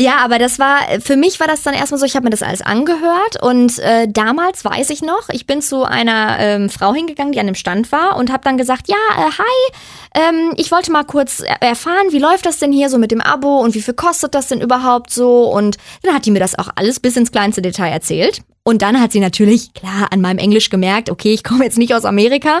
Ja, 0.00 0.18
aber 0.18 0.38
das 0.38 0.60
war, 0.60 0.78
für 1.00 1.16
mich 1.16 1.40
war 1.40 1.48
das 1.48 1.64
dann 1.64 1.74
erstmal 1.74 1.98
so, 1.98 2.06
ich 2.06 2.14
habe 2.14 2.24
mir 2.24 2.30
das 2.30 2.44
alles 2.44 2.62
angehört 2.62 3.42
und 3.42 3.80
äh, 3.80 4.06
damals 4.08 4.64
weiß 4.64 4.90
ich 4.90 5.02
noch, 5.02 5.28
ich 5.32 5.44
bin 5.44 5.60
zu 5.60 5.82
einer 5.82 6.36
ähm, 6.38 6.70
Frau 6.70 6.94
hingegangen, 6.94 7.32
die 7.32 7.40
an 7.40 7.46
dem 7.46 7.56
Stand 7.56 7.90
war 7.90 8.16
und 8.16 8.32
habe 8.32 8.44
dann 8.44 8.56
gesagt, 8.56 8.86
ja, 8.86 8.94
äh, 9.16 9.30
hi, 9.32 10.22
ähm, 10.28 10.52
ich 10.56 10.70
wollte 10.70 10.92
mal 10.92 11.02
kurz 11.02 11.42
erfahren, 11.60 12.12
wie 12.12 12.20
läuft 12.20 12.46
das 12.46 12.58
denn 12.58 12.70
hier 12.70 12.90
so 12.90 12.98
mit 12.98 13.10
dem 13.10 13.20
Abo 13.20 13.58
und 13.58 13.74
wie 13.74 13.82
viel 13.82 13.94
kostet 13.94 14.36
das 14.36 14.46
denn 14.46 14.60
überhaupt 14.60 15.10
so 15.10 15.52
und 15.52 15.78
dann 16.04 16.14
hat 16.14 16.26
die 16.26 16.30
mir 16.30 16.38
das 16.38 16.56
auch 16.56 16.68
alles 16.76 17.00
bis 17.00 17.16
ins 17.16 17.32
kleinste 17.32 17.60
Detail 17.60 17.90
erzählt. 17.90 18.42
Und 18.68 18.82
dann 18.82 19.00
hat 19.00 19.12
sie 19.12 19.20
natürlich, 19.20 19.72
klar, 19.72 20.08
an 20.10 20.20
meinem 20.20 20.36
Englisch 20.36 20.68
gemerkt, 20.68 21.08
okay, 21.08 21.32
ich 21.32 21.42
komme 21.42 21.64
jetzt 21.64 21.78
nicht 21.78 21.94
aus 21.94 22.04
Amerika. 22.04 22.56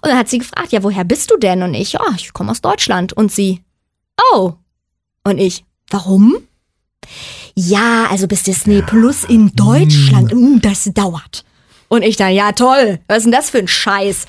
Und 0.00 0.08
dann 0.08 0.16
hat 0.16 0.30
sie 0.30 0.38
gefragt, 0.38 0.72
ja, 0.72 0.82
woher 0.82 1.04
bist 1.04 1.30
du 1.30 1.36
denn? 1.36 1.62
Und 1.62 1.74
ich, 1.74 1.92
ja, 1.92 2.00
ich 2.16 2.32
komme 2.32 2.50
aus 2.50 2.62
Deutschland. 2.62 3.12
Und 3.12 3.30
sie, 3.30 3.60
oh. 4.32 4.54
Und 5.22 5.36
ich, 5.36 5.66
warum? 5.90 6.36
Ja, 7.54 8.06
also 8.10 8.26
bis 8.26 8.42
Disney 8.44 8.80
Plus 8.80 9.24
in 9.24 9.54
Deutschland, 9.54 10.32
mm, 10.32 10.60
das 10.62 10.84
dauert. 10.94 11.44
Und 11.88 12.04
ich 12.04 12.16
dann, 12.16 12.32
ja 12.32 12.52
toll, 12.52 13.00
was 13.06 13.18
ist 13.18 13.24
denn 13.24 13.32
das 13.32 13.50
für 13.50 13.58
ein 13.58 13.68
Scheiß? 13.68 14.24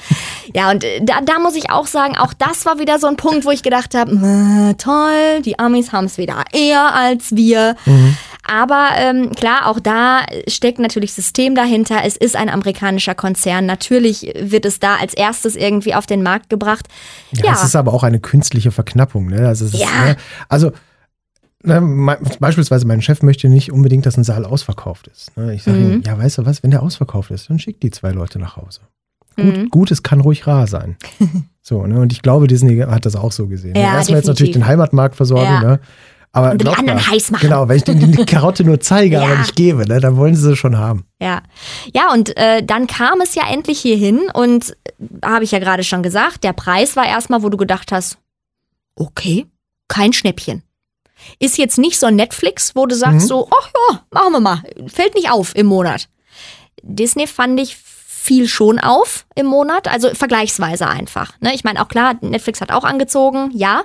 Ja, 0.53 0.69
und 0.71 0.83
äh, 0.83 0.99
da, 1.01 1.21
da 1.21 1.39
muss 1.39 1.55
ich 1.55 1.69
auch 1.69 1.87
sagen, 1.87 2.17
auch 2.17 2.33
das 2.33 2.65
war 2.65 2.77
wieder 2.79 2.99
so 2.99 3.07
ein 3.07 3.15
Punkt, 3.15 3.45
wo 3.45 3.51
ich 3.51 3.63
gedacht 3.63 3.95
habe, 3.95 4.75
toll, 4.77 5.41
die 5.45 5.59
Amis 5.59 5.93
haben 5.93 6.07
es 6.07 6.17
wieder 6.17 6.43
eher 6.51 6.93
als 6.93 7.35
wir. 7.35 7.77
Mhm. 7.85 8.17
Aber 8.43 8.89
ähm, 8.97 9.31
klar, 9.31 9.67
auch 9.67 9.79
da 9.79 10.25
steckt 10.47 10.79
natürlich 10.79 11.13
System 11.13 11.55
dahinter. 11.55 11.99
Es 12.03 12.17
ist 12.17 12.35
ein 12.35 12.49
amerikanischer 12.49 13.15
Konzern. 13.15 13.65
Natürlich 13.65 14.33
wird 14.39 14.65
es 14.65 14.79
da 14.79 14.95
als 14.95 15.13
erstes 15.13 15.55
irgendwie 15.55 15.93
auf 15.95 16.05
den 16.07 16.23
Markt 16.23 16.49
gebracht. 16.49 16.87
Ja, 17.31 17.45
Ja, 17.45 17.53
es 17.53 17.63
ist 17.63 17.75
aber 17.75 17.93
auch 17.93 18.03
eine 18.03 18.19
künstliche 18.19 18.71
Verknappung. 18.71 19.27
Ne? 19.27 19.47
Also, 19.47 19.65
es 19.65 19.73
ist, 19.75 19.79
Ja. 19.81 20.05
ne? 20.05 20.15
also 20.49 20.71
ne, 21.63 22.17
beispielsweise 22.39 22.85
mein 22.87 23.01
Chef 23.01 23.21
möchte 23.21 23.47
nicht 23.47 23.71
unbedingt, 23.71 24.05
dass 24.05 24.17
ein 24.17 24.23
Saal 24.23 24.45
ausverkauft 24.45 25.07
ist. 25.07 25.35
Ne? 25.37 25.53
Ich 25.53 25.63
sage 25.63 25.77
Mhm. 25.77 25.91
ihm, 25.93 26.01
ja, 26.05 26.17
weißt 26.17 26.39
du 26.39 26.45
was, 26.45 26.63
wenn 26.63 26.71
der 26.71 26.81
ausverkauft 26.83 27.31
ist, 27.31 27.49
dann 27.49 27.59
schick 27.59 27.79
die 27.79 27.91
zwei 27.91 28.11
Leute 28.11 28.39
nach 28.39 28.57
Hause. 28.57 28.81
Gut, 29.37 29.45
Mhm. 29.57 29.69
Gutes 29.69 30.03
kann 30.03 30.19
ruhig 30.19 30.45
rar 30.47 30.67
sein. 30.67 30.97
so, 31.61 31.85
ne? 31.85 31.99
Und 31.99 32.11
ich 32.11 32.21
glaube, 32.21 32.47
Disney 32.47 32.77
hat 32.79 33.05
das 33.05 33.15
auch 33.15 33.31
so 33.31 33.47
gesehen. 33.47 33.75
Ja? 33.75 33.93
Erstmal 33.95 34.17
jetzt 34.19 34.27
natürlich 34.27 34.51
den 34.53 34.65
Heimatmarkt 34.65 35.15
versorgen, 35.15 35.45
Ja. 35.45 35.61
ne? 35.61 35.79
Aber 36.33 36.51
Und 36.51 36.61
den 36.61 36.67
anderen 36.69 36.95
mal, 36.97 37.07
heiß 37.07 37.31
machen. 37.31 37.41
Genau, 37.41 37.67
wenn 37.67 37.75
ich 37.77 37.83
denen 37.83 38.11
die 38.13 38.25
Karotte 38.25 38.63
nur 38.63 38.79
zeige, 38.79 39.15
Ja. 39.17 39.23
aber 39.23 39.35
nicht 39.37 39.55
gebe, 39.55 39.85
ne, 39.87 39.99
dann 39.99 40.15
wollen 40.15 40.33
sie 40.35 40.41
sie 40.49 40.55
schon 40.55 40.77
haben. 40.77 41.05
Ja, 41.19 41.41
ja 41.93 42.11
und 42.13 42.37
äh, 42.37 42.63
dann 42.63 42.87
kam 42.87 43.19
es 43.21 43.35
ja 43.35 43.43
endlich 43.51 43.79
hierhin 43.81 44.29
und 44.33 44.71
äh, 44.85 45.25
habe 45.25 45.43
ich 45.43 45.51
ja 45.51 45.59
gerade 45.59 45.83
schon 45.83 46.03
gesagt, 46.03 46.43
der 46.45 46.53
Preis 46.53 46.95
war 46.95 47.05
erstmal, 47.05 47.43
wo 47.43 47.49
du 47.49 47.57
gedacht 47.57 47.91
hast, 47.91 48.17
okay, 48.95 49.45
kein 49.89 50.13
Schnäppchen. 50.13 50.63
Ist 51.39 51.57
jetzt 51.57 51.77
nicht 51.77 51.99
so 51.99 52.07
ein 52.07 52.15
Netflix, 52.15 52.75
wo 52.75 52.85
du 52.85 52.95
sagst 52.95 53.25
Mhm. 53.25 53.27
so, 53.27 53.49
ach 53.51 53.69
ja, 53.91 54.01
machen 54.11 54.33
wir 54.33 54.39
mal, 54.39 54.63
fällt 54.87 55.15
nicht 55.15 55.29
auf 55.29 55.55
im 55.55 55.65
Monat. 55.67 56.07
Disney 56.81 57.27
fand 57.27 57.59
ich 57.59 57.75
viel 57.77 58.47
schon 58.47 58.79
auf 58.79 59.25
im 59.35 59.47
Monat, 59.47 59.87
also 59.87 60.09
vergleichsweise 60.13 60.87
einfach. 60.87 61.33
Ne? 61.41 61.53
Ich 61.53 61.63
meine, 61.63 61.81
auch 61.81 61.89
klar, 61.89 62.15
Netflix 62.21 62.61
hat 62.61 62.71
auch 62.71 62.83
angezogen, 62.85 63.51
ja, 63.53 63.83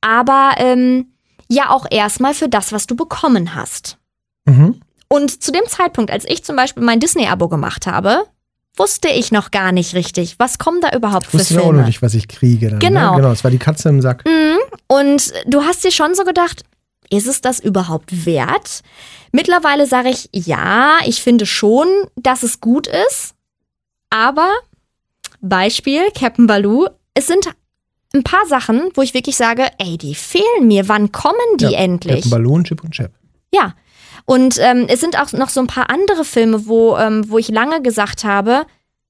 aber 0.00 0.52
ähm, 0.58 1.11
ja 1.52 1.70
auch 1.70 1.86
erstmal 1.90 2.34
für 2.34 2.48
das, 2.48 2.72
was 2.72 2.86
du 2.86 2.94
bekommen 2.96 3.54
hast. 3.54 3.98
Mhm. 4.44 4.80
Und 5.08 5.42
zu 5.42 5.52
dem 5.52 5.66
Zeitpunkt, 5.66 6.10
als 6.10 6.24
ich 6.26 6.42
zum 6.44 6.56
Beispiel 6.56 6.82
mein 6.82 7.00
Disney-Abo 7.00 7.48
gemacht 7.48 7.86
habe, 7.86 8.24
wusste 8.76 9.08
ich 9.08 9.30
noch 9.32 9.50
gar 9.50 9.70
nicht 9.72 9.94
richtig, 9.94 10.38
was 10.38 10.58
kommen 10.58 10.80
da 10.80 10.96
überhaupt 10.96 11.24
Ich 11.26 11.30
für 11.30 11.38
wusste 11.38 11.54
ja 11.54 11.60
auch 11.60 11.64
Filme. 11.64 11.80
noch 11.80 11.86
nicht, 11.86 12.00
was 12.00 12.14
ich 12.14 12.28
kriege. 12.28 12.70
Dann, 12.70 12.78
Genau. 12.78 13.10
Ne? 13.12 13.16
Genau, 13.18 13.32
es 13.32 13.44
war 13.44 13.50
die 13.50 13.58
Katze 13.58 13.90
im 13.90 14.00
Sack. 14.00 14.24
Und 14.88 15.32
du 15.46 15.62
hast 15.62 15.84
dir 15.84 15.92
schon 15.92 16.14
so 16.14 16.24
gedacht, 16.24 16.64
ist 17.10 17.26
es 17.26 17.42
das 17.42 17.60
überhaupt 17.60 18.24
wert? 18.24 18.80
Mittlerweile 19.32 19.86
sage 19.86 20.08
ich, 20.08 20.30
ja, 20.32 20.96
ich 21.04 21.22
finde 21.22 21.44
schon, 21.44 21.86
dass 22.16 22.42
es 22.42 22.60
gut 22.60 22.86
ist. 22.86 23.34
Aber 24.08 24.48
Beispiel 25.42 26.10
Captain 26.18 26.46
Baloo, 26.46 26.86
es 27.14 27.26
sind 27.26 27.46
ein 28.14 28.22
paar 28.24 28.44
Sachen, 28.46 28.82
wo 28.94 29.02
ich 29.02 29.14
wirklich 29.14 29.36
sage, 29.36 29.64
ey, 29.78 29.96
die 29.98 30.14
fehlen 30.14 30.66
mir. 30.66 30.88
Wann 30.88 31.12
kommen 31.12 31.36
die 31.58 31.64
Ja, 31.66 31.78
endlich? 31.78 32.28
Ballon, 32.30 32.64
Chip 32.64 32.82
und 32.84 32.92
Chap. 32.92 33.12
Ja. 33.54 33.74
Und 34.24 34.58
ähm, 34.60 34.86
es 34.88 35.00
sind 35.00 35.18
auch 35.20 35.32
noch 35.32 35.48
so 35.48 35.60
ein 35.60 35.66
paar 35.66 35.90
andere 35.90 36.24
Filme, 36.24 36.66
wo, 36.66 36.96
ähm, 36.96 37.24
wo 37.28 37.38
ich 37.38 37.48
lange 37.48 37.82
gesagt 37.82 38.24
habe, 38.24 38.66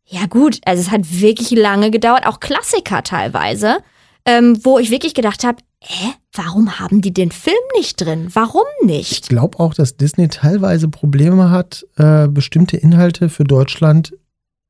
ja 0.07 0.27
gut, 0.27 0.59
also 0.65 0.81
es 0.81 0.91
hat 0.91 1.21
wirklich 1.21 1.51
lange 1.51 1.91
gedauert, 1.91 2.27
auch 2.27 2.41
Klassiker 2.41 3.03
teilweise, 3.03 3.79
ähm, 4.25 4.59
wo 4.65 4.79
ich 4.79 4.91
wirklich 4.91 5.15
gedacht 5.15 5.45
habe, 5.45 5.59
hä, 5.81 6.13
warum 6.33 6.79
haben 6.79 7.01
die 7.03 7.13
den 7.13 7.31
Film 7.31 7.57
nicht 7.77 8.01
drin? 8.01 8.29
Warum 8.33 8.65
Ich 8.83 8.87
nicht? 8.87 9.29
glaube 9.29 9.59
auch, 9.61 9.75
dass 9.75 9.97
Disney 9.97 10.29
teilweise 10.29 10.89
Probleme 10.89 11.51
hat, 11.51 11.87
äh, 11.97 12.29
bestimmte 12.29 12.77
Inhalte 12.77 13.29
für 13.29 13.45
Deutschland 13.45 14.15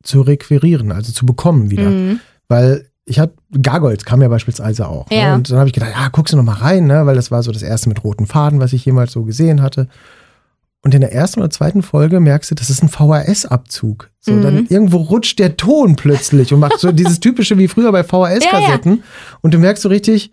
zu 0.02 0.22
requirieren, 0.22 0.90
also 0.90 1.12
zu 1.12 1.24
bekommen 1.26 1.70
wieder. 1.70 1.88
Mhm. 1.90 2.20
Weil 2.48 2.90
ich 3.04 3.18
hatte, 3.18 3.34
Gargoyles 3.60 4.04
kam 4.04 4.22
ja 4.22 4.28
beispielsweise 4.28 4.86
auch. 4.88 5.10
Ja. 5.10 5.30
Ne? 5.30 5.34
Und 5.36 5.50
dann 5.50 5.58
habe 5.58 5.68
ich 5.68 5.74
gedacht, 5.74 5.92
ja, 5.94 6.08
guckst 6.08 6.32
du 6.32 6.36
noch 6.36 6.44
mal 6.44 6.52
rein, 6.54 6.86
ne? 6.86 7.04
weil 7.06 7.16
das 7.16 7.30
war 7.30 7.42
so 7.42 7.50
das 7.52 7.62
erste 7.62 7.88
mit 7.88 8.04
roten 8.04 8.26
Faden, 8.26 8.60
was 8.60 8.72
ich 8.72 8.84
jemals 8.84 9.12
so 9.12 9.24
gesehen 9.24 9.60
hatte. 9.62 9.88
Und 10.84 10.94
in 10.94 11.00
der 11.00 11.12
ersten 11.12 11.40
oder 11.40 11.50
zweiten 11.50 11.82
Folge 11.82 12.18
merkst 12.20 12.50
du, 12.50 12.54
das 12.56 12.68
ist 12.70 12.82
ein 12.82 12.88
VHS-Abzug. 12.88 14.10
So, 14.20 14.32
Mhm. 14.32 14.42
dann 14.42 14.66
irgendwo 14.66 14.98
rutscht 14.98 15.38
der 15.38 15.56
Ton 15.56 15.96
plötzlich 15.96 16.52
und 16.52 16.60
macht 16.60 16.78
so 16.78 16.90
dieses 16.92 17.20
typische 17.20 17.58
wie 17.58 17.68
früher 17.68 17.92
bei 17.92 18.02
VHS-Kassetten. 18.04 19.02
Und 19.42 19.54
du 19.54 19.58
merkst 19.58 19.82
so 19.82 19.88
richtig, 19.88 20.30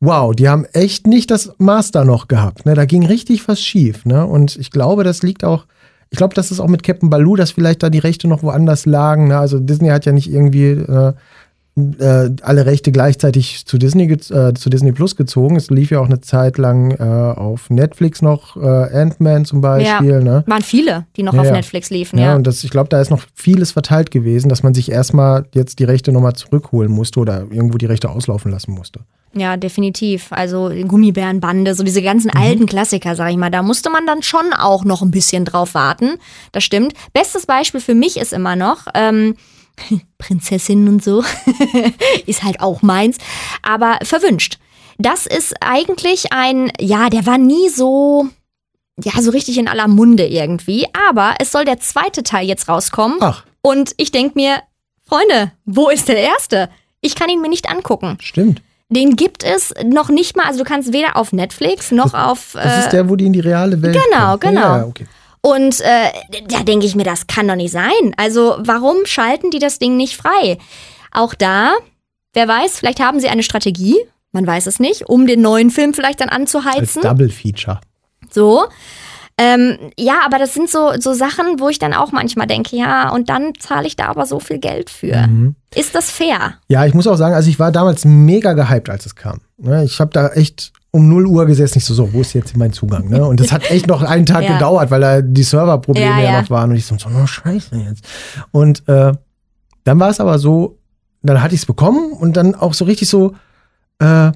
wow, 0.00 0.34
die 0.34 0.48
haben 0.48 0.64
echt 0.72 1.06
nicht 1.06 1.30
das 1.30 1.52
Master 1.58 2.04
noch 2.04 2.28
gehabt. 2.28 2.64
Ne? 2.64 2.74
Da 2.74 2.86
ging 2.86 3.04
richtig 3.04 3.46
was 3.48 3.60
schief. 3.62 4.04
Ne? 4.06 4.24
Und 4.26 4.56
ich 4.56 4.70
glaube, 4.70 5.04
das 5.04 5.22
liegt 5.22 5.44
auch, 5.44 5.66
ich 6.08 6.16
glaube, 6.16 6.34
das 6.34 6.50
ist 6.50 6.60
auch 6.60 6.68
mit 6.68 6.82
Captain 6.82 7.10
Baloo, 7.10 7.36
dass 7.36 7.50
vielleicht 7.52 7.82
da 7.82 7.90
die 7.90 7.98
Rechte 7.98 8.26
noch 8.26 8.42
woanders 8.42 8.86
lagen. 8.86 9.28
Ne? 9.28 9.38
Also 9.38 9.58
Disney 9.60 9.88
hat 9.88 10.06
ja 10.06 10.12
nicht 10.12 10.30
irgendwie 10.32 10.70
äh, 10.70 11.12
äh, 11.76 12.30
alle 12.42 12.66
Rechte 12.66 12.92
gleichzeitig 12.92 13.64
zu 13.66 13.78
Disney, 13.78 14.10
äh, 14.10 14.18
zu 14.54 14.70
Disney 14.70 14.92
Plus 14.92 15.16
gezogen. 15.16 15.56
Es 15.56 15.70
lief 15.70 15.90
ja 15.90 16.00
auch 16.00 16.06
eine 16.06 16.20
Zeit 16.20 16.58
lang 16.58 16.90
äh, 16.92 17.02
auf 17.02 17.70
Netflix 17.70 18.22
noch 18.22 18.56
äh, 18.56 18.60
Ant-Man 18.66 19.44
zum 19.44 19.60
Beispiel. 19.60 20.20
Ne? 20.22 20.44
Waren 20.46 20.62
viele, 20.62 21.06
die 21.16 21.22
noch 21.22 21.34
Ja, 21.34 21.40
auf 21.40 21.46
ja. 21.46 21.52
Netflix 21.52 21.90
liefen, 21.90 22.18
Ja, 22.18 22.26
ja. 22.26 22.34
und 22.36 22.46
das, 22.46 22.62
ich 22.64 22.70
glaube, 22.70 22.88
da 22.88 23.00
ist 23.00 23.10
noch 23.10 23.22
vieles 23.34 23.72
verteilt 23.72 24.10
gewesen, 24.10 24.48
dass 24.48 24.62
man 24.62 24.74
sich 24.74 24.90
erstmal 24.90 25.46
jetzt 25.54 25.78
die 25.78 25.84
Rechte 25.84 26.12
nochmal 26.12 26.34
zurückholen 26.34 26.90
musste 26.90 27.20
oder 27.20 27.46
irgendwo 27.50 27.78
die 27.78 27.86
Rechte 27.86 28.10
auslaufen 28.10 28.50
lassen 28.50 28.72
musste. 28.72 29.00
Ja, 29.32 29.56
definitiv. 29.56 30.32
Also 30.32 30.70
Gummibärenbande, 30.88 31.74
so 31.76 31.84
diese 31.84 32.02
ganzen 32.02 32.30
alten 32.30 32.66
Klassiker, 32.66 33.14
sag 33.14 33.30
ich 33.30 33.36
mal, 33.36 33.50
da 33.50 33.62
musste 33.62 33.88
man 33.88 34.04
dann 34.04 34.22
schon 34.22 34.52
auch 34.58 34.84
noch 34.84 35.02
ein 35.02 35.12
bisschen 35.12 35.44
drauf 35.44 35.74
warten. 35.74 36.14
Das 36.50 36.64
stimmt. 36.64 36.94
Bestes 37.12 37.46
Beispiel 37.46 37.80
für 37.80 37.94
mich 37.94 38.16
ist 38.16 38.32
immer 38.32 38.56
noch, 38.56 38.86
ähm, 38.94 39.36
Prinzessin 40.18 40.88
und 40.88 41.02
so, 41.02 41.22
ist 42.26 42.42
halt 42.42 42.60
auch 42.60 42.82
meins, 42.82 43.18
aber 43.62 43.98
verwünscht. 44.02 44.58
Das 44.98 45.26
ist 45.26 45.54
eigentlich 45.60 46.32
ein, 46.32 46.70
ja, 46.78 47.08
der 47.08 47.24
war 47.26 47.38
nie 47.38 47.68
so, 47.70 48.26
ja, 49.02 49.12
so 49.22 49.30
richtig 49.30 49.56
in 49.58 49.68
aller 49.68 49.88
Munde 49.88 50.26
irgendwie, 50.26 50.86
aber 51.08 51.34
es 51.38 51.52
soll 51.52 51.64
der 51.64 51.80
zweite 51.80 52.22
Teil 52.22 52.46
jetzt 52.46 52.68
rauskommen 52.68 53.16
Ach, 53.20 53.44
und 53.62 53.92
ich 53.96 54.12
denk 54.12 54.36
mir, 54.36 54.60
Freunde, 55.06 55.52
wo 55.64 55.88
ist 55.88 56.08
der 56.08 56.18
erste? 56.18 56.68
Ich 57.00 57.14
kann 57.14 57.30
ihn 57.30 57.40
mir 57.40 57.48
nicht 57.48 57.68
angucken. 57.70 58.18
stimmt. 58.20 58.62
Den 58.92 59.14
gibt 59.14 59.44
es 59.44 59.72
noch 59.84 60.08
nicht 60.08 60.36
mal, 60.36 60.46
also 60.46 60.58
du 60.58 60.64
kannst 60.64 60.92
weder 60.92 61.16
auf 61.16 61.32
Netflix 61.32 61.92
noch 61.92 62.12
auf. 62.12 62.50
Das 62.54 62.76
Äh, 62.76 62.80
ist 62.80 62.88
der, 62.92 63.08
wo 63.08 63.14
die 63.16 63.26
in 63.26 63.32
die 63.32 63.38
reale 63.40 63.80
Welt 63.82 63.96
genau, 63.96 64.36
kommen. 64.36 64.40
genau. 64.54 64.76
Ja, 64.76 64.84
okay. 64.84 65.06
Und 65.42 65.80
äh, 65.80 66.10
da 66.48 66.62
denke 66.62 66.86
ich 66.86 66.94
mir, 66.94 67.04
das 67.04 67.26
kann 67.26 67.48
doch 67.48 67.56
nicht 67.56 67.72
sein. 67.72 68.14
Also 68.16 68.56
warum 68.58 69.06
schalten 69.06 69.50
die 69.50 69.58
das 69.58 69.78
Ding 69.78 69.96
nicht 69.96 70.16
frei? 70.16 70.58
Auch 71.12 71.34
da, 71.34 71.72
wer 72.34 72.46
weiß, 72.46 72.78
vielleicht 72.78 73.00
haben 73.00 73.20
sie 73.20 73.28
eine 73.28 73.42
Strategie, 73.42 73.96
man 74.32 74.46
weiß 74.46 74.66
es 74.66 74.78
nicht, 74.78 75.08
um 75.08 75.26
den 75.26 75.40
neuen 75.40 75.70
Film 75.70 75.94
vielleicht 75.94 76.20
dann 76.20 76.28
Als 76.28 76.36
anzuheizen. 76.54 77.02
Double 77.02 77.30
Feature. 77.30 77.80
So. 78.30 78.66
Ähm, 79.38 79.78
ja, 79.98 80.20
aber 80.26 80.38
das 80.38 80.52
sind 80.52 80.68
so, 80.68 80.92
so 80.98 81.14
Sachen, 81.14 81.58
wo 81.60 81.70
ich 81.70 81.78
dann 81.78 81.94
auch 81.94 82.12
manchmal 82.12 82.46
denke, 82.46 82.76
ja, 82.76 83.10
und 83.10 83.30
dann 83.30 83.52
zahle 83.58 83.86
ich 83.86 83.96
da 83.96 84.06
aber 84.08 84.26
so 84.26 84.38
viel 84.38 84.58
Geld 84.58 84.90
für. 84.90 85.26
Mhm. 85.26 85.54
Ist 85.74 85.94
das 85.94 86.10
fair? 86.10 86.54
Ja, 86.68 86.84
ich 86.84 86.92
muss 86.92 87.06
auch 87.06 87.16
sagen, 87.16 87.34
also 87.34 87.48
ich 87.48 87.58
war 87.58 87.72
damals 87.72 88.04
mega 88.04 88.52
gehypt, 88.52 88.90
als 88.90 89.06
es 89.06 89.14
kam. 89.16 89.40
Ne, 89.56 89.82
Ich 89.84 89.98
habe 89.98 90.10
da 90.12 90.28
echt 90.28 90.72
um 90.92 91.08
0 91.08 91.26
Uhr 91.26 91.46
gesessen, 91.46 91.78
nicht 91.78 91.84
so, 91.84 91.94
so, 91.94 92.12
wo 92.12 92.20
ist 92.20 92.32
jetzt 92.32 92.56
mein 92.56 92.72
Zugang? 92.72 93.08
Ne? 93.08 93.24
Und 93.24 93.38
das 93.40 93.52
hat 93.52 93.70
echt 93.70 93.86
noch 93.86 94.02
einen 94.02 94.26
Tag 94.26 94.42
Ja. 94.44 94.54
gedauert, 94.54 94.90
weil 94.90 95.00
da 95.00 95.20
die 95.22 95.42
Serverprobleme 95.42 96.06
Ja, 96.10 96.18
ja, 96.18 96.32
ja. 96.32 96.42
noch 96.42 96.50
waren. 96.50 96.70
Und 96.70 96.76
ich 96.76 96.86
so, 96.86 96.96
so, 96.98 97.08
no, 97.08 97.26
scheiße 97.26 97.76
jetzt. 97.76 98.04
Und 98.50 98.86
äh, 98.88 99.12
dann 99.84 100.00
war 100.00 100.10
es 100.10 100.20
aber 100.20 100.38
so, 100.38 100.78
dann 101.22 101.42
hatte 101.42 101.54
ich 101.54 101.60
es 101.60 101.66
bekommen 101.66 102.12
und 102.12 102.36
dann 102.36 102.54
auch 102.54 102.74
so 102.74 102.84
richtig 102.84 103.08
so, 103.08 103.34
äh, 104.00 104.32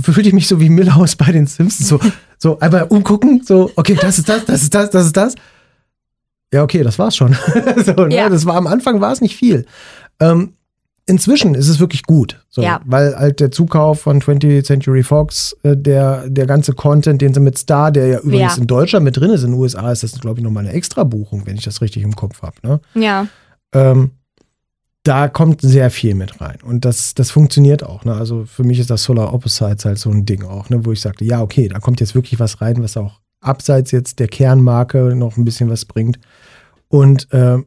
fühlte 0.00 0.28
ich 0.28 0.34
mich 0.34 0.48
so 0.48 0.60
wie 0.60 0.68
Millhouse 0.68 1.16
bei 1.16 1.32
den 1.32 1.46
Simpsons, 1.46 1.88
so, 1.88 1.98
so 2.38 2.58
einmal 2.58 2.82
umgucken, 2.84 3.42
so, 3.44 3.70
okay, 3.76 3.96
das 3.98 4.18
ist 4.18 4.28
das, 4.28 4.44
das 4.44 4.62
ist 4.62 4.74
das, 4.74 4.90
das 4.90 5.06
ist 5.06 5.16
das. 5.16 5.34
Ja, 6.52 6.62
okay, 6.62 6.82
das 6.82 6.98
war's 6.98 7.16
schon. 7.16 7.34
so, 7.84 7.92
ne? 7.92 8.14
Ja. 8.14 8.28
Das 8.28 8.44
war 8.46 8.56
am 8.56 8.66
Anfang 8.66 9.00
war 9.00 9.12
es 9.12 9.20
nicht 9.20 9.36
viel. 9.36 9.66
Ähm, 10.20 10.52
inzwischen 11.06 11.54
ist 11.54 11.68
es 11.68 11.80
wirklich 11.80 12.02
gut, 12.04 12.44
so, 12.48 12.62
Ja. 12.62 12.80
weil 12.86 13.14
halt 13.16 13.40
der 13.40 13.50
Zukauf 13.50 14.00
von 14.00 14.20
20th 14.22 14.64
Century 14.64 15.02
Fox, 15.02 15.54
äh, 15.62 15.76
der, 15.76 16.28
der 16.30 16.46
ganze 16.46 16.72
Content, 16.72 17.20
den 17.20 17.34
sie 17.34 17.40
mit 17.40 17.58
Star, 17.58 17.92
der 17.92 18.06
ja 18.06 18.18
übrigens 18.20 18.56
Ja. 18.56 18.60
in 18.62 18.66
Deutschland 18.66 19.04
mit 19.04 19.16
drin 19.16 19.30
ist, 19.30 19.42
in 19.42 19.50
den 19.52 19.60
USA 19.60 19.92
ist 19.92 20.02
das, 20.02 20.18
glaube 20.20 20.40
ich, 20.40 20.44
nochmal 20.44 20.64
eine 20.64 20.72
extra 20.72 21.04
Buchung, 21.04 21.46
wenn 21.46 21.56
ich 21.56 21.64
das 21.64 21.80
richtig 21.82 22.02
im 22.02 22.16
Kopf 22.16 22.42
habe. 22.42 22.56
Ne? 22.62 22.80
Ja. 22.94 23.26
ähm, 23.72 24.12
da 25.06 25.28
kommt 25.28 25.60
sehr 25.60 25.90
viel 25.90 26.14
mit 26.14 26.40
rein. 26.40 26.56
Und 26.64 26.86
das, 26.86 27.12
das 27.12 27.30
funktioniert 27.30 27.82
auch. 27.82 28.06
Ne? 28.06 28.14
Also 28.14 28.46
für 28.46 28.64
mich 28.64 28.78
ist 28.78 28.88
das 28.88 29.02
Solar 29.02 29.34
Opposites 29.34 29.84
halt 29.84 29.98
so 29.98 30.08
ein 30.10 30.24
Ding 30.24 30.44
auch, 30.44 30.70
ne? 30.70 30.86
wo 30.86 30.92
ich 30.92 31.00
sagte, 31.02 31.26
ja, 31.26 31.42
okay, 31.42 31.68
da 31.68 31.78
kommt 31.78 32.00
jetzt 32.00 32.14
wirklich 32.14 32.40
was 32.40 32.62
rein, 32.62 32.82
was 32.82 32.96
auch 32.96 33.20
abseits 33.42 33.90
jetzt 33.90 34.18
der 34.18 34.28
Kernmarke 34.28 35.14
noch 35.14 35.36
ein 35.36 35.44
bisschen 35.44 35.68
was 35.68 35.84
bringt. 35.84 36.18
Und 36.88 37.30
äh, 37.34 37.58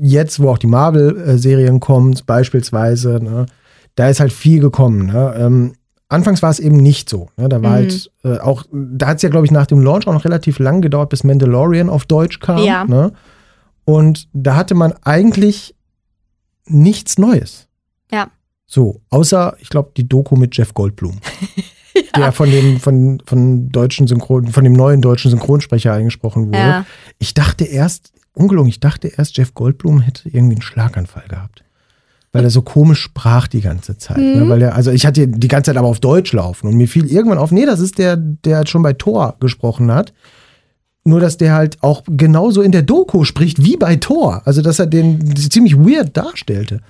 jetzt, 0.00 0.40
wo 0.40 0.50
auch 0.50 0.58
die 0.58 0.66
Marvel-Serien 0.66 1.80
kommen, 1.80 2.18
beispielsweise, 2.26 3.20
ne? 3.22 3.46
da 3.94 4.08
ist 4.08 4.20
halt 4.20 4.32
viel 4.32 4.60
gekommen. 4.60 5.06
Ne? 5.06 5.34
Ähm, 5.38 5.72
anfangs 6.08 6.42
war 6.42 6.50
es 6.50 6.58
eben 6.60 6.76
nicht 6.78 7.08
so. 7.08 7.28
Ne? 7.36 7.48
Da 7.48 7.62
war 7.62 7.70
Mhm. 7.70 7.74
halt 7.74 8.10
äh, 8.24 8.38
auch, 8.38 8.64
da 8.72 9.06
hat 9.08 9.16
es 9.16 9.22
ja, 9.22 9.28
glaube 9.28 9.46
ich, 9.46 9.52
nach 9.52 9.66
dem 9.66 9.80
Launch 9.80 10.06
auch 10.06 10.12
noch 10.12 10.24
relativ 10.24 10.58
lang 10.58 10.80
gedauert, 10.82 11.10
bis 11.10 11.24
Mandalorian 11.24 11.88
auf 11.88 12.04
Deutsch 12.06 12.40
kam. 12.40 12.58
Ja. 12.58 12.84
Ne? 12.84 13.12
Und 13.84 14.28
da 14.32 14.56
hatte 14.56 14.74
man 14.74 14.94
eigentlich 15.02 15.74
nichts 16.66 17.18
Neues. 17.18 17.68
Ja. 18.10 18.28
So, 18.66 19.00
außer, 19.10 19.56
ich 19.60 19.68
glaube, 19.68 19.92
die 19.96 20.08
Doku 20.08 20.36
mit 20.36 20.56
Jeff 20.56 20.74
Goldblum. 20.74 21.18
Der 22.16 22.32
von 22.32 22.50
dem, 22.50 22.80
von, 22.80 23.22
von 23.24 23.68
deutschen 23.68 24.08
Synchron, 24.08 24.48
von 24.48 24.64
dem 24.64 24.72
neuen 24.72 25.00
deutschen 25.00 25.30
Synchronsprecher 25.30 25.92
eingesprochen 25.92 26.48
wurde. 26.48 26.58
Ja. 26.58 26.86
Ich 27.18 27.34
dachte 27.34 27.64
erst, 27.64 28.12
ungelogen, 28.34 28.68
ich 28.68 28.80
dachte 28.80 29.08
erst, 29.08 29.36
Jeff 29.36 29.54
Goldblum 29.54 30.00
hätte 30.00 30.28
irgendwie 30.28 30.56
einen 30.56 30.62
Schlaganfall 30.62 31.24
gehabt. 31.28 31.64
Weil 32.32 32.44
er 32.44 32.50
so 32.50 32.62
komisch 32.62 33.00
sprach 33.00 33.46
die 33.46 33.60
ganze 33.60 33.96
Zeit. 33.96 34.18
Mhm. 34.18 34.40
Ne? 34.40 34.48
Weil 34.48 34.62
er, 34.62 34.74
also 34.74 34.90
ich 34.90 35.06
hatte 35.06 35.28
die 35.28 35.48
ganze 35.48 35.70
Zeit 35.70 35.76
aber 35.76 35.86
auf 35.86 36.00
Deutsch 36.00 36.32
laufen 36.32 36.66
und 36.66 36.74
mir 36.74 36.88
fiel 36.88 37.06
irgendwann 37.06 37.38
auf, 37.38 37.52
nee, 37.52 37.64
das 37.64 37.78
ist 37.78 37.98
der, 37.98 38.16
der 38.16 38.66
schon 38.66 38.82
bei 38.82 38.92
Thor 38.92 39.36
gesprochen 39.38 39.92
hat. 39.92 40.12
Nur, 41.04 41.20
dass 41.20 41.36
der 41.36 41.52
halt 41.52 41.82
auch 41.82 42.02
genauso 42.08 42.62
in 42.62 42.72
der 42.72 42.82
Doku 42.82 43.24
spricht 43.24 43.62
wie 43.62 43.76
bei 43.76 43.96
Thor. 43.96 44.42
Also, 44.46 44.62
dass 44.62 44.78
er 44.78 44.86
den 44.86 45.36
ziemlich 45.36 45.76
weird 45.76 46.16
darstellte. 46.16 46.80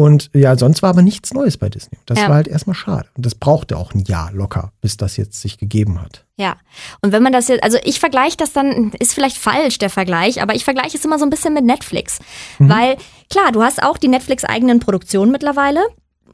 Und 0.00 0.30
ja, 0.32 0.56
sonst 0.56 0.82
war 0.82 0.88
aber 0.88 1.02
nichts 1.02 1.34
Neues 1.34 1.58
bei 1.58 1.68
Disney. 1.68 1.98
Das 2.06 2.18
Ja. 2.18 2.28
war 2.28 2.36
halt 2.36 2.48
erstmal 2.48 2.74
schade. 2.74 3.06
Und 3.18 3.26
das 3.26 3.34
brauchte 3.34 3.76
auch 3.76 3.92
ein 3.92 4.00
Jahr 4.00 4.32
locker, 4.32 4.72
bis 4.80 4.96
das 4.96 5.18
jetzt 5.18 5.42
sich 5.42 5.58
gegeben 5.58 6.00
hat. 6.00 6.24
Ja, 6.38 6.56
und 7.02 7.12
wenn 7.12 7.22
man 7.22 7.34
das 7.34 7.48
jetzt, 7.48 7.62
also 7.62 7.76
ich 7.84 8.00
vergleiche 8.00 8.38
das 8.38 8.54
dann, 8.54 8.92
ist 8.98 9.12
vielleicht 9.12 9.36
falsch 9.36 9.76
der 9.76 9.90
Vergleich, 9.90 10.40
aber 10.40 10.54
ich 10.54 10.64
vergleiche 10.64 10.96
es 10.96 11.04
immer 11.04 11.18
so 11.18 11.26
ein 11.26 11.30
bisschen 11.30 11.52
mit 11.52 11.66
Netflix. 11.66 12.18
Weil, 12.58 12.96
klar, 13.28 13.52
du 13.52 13.62
hast 13.62 13.82
auch 13.82 13.98
die 13.98 14.08
Netflix-eigenen 14.08 14.80
Produktionen 14.80 15.32
mittlerweile, 15.32 15.80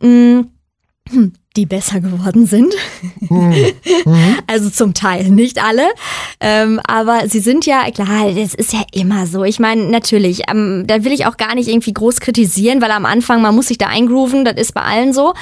mh, 0.01 0.45
hm, 1.09 1.33
die 1.57 1.67
besser 1.67 2.01
geworden 2.01 2.47
sind. 2.47 2.75
also 4.47 4.71
zum 4.71 4.95
Teil, 4.95 5.31
nicht 5.31 5.63
alle. 5.63 5.89
Ähm, 6.41 6.81
aber 6.87 7.29
sie 7.29 7.41
sind 7.41 7.67
ja, 7.67 7.91
klar, 7.91 8.33
das 8.33 8.55
ist 8.55 8.73
ja 8.73 8.83
immer 8.93 9.27
so. 9.27 9.45
Ich 9.45 9.59
meine, 9.59 9.85
natürlich, 9.85 10.43
ähm, 10.51 10.85
da 10.87 11.05
will 11.05 11.13
ich 11.13 11.27
auch 11.27 11.37
gar 11.37 11.55
nicht 11.55 11.69
irgendwie 11.69 11.95
groß 11.95 12.21
kritisieren, 12.21 12.81
weil 12.81 12.91
am 12.91 13.07
Anfang, 13.07 13.41
man 13.43 13.55
muss 13.55 13.69
sich 13.69 13.79
da 13.79 13.87
eingrooven, 13.87 14.45
das 14.45 14.57
ist 14.57 14.75
bei 14.75 14.83
allen 14.83 15.13
so. 15.13 15.35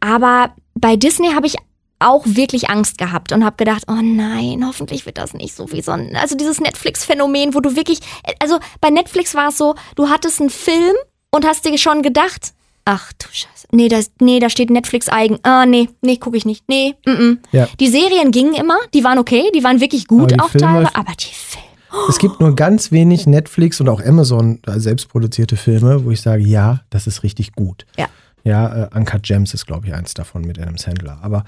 Aber 0.00 0.50
bei 0.74 0.96
Disney 0.96 1.32
habe 1.32 1.46
ich 1.46 1.56
auch 1.98 2.22
wirklich 2.26 2.68
Angst 2.68 2.98
gehabt 2.98 3.32
und 3.32 3.44
habe 3.44 3.56
gedacht, 3.56 3.84
oh 3.88 4.00
nein, 4.02 4.62
hoffentlich 4.66 5.06
wird 5.06 5.18
das 5.18 5.32
nicht 5.32 5.54
so 5.54 5.72
wie 5.72 5.80
so 5.80 5.92
ein, 5.92 6.14
also 6.16 6.36
dieses 6.36 6.60
Netflix-Phänomen, 6.60 7.54
wo 7.54 7.60
du 7.60 7.74
wirklich, 7.74 8.00
also 8.38 8.58
bei 8.80 8.90
Netflix 8.90 9.34
war 9.34 9.48
es 9.48 9.56
so, 9.56 9.74
du 9.94 10.10
hattest 10.10 10.40
einen 10.40 10.50
Film 10.50 10.94
und 11.30 11.46
hast 11.46 11.64
dir 11.64 11.78
schon 11.78 12.02
gedacht, 12.02 12.52
ach 12.86 13.12
du 13.12 13.26
Scheiße, 13.30 13.66
nee, 13.72 13.88
das, 13.88 14.10
nee, 14.20 14.38
da 14.38 14.48
steht 14.48 14.70
Netflix 14.70 15.10
eigen, 15.10 15.38
ah 15.42 15.66
nee, 15.66 15.90
nee, 16.00 16.16
gucke 16.16 16.38
ich 16.38 16.46
nicht, 16.46 16.66
nee, 16.68 16.94
mm, 17.04 17.10
mm. 17.10 17.38
Ja. 17.52 17.68
Die 17.78 17.88
Serien 17.88 18.30
gingen 18.30 18.54
immer, 18.54 18.78
die 18.94 19.04
waren 19.04 19.18
okay, 19.18 19.50
die 19.54 19.62
waren 19.62 19.80
wirklich 19.80 20.06
gut 20.06 20.32
Aber 20.32 20.44
auch 20.44 20.50
teilweise, 20.50 20.94
aber 20.94 21.12
die 21.18 21.26
Filme, 21.26 21.66
Es 22.08 22.18
gibt 22.18 22.40
nur 22.40 22.54
ganz 22.54 22.92
wenig 22.92 23.26
Netflix 23.26 23.80
und 23.80 23.88
auch 23.88 24.02
Amazon 24.02 24.60
äh, 24.66 24.78
selbstproduzierte 24.78 25.56
Filme, 25.56 26.04
wo 26.04 26.10
ich 26.10 26.22
sage, 26.22 26.42
ja, 26.42 26.80
das 26.88 27.06
ist 27.06 27.22
richtig 27.22 27.52
gut. 27.52 27.84
Ja. 27.98 28.06
Ja, 28.44 28.84
äh, 28.84 28.88
Uncut 28.96 29.24
Gems 29.24 29.52
ist, 29.54 29.66
glaube 29.66 29.88
ich, 29.88 29.94
eins 29.94 30.14
davon 30.14 30.42
mit 30.42 30.56
Adam 30.58 30.76
Sandler. 30.78 31.18
Aber 31.20 31.42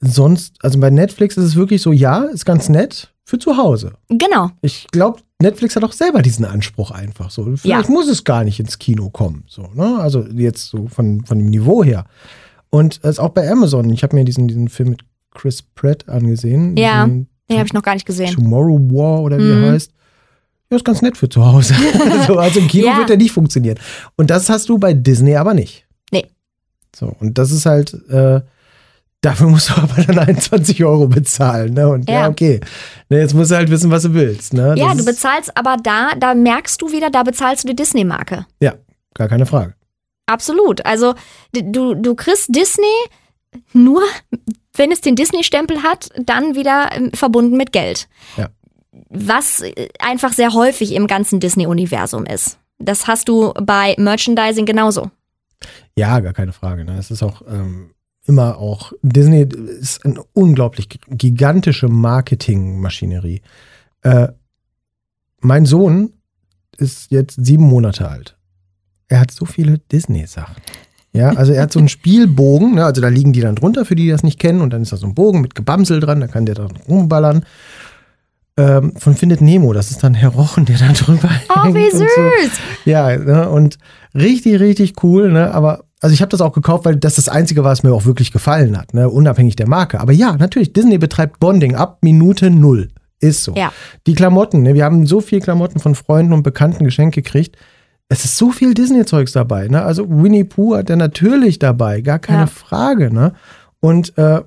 sonst, 0.00 0.56
also 0.62 0.78
bei 0.78 0.90
Netflix 0.90 1.38
ist 1.38 1.44
es 1.44 1.56
wirklich 1.56 1.80
so, 1.80 1.90
ja, 1.90 2.24
ist 2.24 2.44
ganz 2.44 2.68
nett 2.68 3.14
für 3.24 3.38
zu 3.38 3.56
Hause. 3.56 3.94
genau, 4.10 4.50
Ich 4.60 4.86
glaube, 4.92 5.20
Netflix 5.42 5.76
hat 5.76 5.84
auch 5.84 5.92
selber 5.92 6.22
diesen 6.22 6.44
Anspruch 6.44 6.90
einfach 6.90 7.30
so. 7.30 7.44
Vielleicht 7.56 7.66
Ja. 7.88 7.92
muss 7.92 8.08
es 8.08 8.24
gar 8.24 8.42
nicht 8.44 8.58
ins 8.58 8.78
Kino 8.78 9.10
kommen. 9.10 9.44
So, 9.48 9.68
ne? 9.74 9.98
Also 10.00 10.24
jetzt 10.26 10.68
so 10.68 10.86
von, 10.88 11.24
von 11.24 11.38
dem 11.38 11.48
Niveau 11.50 11.84
her. 11.84 12.06
Und 12.70 12.98
es 13.02 13.10
ist 13.12 13.18
auch 13.18 13.30
bei 13.30 13.50
Amazon. 13.50 13.90
Ich 13.90 14.02
habe 14.02 14.16
mir 14.16 14.24
diesen, 14.24 14.48
diesen 14.48 14.68
Film 14.68 14.90
mit 14.90 15.00
Chris 15.34 15.62
Pratt 15.62 16.08
angesehen. 16.08 16.76
Ja, 16.76 17.06
den 17.06 17.26
habe 17.50 17.66
ich 17.66 17.72
noch 17.74 17.82
gar 17.82 17.94
nicht 17.94 18.06
gesehen. 18.06 18.32
Tomorrow 18.34 18.78
War 18.90 19.22
oder 19.22 19.38
wie 19.38 19.42
Mhm. 19.42 19.64
er 19.64 19.72
heißt. 19.72 19.92
Ja, 20.70 20.76
ist 20.78 20.84
ganz 20.84 21.02
nett 21.02 21.16
für 21.16 21.28
zu 21.28 21.44
Hause. 21.44 21.74
so, 22.26 22.38
also 22.38 22.58
im 22.60 22.68
Kino 22.68 22.86
Ja. 22.86 22.96
wird 22.98 23.10
er 23.10 23.16
nicht 23.18 23.32
funktionieren. 23.32 23.78
Und 24.16 24.30
das 24.30 24.48
hast 24.48 24.68
du 24.70 24.78
bei 24.78 24.94
Disney 24.94 25.36
aber 25.36 25.52
nicht. 25.54 25.86
Nee. 26.12 26.26
So, 26.94 27.14
und 27.20 27.36
das 27.38 27.50
ist 27.50 27.66
halt, 27.66 27.92
äh, 28.08 28.40
dafür 29.22 29.48
musst 29.48 29.70
du 29.70 29.74
aber 29.82 30.02
dann 30.02 30.18
21 30.18 30.84
Euro 30.84 31.06
bezahlen. 31.08 31.74
Ne? 31.74 31.88
Und 31.88 32.08
ja, 32.08 32.22
Ja. 32.22 32.28
okay. 32.28 32.60
Ne, 33.08 33.18
jetzt 33.20 33.34
musst 33.34 33.50
du 33.50 33.56
halt 33.56 33.70
wissen, 33.70 33.90
was 33.90 34.02
du 34.04 34.14
willst. 34.14 34.52
Ne? 34.54 34.74
Ja, 34.76 34.88
Das 34.88 34.98
du 34.98 35.04
bezahlst 35.04 35.56
aber 35.56 35.76
da, 35.82 36.10
da 36.18 36.34
merkst 36.34 36.80
du 36.82 36.92
wieder, 36.92 37.10
da 37.10 37.22
bezahlst 37.22 37.64
du 37.64 37.68
die 37.68 37.76
Disney-Marke. 37.76 38.46
Ja, 38.60 38.74
gar 39.14 39.28
keine 39.28 39.46
Frage. 39.46 39.74
Absolut. 40.26 40.84
Also 40.84 41.14
du, 41.52 41.94
du 41.94 42.14
kriegst 42.14 42.54
Disney 42.54 42.84
nur, 43.72 44.02
wenn 44.74 44.90
es 44.92 45.00
den 45.00 45.14
Disney-Stempel 45.16 45.82
hat, 45.82 46.10
dann 46.18 46.54
wieder 46.56 46.90
ähm, 46.92 47.12
verbunden 47.12 47.56
mit 47.56 47.72
Geld. 47.72 48.08
Ja. 48.36 48.48
Was 49.08 49.60
äh, 49.62 49.88
einfach 50.00 50.32
sehr 50.32 50.52
häufig 50.52 50.92
im 50.92 51.06
ganzen 51.06 51.38
Disney-Universum 51.40 52.26
ist. 52.26 52.58
Das 52.78 53.06
hast 53.06 53.28
du 53.28 53.54
bei 53.62 53.94
Merchandising 53.98 54.66
genauso. 54.66 55.10
Ja, 55.96 56.20
gar 56.20 56.32
keine 56.34 56.52
Frage. 56.52 56.84
Ne? 56.84 56.98
Es 56.98 57.10
ist 57.10 57.22
auch 57.22 57.40
ähm, 57.48 57.90
immer 58.26 58.58
auch, 58.58 58.92
Disney 59.02 59.42
ist 59.80 60.04
eine 60.04 60.22
unglaublich 60.32 60.88
gigantische 61.08 61.88
Marketingmaschinerie. 61.88 63.40
Äh, 64.02 64.28
mein 65.40 65.66
Sohn 65.66 66.12
ist 66.78 67.10
jetzt 67.10 67.44
sieben 67.44 67.64
Monate 67.64 68.08
alt. 68.08 68.36
Er 69.08 69.20
hat 69.20 69.30
so 69.30 69.44
viele 69.44 69.78
Disney-Sachen. 69.78 70.56
Ja, 71.12 71.30
also 71.30 71.52
er 71.52 71.62
hat 71.62 71.72
so 71.72 71.78
einen 71.78 71.88
Spielbogen, 71.88 72.74
ne? 72.74 72.84
also 72.84 73.00
da 73.00 73.08
liegen 73.08 73.32
die 73.32 73.40
dann 73.40 73.54
drunter, 73.54 73.86
für 73.86 73.94
die, 73.94 74.02
die 74.02 74.10
das 74.10 74.22
nicht 74.22 74.38
kennen, 74.38 74.60
und 74.60 74.70
dann 74.72 74.82
ist 74.82 74.92
da 74.92 74.98
so 74.98 75.06
ein 75.06 75.14
Bogen 75.14 75.40
mit 75.40 75.54
Gebamsel 75.54 76.00
dran, 76.00 76.20
da 76.20 76.26
kann 76.26 76.44
der 76.44 76.56
dann 76.56 76.76
rumballern. 76.88 77.46
Ähm, 78.58 78.94
von 78.96 79.14
Findet 79.14 79.40
Nemo, 79.40 79.72
das 79.72 79.90
ist 79.90 80.02
dann 80.02 80.12
Herr 80.14 80.30
Rochen, 80.30 80.64
der 80.66 80.76
da 80.78 80.92
drüber 80.92 81.30
Oh, 81.48 81.64
hängt 81.64 81.74
wie 81.76 81.84
und 81.84 81.92
so. 81.92 81.98
süß! 81.98 82.60
Ja, 82.84 83.16
ne, 83.16 83.48
und 83.48 83.78
richtig, 84.14 84.60
richtig 84.60 85.02
cool, 85.02 85.30
ne? 85.32 85.52
Aber 85.54 85.84
also 86.00 86.12
ich 86.12 86.20
habe 86.20 86.30
das 86.30 86.40
auch 86.40 86.52
gekauft, 86.52 86.84
weil 86.84 86.96
das 86.96 87.14
das 87.14 87.28
Einzige 87.28 87.64
war, 87.64 87.72
was 87.72 87.82
mir 87.82 87.92
auch 87.92 88.04
wirklich 88.04 88.32
gefallen 88.32 88.76
hat, 88.76 88.94
ne? 88.94 89.08
Unabhängig 89.08 89.56
der 89.56 89.68
Marke. 89.68 90.00
Aber 90.00 90.12
ja, 90.12 90.36
natürlich, 90.36 90.72
Disney 90.72 90.98
betreibt 90.98 91.40
Bonding 91.40 91.74
ab 91.74 91.98
Minute 92.02 92.50
null. 92.50 92.88
Ist 93.18 93.44
so. 93.44 93.54
Ja. 93.54 93.72
Die 94.06 94.14
Klamotten, 94.14 94.62
ne? 94.62 94.74
Wir 94.74 94.84
haben 94.84 95.06
so 95.06 95.20
viel 95.20 95.40
Klamotten 95.40 95.80
von 95.80 95.94
Freunden 95.94 96.32
und 96.34 96.42
Bekannten 96.42 96.84
geschenkt 96.84 97.14
gekriegt. 97.14 97.56
Es 98.08 98.24
ist 98.24 98.36
so 98.36 98.50
viel 98.50 98.74
Disney-Zeugs 98.74 99.32
dabei, 99.32 99.68
ne? 99.68 99.82
Also 99.82 100.06
Winnie 100.08 100.44
Pooh 100.44 100.76
hat 100.76 100.90
er 100.90 100.96
natürlich 100.96 101.58
dabei, 101.58 102.02
gar 102.02 102.18
keine 102.18 102.40
Ja. 102.40 102.46
Frage, 102.46 103.12
ne? 103.12 103.32
Und 103.80 104.16
äh, 104.18 104.42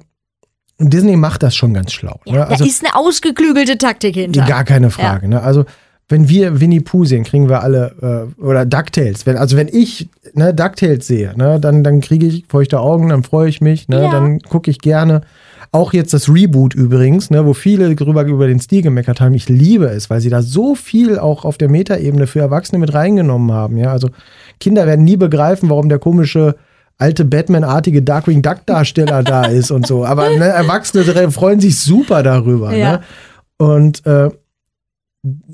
Disney 0.79 1.17
macht 1.17 1.43
das 1.43 1.55
schon 1.55 1.73
ganz 1.73 1.91
schlau. 1.91 2.19
Ja, 2.25 2.33
ne? 2.33 2.47
Also, 2.47 2.63
da 2.63 2.69
ist 2.69 2.85
eine 2.85 2.95
ausgeklügelte 2.95 3.77
Taktik 3.77 4.15
hinter. 4.15 4.45
Gar 4.45 4.63
keine 4.63 4.91
Frage. 4.91 5.27
Ne? 5.27 5.41
Also, 5.41 5.65
wenn 6.09 6.27
wir 6.27 6.59
Winnie 6.59 6.79
Pooh 6.81 7.05
sehen, 7.05 7.23
kriegen 7.23 7.47
wir 7.49 7.61
alle, 7.61 8.27
äh, 8.37 8.41
oder 8.41 8.65
DuckTales. 8.65 9.25
Wenn, 9.25 9.37
also, 9.37 9.55
wenn 9.55 9.67
ich 9.67 10.09
ne, 10.33 10.53
DuckTales 10.53 11.05
sehe, 11.05 11.33
ne, 11.37 11.59
dann, 11.59 11.83
dann 11.83 12.01
kriege 12.01 12.25
ich 12.25 12.45
feuchte 12.49 12.79
Augen, 12.79 13.09
dann 13.09 13.23
freue 13.23 13.47
ich 13.47 13.61
mich, 13.61 13.87
ne, 13.87 14.03
Ja. 14.03 14.11
dann 14.11 14.39
gucke 14.41 14.71
ich 14.71 14.79
gerne. 14.79 15.21
Auch 15.71 15.93
jetzt 15.93 16.15
das 16.15 16.27
Reboot 16.27 16.73
übrigens, 16.73 17.29
ne, 17.29 17.45
wo 17.45 17.53
viele 17.53 17.95
drüber 17.95 18.23
über 18.25 18.47
den 18.47 18.59
Stil 18.59 18.81
gemeckert 18.81 19.21
haben. 19.21 19.35
Ich 19.35 19.47
liebe 19.49 19.85
es, 19.85 20.09
weil 20.09 20.19
sie 20.19 20.31
da 20.31 20.41
so 20.41 20.73
viel 20.73 21.19
auch 21.19 21.45
auf 21.45 21.59
der 21.59 21.69
Metaebene 21.69 22.25
für 22.25 22.39
Erwachsene 22.39 22.79
mit 22.79 22.91
reingenommen 22.95 23.51
haben. 23.51 23.77
Ja, 23.77 23.91
also 23.91 24.09
Kinder 24.59 24.87
werden 24.87 25.05
nie 25.05 25.17
begreifen, 25.17 25.69
warum 25.69 25.87
der 25.87 25.99
komische 25.99 26.55
alte 26.97 27.23
Batman-artige 27.23 28.01
Darkwing 28.01 28.41
Duck-Darsteller 28.41 29.21
da 29.21 29.43
ist 29.45 29.69
und 29.69 29.85
so. 29.85 30.05
Aber 30.05 30.29
ne, 30.29 30.45
Erwachsene 30.45 31.29
freuen 31.31 31.59
sich 31.59 31.79
super 31.79 32.23
darüber. 32.23 32.73
Ja. 32.75 32.93
Ne? 32.93 32.99
Und 33.57 34.05
äh, 34.07 34.29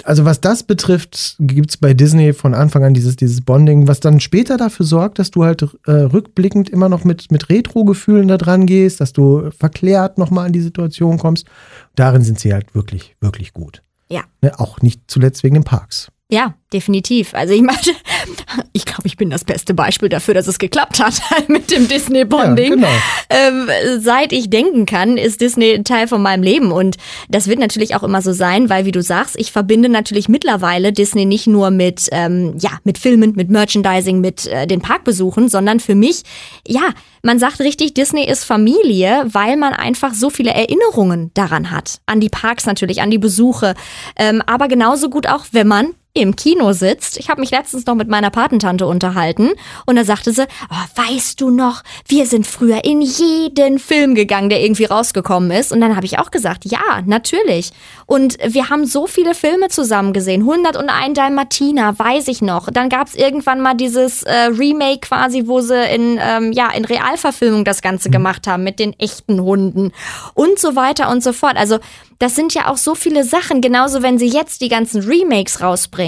also 0.04 0.26
was 0.26 0.42
das 0.42 0.64
betrifft, 0.64 1.38
gibt 1.40 1.72
es 1.72 1.78
bei 1.78 1.94
Disney 1.94 2.34
von 2.34 2.54
Anfang 2.54 2.84
an 2.84 2.94
dieses, 2.94 3.16
dieses 3.16 3.42
Bonding, 3.42 3.88
was 3.88 4.00
dann 4.00 4.20
später 4.20 4.58
dafür 4.58 4.86
sorgt, 4.86 5.18
dass 5.18 5.32
du 5.32 5.44
halt 5.44 5.64
äh, 5.86 5.92
rückblickend 5.92 6.70
immer 6.70 6.88
noch 6.88 7.04
mit, 7.04 7.32
mit 7.32 7.50
Retro-Gefühlen 7.50 8.28
da 8.28 8.38
dran 8.38 8.68
gehst, 8.68 9.02
dass 9.02 9.12
du 9.12 9.50
verklärt 9.52 10.18
nochmal 10.18 10.48
an 10.48 10.54
die 10.54 10.62
Situation 10.62 11.18
kommst. 11.18 11.48
Darin 11.96 12.22
sind 12.22 12.40
sie 12.40 12.54
halt 12.54 12.76
wirklich, 12.76 13.16
wirklich 13.22 13.54
gut. 13.54 13.82
Ja. 14.10 14.22
Ne? 14.42 14.60
Auch 14.60 14.82
nicht 14.82 15.02
zuletzt 15.08 15.44
wegen 15.44 15.56
den 15.56 15.64
Parks. 15.64 16.10
Ja, 16.32 16.56
definitiv. 16.74 17.36
Also 17.36 17.54
ich 17.54 17.62
meine, 17.62 17.78
ich 18.74 18.86
glaube, 18.86 19.06
ich 19.06 19.16
bin 19.16 19.30
das 19.30 19.44
beste 19.44 19.76
Beispiel 19.76 20.10
dafür, 20.10 20.34
dass 20.34 20.48
es 20.48 20.58
geklappt 20.58 21.00
hat 21.00 21.22
mit 21.48 21.70
dem 21.70 21.88
Disney-Bonding. 21.88 22.80
Ja, 22.82 22.88
genau. 22.88 22.88
ähm, 23.30 23.70
seit 24.00 24.34
ich 24.34 24.50
denken 24.50 24.88
kann, 24.88 25.18
ist 25.18 25.40
Disney 25.42 25.74
ein 25.74 25.84
Teil 25.84 26.08
von 26.08 26.24
meinem 26.24 26.42
Leben. 26.42 26.72
Und 26.72 26.98
das 27.30 27.48
wird 27.48 27.60
natürlich 27.60 27.96
auch 27.96 28.02
immer 28.02 28.24
so 28.24 28.34
sein, 28.34 28.70
weil, 28.70 28.86
wie 28.86 28.92
du 28.92 29.04
sagst, 29.04 29.36
ich 29.38 29.52
verbinde 29.52 29.88
natürlich 29.88 30.28
mittlerweile 30.28 30.92
Disney 30.92 31.26
nicht 31.26 31.46
nur 31.46 31.70
mit, 31.70 32.10
ähm, 32.12 32.58
ja, 32.58 32.72
mit 32.84 32.98
Filmen, 32.98 33.34
mit 33.36 33.52
Merchandising, 33.52 34.20
mit 34.20 34.48
äh, 34.48 34.66
den 34.66 34.82
Parkbesuchen, 34.82 35.48
sondern 35.48 35.80
für 35.80 35.96
mich, 35.96 36.24
ja, 36.68 36.90
man 37.22 37.38
sagt 37.38 37.60
richtig, 37.60 37.94
Disney 37.94 38.26
ist 38.28 38.46
Familie, 38.46 39.26
weil 39.28 39.58
man 39.58 39.74
einfach 39.74 40.16
so 40.16 40.32
viele 40.32 40.52
Erinnerungen 40.52 41.30
daran 41.36 41.70
hat. 41.70 42.00
An 42.08 42.20
die 42.20 42.30
Parks 42.30 42.66
natürlich, 42.66 43.02
an 43.04 43.12
die 43.12 43.20
Besuche. 43.20 43.76
Ähm, 44.16 44.42
aber 44.48 44.68
genauso 44.68 45.12
gut 45.12 45.28
auch, 45.28 45.46
wenn 45.52 45.68
man 45.68 45.94
im 46.16 46.36
Kino 46.36 46.72
sitzt. 46.72 47.18
Ich 47.18 47.30
habe 47.30 47.42
mich 47.42 47.52
letztens 47.52 47.86
noch 47.86 47.94
mit 47.94 48.08
meiner 48.08 48.30
Patentante 48.30 48.88
unterhalten 48.88 49.52
und 49.86 49.98
da 49.98 50.06
sagte 50.06 50.32
sie, 50.32 50.48
oh, 50.70 51.02
weißt 51.02 51.40
du 51.42 51.50
noch, 51.50 51.84
wir 52.08 52.26
sind 52.26 52.48
früher 52.48 52.86
in 52.86 53.02
jeden 53.02 53.80
Film 53.80 54.16
gegangen, 54.16 54.50
der 54.50 54.64
irgendwie 54.64 54.86
rausgekommen 54.86 55.52
ist. 55.52 55.74
Und 55.74 55.82
dann 55.82 55.96
habe 55.96 56.06
ich 56.06 56.18
auch 56.18 56.32
gesagt, 56.32 56.64
ja, 56.66 57.02
natürlich. 57.06 57.72
Und 58.06 58.38
wir 58.48 58.70
haben 58.70 58.86
so 58.86 59.08
viele 59.08 59.36
Filme 59.36 59.68
zusammen 59.68 60.14
gesehen. 60.14 60.42
101 60.42 61.16
Dalmatiner, 61.16 62.00
weiß 62.00 62.30
ich 62.30 62.42
noch. 62.42 62.70
Dann 62.72 62.88
gab 62.88 63.08
es 63.08 63.16
irgendwann 63.16 63.60
mal 63.60 63.74
dieses 63.74 64.24
äh, 64.24 64.34
Remake 64.58 65.02
quasi, 65.02 65.48
wo 65.48 65.60
sie 65.60 65.84
in, 65.94 66.18
ähm, 66.22 66.54
ja, 66.54 66.72
in 66.72 66.86
Realverfilmung 66.86 67.66
das 67.66 67.82
Ganze 67.82 68.10
gemacht 68.10 68.48
haben 68.48 68.64
mit 68.64 68.80
den 68.80 68.98
echten 69.00 69.42
Hunden 69.42 69.92
und 70.34 70.60
so 70.60 70.78
weiter 70.78 71.10
und 71.10 71.22
so 71.22 71.34
fort. 71.34 71.58
Also 71.58 71.80
das 72.20 72.36
sind 72.36 72.54
ja 72.54 72.68
auch 72.68 72.78
so 72.78 72.96
viele 72.96 73.24
Sachen, 73.24 73.60
genauso 73.60 74.02
wenn 74.02 74.18
sie 74.18 74.28
jetzt 74.28 74.62
die 74.62 74.70
ganzen 74.70 75.04
Remakes 75.04 75.62
rausbringen. 75.62 76.05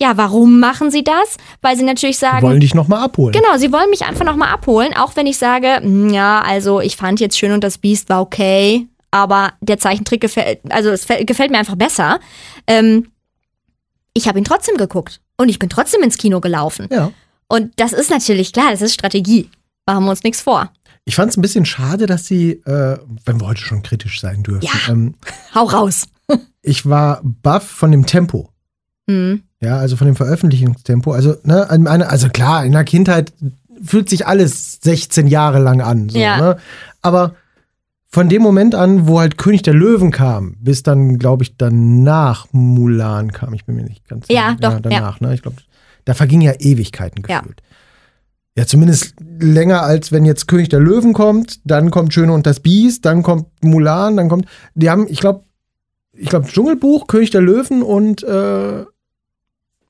Ja, 0.00 0.16
warum 0.16 0.58
machen 0.58 0.90
sie 0.90 1.04
das? 1.04 1.36
Weil 1.60 1.76
sie 1.76 1.84
natürlich 1.84 2.18
sagen, 2.18 2.42
Wollen 2.46 2.60
dich 2.60 2.74
nochmal 2.74 3.04
abholen. 3.04 3.32
Genau, 3.32 3.56
sie 3.58 3.70
wollen 3.72 3.90
mich 3.90 4.04
einfach 4.04 4.24
nochmal 4.24 4.48
abholen, 4.52 4.94
auch 4.96 5.14
wenn 5.16 5.26
ich 5.26 5.38
sage, 5.38 5.76
"Hm, 5.80 6.10
ja, 6.10 6.40
also 6.40 6.80
ich 6.80 6.96
fand 6.96 7.20
jetzt 7.20 7.38
Schön 7.38 7.52
und 7.52 7.62
das 7.62 7.78
Biest 7.78 8.08
war 8.08 8.20
okay, 8.22 8.86
aber 9.10 9.52
der 9.60 9.78
Zeichentrick 9.78 10.20
gefällt, 10.20 10.60
also 10.70 10.88
es 10.90 11.08
fä- 11.08 11.24
gefällt 11.24 11.50
mir 11.50 11.58
einfach 11.58 11.76
besser. 11.76 12.18
Ähm, 12.66 13.08
ich 14.14 14.28
habe 14.28 14.38
ihn 14.38 14.44
trotzdem 14.44 14.76
geguckt 14.76 15.20
und 15.36 15.48
ich 15.50 15.58
bin 15.58 15.68
trotzdem 15.68 16.02
ins 16.02 16.16
Kino 16.18 16.40
gelaufen. 16.40 16.88
Ja. 16.90 17.12
Und 17.48 17.72
das 17.78 17.92
ist 17.92 18.10
natürlich 18.10 18.52
klar, 18.52 18.70
das 18.70 18.80
ist 18.82 18.94
Strategie. 18.94 19.50
Machen 19.86 20.04
wir 20.04 20.10
uns 20.10 20.22
nichts 20.22 20.40
vor. 20.40 20.72
Ich 21.04 21.16
fand 21.16 21.30
es 21.30 21.36
ein 21.36 21.42
bisschen 21.42 21.66
schade, 21.66 22.06
dass 22.06 22.26
sie, 22.26 22.52
äh, 22.64 22.98
wenn 23.24 23.40
wir 23.40 23.46
heute 23.48 23.60
schon 23.60 23.82
kritisch 23.82 24.20
sein 24.20 24.42
dürfen, 24.42 24.64
Ja. 24.64 24.92
ähm, 24.92 25.14
Hau 25.54 25.64
raus. 25.64 26.08
ich 26.62 26.88
war 26.88 27.20
baff 27.24 27.66
von 27.68 27.90
dem 27.90 28.06
Tempo. 28.06 28.48
Hm. 29.08 29.42
Ja, 29.60 29.76
also 29.78 29.96
von 29.96 30.06
dem 30.06 30.16
Veröffentlichungstempo. 30.16 31.12
Also, 31.12 31.36
ne, 31.44 31.68
also 32.08 32.28
klar, 32.28 32.64
in 32.64 32.72
der 32.72 32.84
Kindheit 32.84 33.32
fühlt 33.82 34.08
sich 34.08 34.26
alles 34.26 34.78
16 34.82 35.26
Jahre 35.26 35.58
lang 35.60 35.80
an. 35.80 36.08
So, 36.08 36.18
Ja. 36.18 36.36
ne? 36.36 36.56
Aber 37.00 37.34
von 38.08 38.28
dem 38.28 38.42
Moment 38.42 38.74
an, 38.74 39.06
wo 39.08 39.18
halt 39.20 39.38
König 39.38 39.62
der 39.62 39.74
Löwen 39.74 40.10
kam, 40.10 40.56
bis 40.60 40.82
dann, 40.82 41.18
glaube 41.18 41.44
ich, 41.44 41.56
danach 41.56 42.46
Mulan 42.52 43.32
kam, 43.32 43.54
ich 43.54 43.64
bin 43.64 43.76
mir 43.76 43.84
nicht 43.84 44.06
ganz 44.08 44.26
Ja, 44.28 44.50
sicher. 44.58 44.70
doch, 44.72 44.80
danach, 44.80 45.20
ne? 45.20 45.32
Ich 45.34 45.42
glaube, 45.42 45.56
da 46.04 46.14
vergingen 46.14 46.42
ja 46.42 46.52
Ewigkeiten 46.58 47.22
Ja. 47.28 47.40
gefühlt. 47.40 47.62
Ja. 48.56 48.66
zumindest 48.66 49.14
länger 49.40 49.82
als 49.82 50.12
wenn 50.12 50.26
jetzt 50.26 50.46
König 50.46 50.68
der 50.68 50.80
Löwen 50.80 51.14
kommt, 51.14 51.60
dann 51.64 51.90
kommt 51.90 52.12
Schöne 52.12 52.34
und 52.34 52.46
das 52.46 52.60
Biest, 52.60 53.06
dann 53.06 53.22
kommt 53.22 53.46
Mulan, 53.62 54.18
dann 54.18 54.28
kommt. 54.28 54.44
Die 54.74 54.90
haben, 54.90 55.06
ich 55.08 55.20
glaube, 55.20 55.44
ich 56.12 56.28
glaube, 56.28 56.46
Dschungelbuch, 56.46 57.06
König 57.06 57.30
der 57.30 57.40
Löwen 57.40 57.82
und 57.82 58.22
äh, 58.22 58.84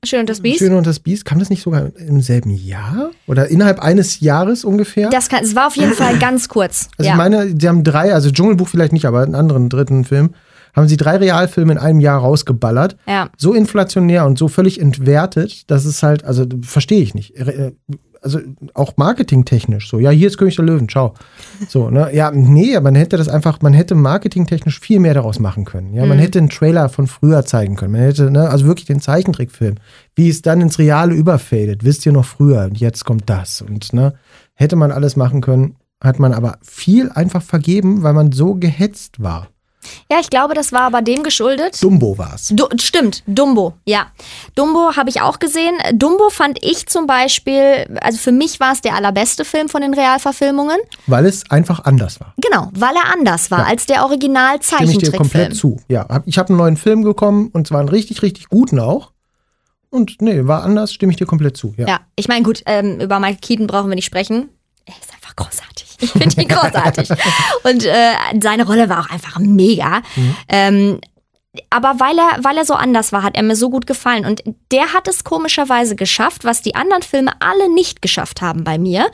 Schön 0.03 0.21
und 0.21 0.29
das 0.29 0.41
Biest. 0.41 0.59
Schöne 0.59 0.77
und 0.77 0.85
das 0.85 0.99
Biest, 0.99 1.25
kam 1.25 1.39
das 1.39 1.49
nicht 1.49 1.63
sogar 1.63 1.91
im 1.95 2.21
selben 2.21 2.49
Jahr? 2.49 3.11
Oder 3.27 3.47
innerhalb 3.47 3.79
eines 3.79 4.19
Jahres 4.19 4.65
ungefähr? 4.65 5.09
Das 5.09 5.29
kann, 5.29 5.43
es 5.43 5.55
war 5.55 5.67
auf 5.67 5.75
jeden 5.75 5.93
Fall 5.93 6.17
ganz 6.19 6.49
kurz. 6.49 6.89
also 6.97 7.07
ja. 7.07 7.13
ich 7.13 7.17
meine, 7.17 7.53
die 7.53 7.67
haben 7.67 7.83
drei, 7.83 8.13
also 8.13 8.31
Dschungelbuch 8.31 8.67
vielleicht 8.67 8.93
nicht, 8.93 9.05
aber 9.05 9.21
einen 9.21 9.35
anderen 9.35 9.69
dritten 9.69 10.03
Film, 10.03 10.33
haben 10.75 10.87
sie 10.87 10.97
drei 10.97 11.17
Realfilme 11.17 11.73
in 11.73 11.77
einem 11.77 11.99
Jahr 11.99 12.19
rausgeballert. 12.19 12.97
ja. 13.07 13.29
So 13.37 13.53
inflationär 13.53 14.25
und 14.25 14.37
so 14.37 14.47
völlig 14.47 14.81
entwertet, 14.81 15.69
dass 15.69 15.85
es 15.85 16.03
halt, 16.03 16.23
also 16.23 16.45
verstehe 16.63 17.01
ich 17.01 17.13
nicht. 17.13 17.33
Also 18.23 18.39
auch 18.73 18.97
marketingtechnisch 18.97 19.89
so. 19.89 19.99
Ja, 19.99 20.09
hier 20.09 20.27
ist 20.27 20.37
König 20.37 20.55
der 20.55 20.65
Löwen, 20.65 20.87
ciao. 20.87 21.13
So, 21.67 21.89
ne? 21.89 22.09
Ja, 22.15 22.31
nee, 22.31 22.79
man 22.79 22.95
hätte 22.95 23.17
das 23.17 23.27
einfach, 23.27 23.61
man 23.61 23.73
hätte 23.73 23.95
marketingtechnisch 23.95 24.79
viel 24.79 24.99
mehr 24.99 25.13
daraus 25.13 25.39
machen 25.39 25.65
können. 25.65 25.93
Ja, 25.93 26.05
man 26.05 26.19
hätte 26.19 26.39
einen 26.39 26.49
Trailer 26.49 26.89
von 26.89 27.07
früher 27.07 27.45
zeigen 27.45 27.75
können. 27.75 27.91
Man 27.91 28.01
hätte, 28.01 28.31
ne, 28.31 28.49
also 28.49 28.65
wirklich 28.65 28.85
den 28.85 29.01
Zeichentrickfilm. 29.01 29.75
Wie 30.15 30.29
es 30.29 30.41
dann 30.41 30.61
ins 30.61 30.79
Reale 30.79 31.13
überfadet. 31.13 31.83
Wisst 31.83 32.05
ihr 32.05 32.13
noch 32.13 32.25
früher? 32.25 32.63
Und 32.63 32.79
jetzt 32.79 33.03
kommt 33.03 33.29
das. 33.29 33.61
Und, 33.61 33.93
ne, 33.93 34.13
hätte 34.55 34.75
man 34.75 34.91
alles 34.91 35.15
machen 35.15 35.41
können, 35.41 35.75
hat 36.01 36.19
man 36.19 36.33
aber 36.33 36.57
viel 36.61 37.09
einfach 37.11 37.41
vergeben, 37.41 38.03
weil 38.03 38.13
man 38.13 38.31
so 38.31 38.55
gehetzt 38.55 39.21
war. 39.21 39.49
Ja, 40.11 40.19
ich 40.19 40.29
glaube, 40.29 40.53
das 40.53 40.71
war 40.71 40.81
aber 40.81 41.01
dem 41.01 41.23
geschuldet. 41.23 41.81
Dumbo 41.81 42.17
war's. 42.17 42.49
Du, 42.53 42.67
stimmt, 42.79 43.23
Dumbo, 43.27 43.73
ja. 43.85 44.07
Dumbo 44.55 44.95
habe 44.95 45.09
ich 45.09 45.21
auch 45.21 45.39
gesehen. 45.39 45.75
Dumbo 45.93 46.29
fand 46.29 46.59
ich 46.63 46.87
zum 46.87 47.07
Beispiel, 47.07 47.85
also 48.01 48.17
für 48.17 48.31
mich 48.31 48.59
war 48.59 48.73
es 48.73 48.81
der 48.81 48.95
allerbeste 48.95 49.45
Film 49.45 49.69
von 49.69 49.81
den 49.81 49.93
Realverfilmungen. 49.93 50.77
Weil 51.07 51.25
es 51.25 51.49
einfach 51.49 51.83
anders 51.85 52.19
war. 52.19 52.33
Genau, 52.37 52.69
weil 52.73 52.95
er 52.95 53.13
anders 53.13 53.51
war 53.51 53.59
Ja. 53.59 53.65
als 53.65 53.85
der 53.85 54.03
Stimme 54.03 54.91
ich 54.91 54.97
dir 54.97 55.11
komplett 55.11 55.55
zu. 55.55 55.79
Ja, 55.87 56.07
ich 56.25 56.37
habe 56.37 56.49
einen 56.49 56.57
neuen 56.57 56.77
Film 56.77 57.03
bekommen 57.03 57.49
und 57.53 57.67
zwar 57.67 57.79
einen 57.79 57.89
richtig, 57.89 58.21
richtig 58.21 58.49
guten 58.49 58.79
auch. 58.79 59.11
Und 59.89 60.21
nee, 60.21 60.45
war 60.47 60.63
anders, 60.63 60.91
stimme 60.93 61.11
ich 61.11 61.17
dir 61.17 61.27
komplett 61.27 61.55
zu. 61.55 61.73
Ja. 61.77 61.87
Ja, 61.87 61.99
ich 62.15 62.27
meine, 62.27 62.43
gut, 62.43 62.63
ähm, 62.65 62.99
über 62.99 63.19
Michael 63.19 63.37
Keaton 63.41 63.67
brauchen 63.67 63.89
wir 63.89 63.95
nicht 63.95 64.05
sprechen. 64.05 64.49
Er 64.85 64.93
ist 64.99 65.13
einfach 65.13 65.35
großartig. 65.35 65.72
Ich 66.03 66.11
finde 66.11 66.41
ihn 66.41 66.47
großartig. 66.47 67.09
Und 67.63 67.85
äh, 67.85 68.13
seine 68.41 68.65
Rolle 68.65 68.89
war 68.89 68.99
auch 68.99 69.09
einfach 69.09 69.39
mega. 69.39 70.01
Ähm, 70.49 70.99
aber 71.69 71.99
weil 71.99 72.17
er, 72.17 72.43
weil 72.43 72.57
er 72.57 72.65
so 72.65 72.73
anders 72.73 73.11
war, 73.11 73.23
hat 73.23 73.35
er 73.35 73.43
mir 73.43 73.55
so 73.55 73.69
gut 73.69 73.85
gefallen. 73.85 74.25
Und 74.25 74.43
der 74.71 74.93
hat 74.93 75.07
es 75.07 75.23
komischerweise 75.23 75.95
geschafft, 75.95 76.43
was 76.43 76.61
die 76.61 76.75
anderen 76.75 77.03
Filme 77.03 77.31
alle 77.39 77.71
nicht 77.71 78.01
geschafft 78.01 78.41
haben 78.41 78.63
bei 78.63 78.77
mir. 78.77 79.11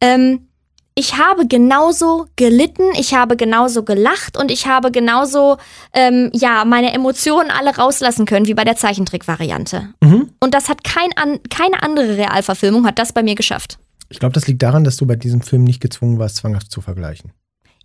Ähm, 0.00 0.48
ich 0.96 1.18
habe 1.18 1.48
genauso 1.48 2.26
gelitten, 2.36 2.84
ich 2.96 3.14
habe 3.14 3.36
genauso 3.36 3.82
gelacht 3.82 4.36
und 4.36 4.52
ich 4.52 4.68
habe 4.68 4.92
genauso, 4.92 5.56
ähm, 5.92 6.30
ja, 6.32 6.64
meine 6.64 6.92
Emotionen 6.92 7.50
alle 7.50 7.76
rauslassen 7.76 8.26
können, 8.26 8.46
wie 8.46 8.54
bei 8.54 8.62
der 8.62 8.76
Zeichentrick-Variante. 8.76 9.88
Mhm. 10.00 10.30
Und 10.38 10.54
das 10.54 10.68
hat 10.68 10.84
kein 10.84 11.10
an, 11.16 11.40
keine 11.50 11.82
andere 11.82 12.16
Realverfilmung 12.16 12.86
hat 12.86 13.00
das 13.00 13.12
bei 13.12 13.24
mir 13.24 13.34
geschafft. 13.34 13.78
Ich 14.08 14.18
glaube, 14.18 14.32
das 14.32 14.46
liegt 14.46 14.62
daran, 14.62 14.84
dass 14.84 14.96
du 14.96 15.06
bei 15.06 15.16
diesem 15.16 15.40
Film 15.40 15.64
nicht 15.64 15.80
gezwungen 15.80 16.18
warst, 16.18 16.36
zwanghaft 16.36 16.70
zu 16.70 16.80
vergleichen. 16.80 17.32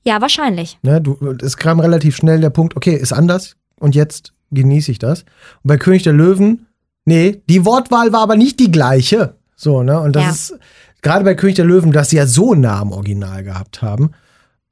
Ja, 0.03 0.21
wahrscheinlich. 0.21 0.77
Ne, 0.81 1.01
du, 1.01 1.17
es 1.41 1.57
kam 1.57 1.79
relativ 1.79 2.15
schnell 2.15 2.39
der 2.41 2.49
Punkt, 2.49 2.75
okay, 2.77 2.95
ist 2.95 3.11
anders 3.13 3.55
und 3.79 3.95
jetzt 3.95 4.33
genieße 4.51 4.91
ich 4.91 4.99
das. 4.99 5.21
Und 5.21 5.67
bei 5.67 5.77
König 5.77 6.03
der 6.03 6.13
Löwen, 6.13 6.67
nee, 7.05 7.41
die 7.49 7.65
Wortwahl 7.65 8.11
war 8.13 8.21
aber 8.21 8.35
nicht 8.35 8.59
die 8.59 8.71
gleiche. 8.71 9.35
So, 9.55 9.83
ne? 9.83 9.99
Und 9.99 10.15
das 10.15 10.23
Ja. 10.23 10.29
ist 10.31 10.59
gerade 11.01 11.25
bei 11.25 11.35
König 11.35 11.55
der 11.57 11.65
Löwen, 11.65 11.91
dass 11.91 12.09
sie 12.09 12.15
ja 12.17 12.25
so 12.27 12.55
nah 12.55 12.79
am 12.79 12.91
Original 12.91 13.43
gehabt 13.43 13.81
haben. 13.81 14.11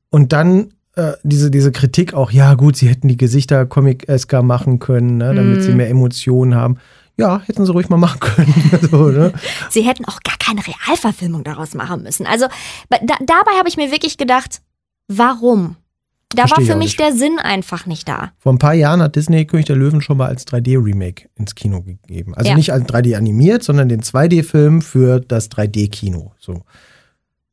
Und 0.09 0.31
dann 0.33 0.69
äh, 0.95 1.11
diese, 1.23 1.51
diese 1.51 1.71
Kritik 1.71 2.13
auch, 2.15 2.31
ja, 2.31 2.55
gut, 2.55 2.75
sie 2.77 2.87
hätten 2.87 3.07
die 3.07 3.17
Gesichter 3.17 3.65
comic-esker 3.67 4.41
machen 4.41 4.79
können, 4.79 5.17
ne, 5.17 5.35
damit 5.35 5.57
Mhm. 5.59 5.61
sie 5.61 5.71
mehr 5.73 5.89
Emotionen 5.89 6.55
haben. 6.55 6.77
Ja, 7.17 7.41
hätten 7.45 7.65
sie 7.65 7.71
ruhig 7.71 7.89
mal 7.89 7.97
machen 7.97 8.19
können. 8.19 8.53
so, 8.91 9.07
ne? 9.09 9.33
Sie 9.69 9.81
hätten 9.81 10.05
auch 10.05 10.19
gar 10.21 10.37
keine 10.37 10.61
Realverfilmung 10.65 11.43
daraus 11.43 11.73
machen 11.73 12.03
müssen. 12.03 12.25
Also 12.27 12.45
da, 12.89 12.97
dabei 13.25 13.51
habe 13.57 13.67
ich 13.69 13.77
mir 13.77 13.91
wirklich 13.91 14.17
gedacht, 14.17 14.61
warum? 15.07 15.75
Da 16.29 16.45
Versteh 16.45 16.57
war 16.57 16.73
für 16.73 16.77
mich 16.77 16.87
nicht. 16.89 16.99
der 16.99 17.13
Sinn 17.13 17.39
einfach 17.39 17.85
nicht 17.85 18.07
da. 18.09 18.33
Vor 18.37 18.51
ein 18.53 18.59
paar 18.59 18.73
Jahren 18.73 19.01
hat 19.01 19.15
Disney 19.15 19.45
König 19.45 19.65
der 19.65 19.77
Löwen 19.77 20.01
schon 20.01 20.17
mal 20.17 20.27
als 20.27 20.45
3D-Remake 20.45 21.29
ins 21.35 21.55
Kino 21.55 21.81
gegeben. 21.81 22.35
Also 22.35 22.49
Ja. 22.49 22.55
nicht 22.55 22.71
als 22.73 22.83
3D 22.85 23.15
animiert, 23.15 23.63
sondern 23.63 23.87
den 23.87 24.01
2D-Film 24.01 24.81
für 24.81 25.21
das 25.21 25.49
3D-Kino. 25.49 26.33
So. 26.37 26.63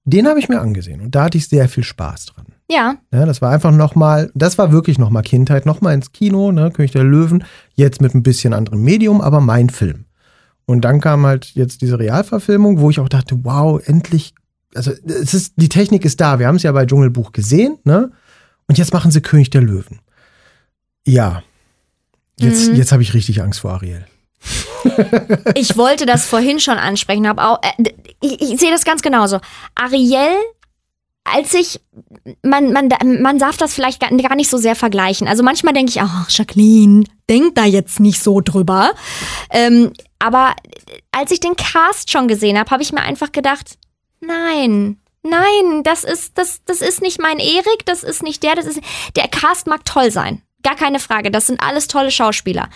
Den 0.05 0.27
habe 0.27 0.41
ich 0.41 0.49
mir 0.49 0.61
angesehen 0.61 1.01
und 1.01 1.15
da 1.15 1.25
hatte 1.25 1.39
ich 1.39 1.49
sehr 1.49 1.69
viel 1.69 1.85
Spaß 1.85 2.27
dran. 2.27 2.47
Ja, 2.71 2.97
Ja, 3.13 3.27
das 3.27 3.43
war 3.43 3.51
einfach 3.51 3.73
nochmal, 3.73 4.31
das 4.35 4.57
war 4.57 4.73
wirklich 4.73 4.99
nochmal 4.99 5.23
Kindheit, 5.23 5.67
nochmal 5.67 5.95
ins 5.95 6.13
Kino, 6.13 6.51
ne, 6.51 6.71
König 6.71 6.93
der 6.93 7.05
Löwen, 7.05 7.45
jetzt 7.75 8.01
mit 8.01 8.15
ein 8.15 8.23
bisschen 8.23 8.55
anderem 8.55 8.83
Medium, 8.83 9.21
aber 9.21 9.41
mein 9.41 9.69
Film. 9.71 10.07
Und 10.67 10.83
dann 10.83 11.01
kam 11.03 11.27
halt 11.27 11.47
jetzt 11.55 11.83
diese 11.83 11.99
Realverfilmung, 11.99 12.81
wo 12.81 12.89
ich 12.89 12.99
auch 13.01 13.09
dachte, 13.11 13.39
wow, 13.45 13.81
endlich, 13.87 14.35
also 14.75 14.93
es 14.93 15.35
ist, 15.35 15.53
die 15.57 15.69
Technik 15.69 16.07
ist 16.07 16.21
da. 16.23 16.39
Wir 16.39 16.47
haben 16.47 16.57
es 16.57 16.63
ja 16.63 16.73
bei 16.73 16.87
Dschungelbuch 16.87 17.33
gesehen, 17.33 17.79
ne? 17.85 18.11
Und 18.67 18.79
jetzt 18.79 18.95
machen 18.95 19.11
sie 19.11 19.21
König 19.21 19.51
der 19.51 19.61
Löwen. 19.61 20.01
Ja. 21.07 21.43
Jetzt, 22.41 22.71
Mhm. 22.71 22.77
jetzt 22.77 22.93
habe 22.93 23.03
ich 23.03 23.13
richtig 23.13 23.43
Angst 23.43 23.61
vor 23.61 23.73
Ariel. 23.73 24.07
ich 25.55 25.77
wollte 25.77 26.07
das 26.07 26.25
vorhin 26.25 26.61
schon 26.61 26.79
ansprechen, 26.79 27.29
habe 27.29 27.43
auch, 27.43 27.59
äh, 27.63 27.91
ich, 28.23 28.41
ich 28.41 28.59
sehe 28.61 28.71
das 28.71 28.85
ganz 28.85 29.03
genauso. 29.03 29.39
Ariel, 29.75 30.35
als 31.25 31.55
ich, 31.55 31.81
man, 32.43 32.73
man, 32.73 32.89
man 33.23 33.39
darf 33.39 33.57
das 33.57 33.75
vielleicht 33.75 34.01
gar 34.01 34.37
nicht 34.37 34.51
so 34.51 34.59
sehr 34.59 34.77
vergleichen. 34.77 35.27
Also 35.27 35.43
manchmal 35.43 35.73
denke 35.73 35.91
ich, 35.91 36.01
ach, 36.01 36.29
Jacqueline, 36.29 37.05
denk 37.29 37.55
da 37.55 37.65
jetzt 37.65 37.99
nicht 37.99 38.23
so 38.23 38.41
drüber. 38.41 38.93
Ähm, 39.51 39.93
aber 40.19 40.55
als 41.13 41.31
ich 41.31 41.41
den 41.41 41.57
Cast 41.57 42.11
schon 42.11 42.29
gesehen 42.29 42.59
habe, 42.59 42.71
habe 42.71 42.83
ich 42.83 42.93
mir 42.93 43.01
einfach 43.03 43.33
gedacht, 43.33 43.79
nein, 44.21 44.99
nein, 45.23 45.83
das 45.83 46.05
ist, 46.05 46.37
das, 46.37 46.61
das 46.67 46.83
ist 46.83 47.01
nicht 47.01 47.21
mein 47.21 47.39
Erik, 47.39 47.87
das 47.87 48.03
ist 48.03 48.23
nicht 48.23 48.43
der, 48.43 48.55
das 48.55 48.67
ist, 48.67 48.81
der 49.17 49.29
Cast 49.29 49.67
mag 49.67 49.85
toll 49.85 50.11
sein. 50.11 50.43
Gar 50.63 50.77
keine 50.77 50.99
Frage, 50.99 51.31
das 51.31 51.47
sind 51.47 51.61
alles 51.61 51.89
tolle 51.89 52.11
Schauspieler. 52.11 52.69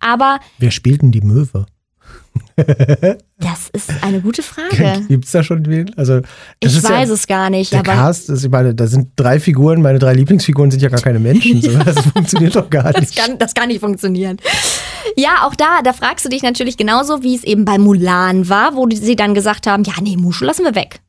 Aber 0.00 0.40
Wer 0.58 0.70
spielt 0.70 1.02
denn 1.02 1.12
die 1.12 1.20
Möwe? 1.20 1.66
Das 3.38 3.68
ist 3.72 3.90
eine 4.02 4.20
gute 4.20 4.42
Frage. 4.42 5.04
Gibt 5.08 5.26
es 5.26 5.32
da 5.32 5.42
schon 5.42 5.66
wen? 5.66 5.92
Also, 5.96 6.20
das 6.60 6.74
Ich 6.74 6.82
weiß 6.82 7.08
ja, 7.08 7.14
es 7.14 7.26
gar 7.26 7.50
nicht, 7.50 7.72
Der 7.72 7.80
aber 7.80 7.92
Cast, 7.92 8.30
ist, 8.30 8.44
ich 8.44 8.50
meine, 8.50 8.74
da 8.74 8.86
sind 8.86 9.08
drei 9.14 9.38
Figuren, 9.38 9.82
meine 9.82 9.98
drei 9.98 10.14
Lieblingsfiguren 10.14 10.70
sind 10.70 10.82
ja 10.82 10.88
gar 10.88 11.00
keine 11.00 11.18
Menschen. 11.18 11.60
So. 11.60 11.70
Das 11.84 12.00
funktioniert 12.00 12.56
doch 12.56 12.70
gar 12.70 12.92
das 12.92 13.00
nicht. 13.02 13.16
kann, 13.16 13.38
das 13.38 13.52
kann 13.52 13.68
nicht 13.68 13.80
funktionieren. 13.80 14.38
Ja, 15.16 15.46
auch 15.46 15.54
da, 15.54 15.82
da 15.84 15.92
fragst 15.92 16.24
du 16.24 16.30
dich 16.30 16.42
natürlich 16.42 16.76
genauso, 16.76 17.22
wie 17.22 17.36
es 17.36 17.44
eben 17.44 17.64
bei 17.64 17.78
Mulan 17.78 18.48
war, 18.48 18.74
wo 18.74 18.88
sie 18.90 19.16
dann 19.16 19.34
gesagt 19.34 19.66
haben, 19.66 19.84
ja, 19.84 19.94
nee, 20.00 20.16
Mushu 20.16 20.44
lassen 20.44 20.64
wir 20.64 20.74
weg. 20.74 21.00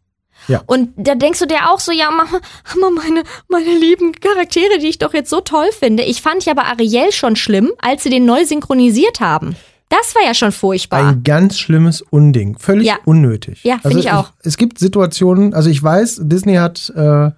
Ja. 0.47 0.61
Und 0.65 0.89
da 0.95 1.15
denkst 1.15 1.39
du 1.39 1.45
dir 1.45 1.69
auch 1.69 1.79
so, 1.79 1.91
ja, 1.91 2.11
Mama, 2.11 2.39
Mama, 2.79 3.01
meine, 3.01 3.23
meine 3.47 3.77
lieben 3.77 4.13
Charaktere, 4.13 4.79
die 4.79 4.87
ich 4.87 4.99
doch 4.99 5.13
jetzt 5.13 5.29
so 5.29 5.41
toll 5.41 5.67
finde. 5.77 6.03
Ich 6.03 6.21
fand 6.21 6.45
ja 6.45 6.53
bei 6.53 6.63
Ariel 6.63 7.11
schon 7.11 7.35
schlimm, 7.35 7.71
als 7.79 8.03
sie 8.03 8.09
den 8.09 8.25
neu 8.25 8.45
synchronisiert 8.45 9.19
haben. 9.19 9.55
Das 9.89 10.13
war 10.15 10.23
ja 10.25 10.33
schon 10.33 10.51
furchtbar. 10.51 11.07
Ein 11.07 11.23
ganz 11.23 11.57
schlimmes 11.57 12.01
Unding. 12.01 12.57
Völlig 12.59 12.87
Ja. 12.87 12.97
unnötig. 13.05 13.63
Ja, 13.63 13.77
finde 13.79 13.99
ich 13.99 14.11
auch. 14.11 14.33
Es, 14.43 14.57
gibt 14.57 14.79
Situationen, 14.79 15.53
also 15.53 15.69
ich 15.69 15.81
weiß, 15.81 16.21
Disney 16.23 16.55
hat, 16.55 16.91
äh, 16.95 17.31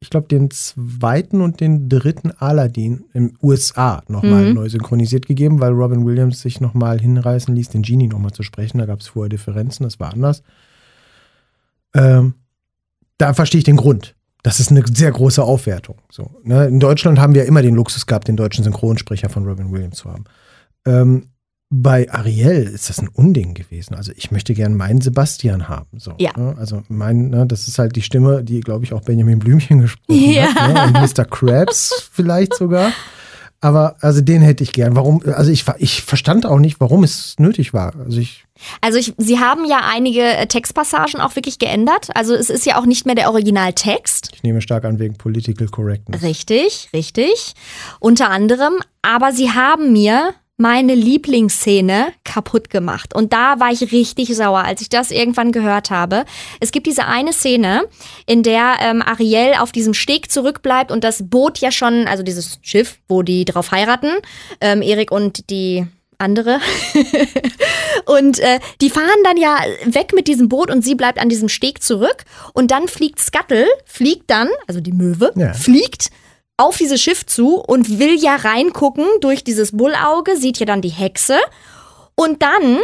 ich 0.00 0.10
glaube, 0.10 0.28
den 0.28 0.48
zweiten 0.52 1.40
und 1.40 1.60
den 1.60 1.88
dritten 1.88 2.30
Aladdin 2.30 3.04
im 3.14 3.34
USA 3.42 4.02
nochmal 4.06 4.44
Mhm. 4.50 4.54
neu 4.54 4.68
synchronisiert 4.68 5.26
gegeben, 5.26 5.58
weil 5.58 5.72
Robin 5.72 6.06
Williams 6.06 6.40
sich 6.40 6.60
nochmal 6.60 7.00
hinreißen 7.00 7.52
ließ, 7.54 7.70
den 7.70 7.82
Genie 7.82 8.06
nochmal 8.06 8.30
zu 8.32 8.44
sprechen. 8.44 8.78
Da 8.78 8.86
gab 8.86 9.00
es 9.00 9.08
vorher 9.08 9.28
Differenzen, 9.28 9.82
das 9.82 9.98
war 9.98 10.12
anders. 10.12 10.44
Ähm, 11.94 12.34
da 13.18 13.34
verstehe 13.34 13.58
ich 13.58 13.64
den 13.64 13.76
Grund. 13.76 14.14
Das 14.44 14.60
ist 14.60 14.70
eine 14.70 14.84
sehr 14.86 15.10
große 15.10 15.42
Aufwertung. 15.42 15.96
So, 16.12 16.30
ne? 16.44 16.66
In 16.66 16.78
Deutschland 16.78 17.18
haben 17.18 17.34
wir 17.34 17.44
immer 17.46 17.62
den 17.62 17.74
Luxus 17.74 18.06
gehabt, 18.06 18.28
den 18.28 18.36
deutschen 18.36 18.62
Synchronsprecher 18.62 19.28
von 19.28 19.44
Robin 19.44 19.72
Williams 19.72 19.96
zu 19.96 20.10
haben. 20.12 20.24
Ähm, 20.86 21.30
bei 21.70 22.10
Ariel 22.10 22.62
ist 22.62 22.88
das 22.88 22.98
ein 22.98 23.08
Unding 23.08 23.52
gewesen. 23.54 23.94
Also 23.94 24.12
ich 24.16 24.30
möchte 24.30 24.54
gern 24.54 24.74
meinen 24.74 25.00
Sebastian 25.02 25.68
haben. 25.68 25.98
So, 25.98 26.14
Ja. 26.18 26.32
ne? 26.36 26.54
Also 26.58 26.82
mein, 26.88 27.28
ne, 27.28 27.46
das 27.46 27.68
ist 27.68 27.78
halt 27.78 27.94
die 27.94 28.02
Stimme, 28.02 28.42
die, 28.42 28.60
glaube 28.60 28.84
ich, 28.86 28.94
auch 28.94 29.02
Benjamin 29.02 29.38
Blümchen 29.38 29.80
gesprochen 29.80 30.30
Ja. 30.32 30.54
hat. 30.54 30.92
Ne? 30.92 31.00
Und 31.02 31.14
Mr. 31.14 31.24
Krabs 31.26 32.08
vielleicht 32.12 32.54
sogar. 32.54 32.92
Aber 33.60 33.96
also 34.00 34.20
den 34.20 34.40
hätte 34.40 34.62
ich 34.62 34.72
gern. 34.72 34.94
Warum? 34.94 35.20
Also 35.26 35.50
ich, 35.50 35.64
ich 35.78 36.02
verstand 36.02 36.46
auch 36.46 36.60
nicht, 36.60 36.80
warum 36.80 37.02
es 37.02 37.34
nötig 37.40 37.74
war. 37.74 37.92
Also 37.96 38.18
ich, 38.20 38.44
Also 38.80 38.98
ich, 38.98 39.12
sie 39.18 39.40
haben 39.40 39.64
ja 39.68 39.80
einige 39.84 40.22
äh, 40.22 40.46
Textpassagen 40.46 41.20
auch 41.20 41.34
wirklich 41.34 41.58
geändert. 41.58 42.08
Also 42.14 42.34
es 42.34 42.50
ist 42.50 42.66
ja 42.66 42.80
auch 42.80 42.86
nicht 42.86 43.04
mehr 43.04 43.16
der 43.16 43.28
Originaltext. 43.30 44.30
ich 44.32 44.42
nehme 44.44 44.60
stark 44.62 44.84
an 44.84 45.00
wegen 45.00 45.16
Political 45.18 45.66
Correctness. 45.68 46.22
Richtig, 46.22 46.88
richtig. 46.92 47.54
Unter 48.00 48.30
anderem. 48.30 48.74
Aber 49.02 49.32
sie 49.32 49.50
haben 49.50 49.92
mir 49.92 50.34
meine 50.58 50.94
Lieblingsszene 50.96 52.08
kaputt 52.24 52.68
gemacht. 52.68 53.14
Und 53.14 53.32
da 53.32 53.60
war 53.60 53.70
ich 53.72 53.92
richtig 53.92 54.34
sauer, 54.36 54.64
als 54.64 54.80
ich 54.80 54.88
das 54.88 55.12
irgendwann 55.12 55.52
gehört 55.52 55.90
habe. 55.90 56.24
Es 56.58 56.72
gibt 56.72 56.88
diese 56.88 57.06
eine 57.06 57.32
Szene, 57.32 57.84
in 58.26 58.42
der 58.42 58.74
ähm, 58.80 59.00
Ariel 59.00 59.54
auf 59.60 59.70
diesem 59.70 59.94
Steg 59.94 60.30
zurückbleibt 60.32 60.90
und 60.90 61.04
das 61.04 61.28
Boot 61.30 61.58
ja 61.58 61.70
schon, 61.70 62.08
also 62.08 62.24
dieses 62.24 62.58
Schiff, 62.60 62.98
wo 63.08 63.22
die 63.22 63.44
drauf 63.44 63.70
heiraten, 63.70 64.10
ähm, 64.60 64.82
Erik 64.82 65.12
und 65.12 65.48
die 65.48 65.86
andere. 66.18 66.58
und 68.06 68.40
äh, 68.40 68.58
die 68.80 68.90
fahren 68.90 69.06
dann 69.22 69.36
ja 69.36 69.58
weg 69.84 70.12
mit 70.12 70.26
diesem 70.26 70.48
Boot 70.48 70.70
und 70.70 70.82
sie 70.82 70.96
bleibt 70.96 71.20
an 71.20 71.28
diesem 71.28 71.48
Steg 71.48 71.84
zurück. 71.84 72.24
Und 72.52 72.72
dann 72.72 72.88
fliegt 72.88 73.20
Scuttle, 73.20 73.66
fliegt 73.84 74.28
dann, 74.28 74.48
also 74.66 74.80
die 74.80 74.92
Möwe, 74.92 75.32
Ja. 75.36 75.52
fliegt 75.54 76.10
auf 76.58 76.76
dieses 76.76 77.00
Schiff 77.00 77.24
zu 77.24 77.56
und 77.56 77.98
will 77.98 78.20
ja 78.20 78.36
reingucken 78.36 79.06
durch 79.20 79.44
dieses 79.44 79.74
Bullauge, 79.74 80.36
sieht 80.36 80.58
ja 80.58 80.66
dann 80.66 80.82
die 80.82 80.88
Hexe. 80.90 81.38
Und 82.14 82.42
dann 82.42 82.80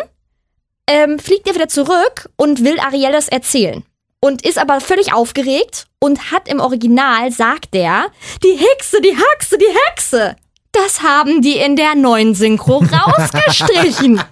ähm, 0.86 1.18
fliegt 1.18 1.46
er 1.46 1.54
wieder 1.54 1.68
zurück 1.68 2.30
und 2.36 2.64
will 2.64 2.78
Ariel 2.78 3.12
das 3.12 3.28
erzählen. 3.28 3.84
Und 4.20 4.46
ist 4.46 4.58
aber 4.58 4.80
völlig 4.80 5.12
aufgeregt 5.12 5.86
und 5.98 6.30
hat 6.30 6.48
im 6.48 6.60
Original, 6.60 7.30
sagt 7.30 7.74
er, 7.74 8.06
die 8.42 8.56
Hexe, 8.56 9.02
die 9.02 9.14
Hexe, 9.14 9.58
die 9.58 9.76
Hexe. 9.88 10.36
Das 10.72 11.02
haben 11.02 11.42
die 11.42 11.56
in 11.56 11.76
der 11.76 11.94
neuen 11.94 12.34
Synchro 12.34 12.78
rausgestrichen. 12.78 14.22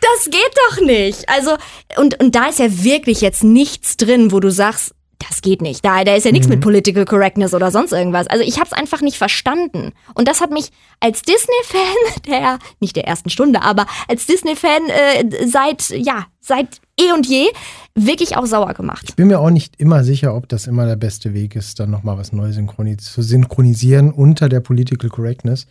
Das 0.00 0.24
geht 0.26 0.54
doch 0.68 0.80
nicht. 0.82 1.28
Also, 1.28 1.56
und, 1.96 2.22
und 2.22 2.34
da 2.34 2.46
ist 2.46 2.58
ja 2.58 2.84
wirklich 2.84 3.20
jetzt 3.20 3.42
nichts 3.42 3.96
drin, 3.96 4.30
wo 4.30 4.40
du 4.40 4.50
sagst, 4.50 4.94
das 5.28 5.42
geht 5.42 5.62
nicht. 5.62 5.84
Da, 5.84 6.04
da 6.04 6.14
ist 6.14 6.24
ja 6.24 6.32
nichts 6.32 6.48
mit 6.48 6.60
Political 6.60 7.04
Correctness 7.04 7.54
oder 7.54 7.70
sonst 7.70 7.92
irgendwas. 7.92 8.26
Also 8.26 8.44
ich 8.44 8.56
habe 8.56 8.66
es 8.66 8.72
einfach 8.72 9.00
nicht 9.00 9.16
verstanden. 9.16 9.92
Und 10.14 10.28
das 10.28 10.40
hat 10.40 10.50
mich 10.50 10.70
als 11.00 11.22
Disney-Fan 11.22 12.22
der, 12.26 12.58
nicht 12.80 12.96
der 12.96 13.06
ersten 13.06 13.30
Stunde, 13.30 13.62
aber 13.62 13.86
als 14.08 14.26
Disney-Fan 14.26 14.82
äh, 14.88 15.46
seit, 15.46 15.90
ja, 15.90 16.26
seit 16.40 16.80
eh 16.98 17.12
und 17.12 17.26
je 17.26 17.46
wirklich 17.94 18.36
auch 18.36 18.46
sauer 18.46 18.74
gemacht. 18.74 19.04
Ich 19.08 19.16
bin 19.16 19.28
mir 19.28 19.38
auch 19.38 19.50
nicht 19.50 19.78
immer 19.78 20.04
sicher, 20.04 20.34
ob 20.34 20.48
das 20.48 20.66
immer 20.66 20.86
der 20.86 20.96
beste 20.96 21.34
Weg 21.34 21.56
ist, 21.56 21.78
dann 21.78 21.90
nochmal 21.90 22.18
was 22.18 22.32
Neues 22.32 22.58
zu 22.98 23.22
synchronisieren 23.22 24.12
unter 24.12 24.48
der 24.48 24.60
Political 24.60 25.10
Correctness. 25.10 25.66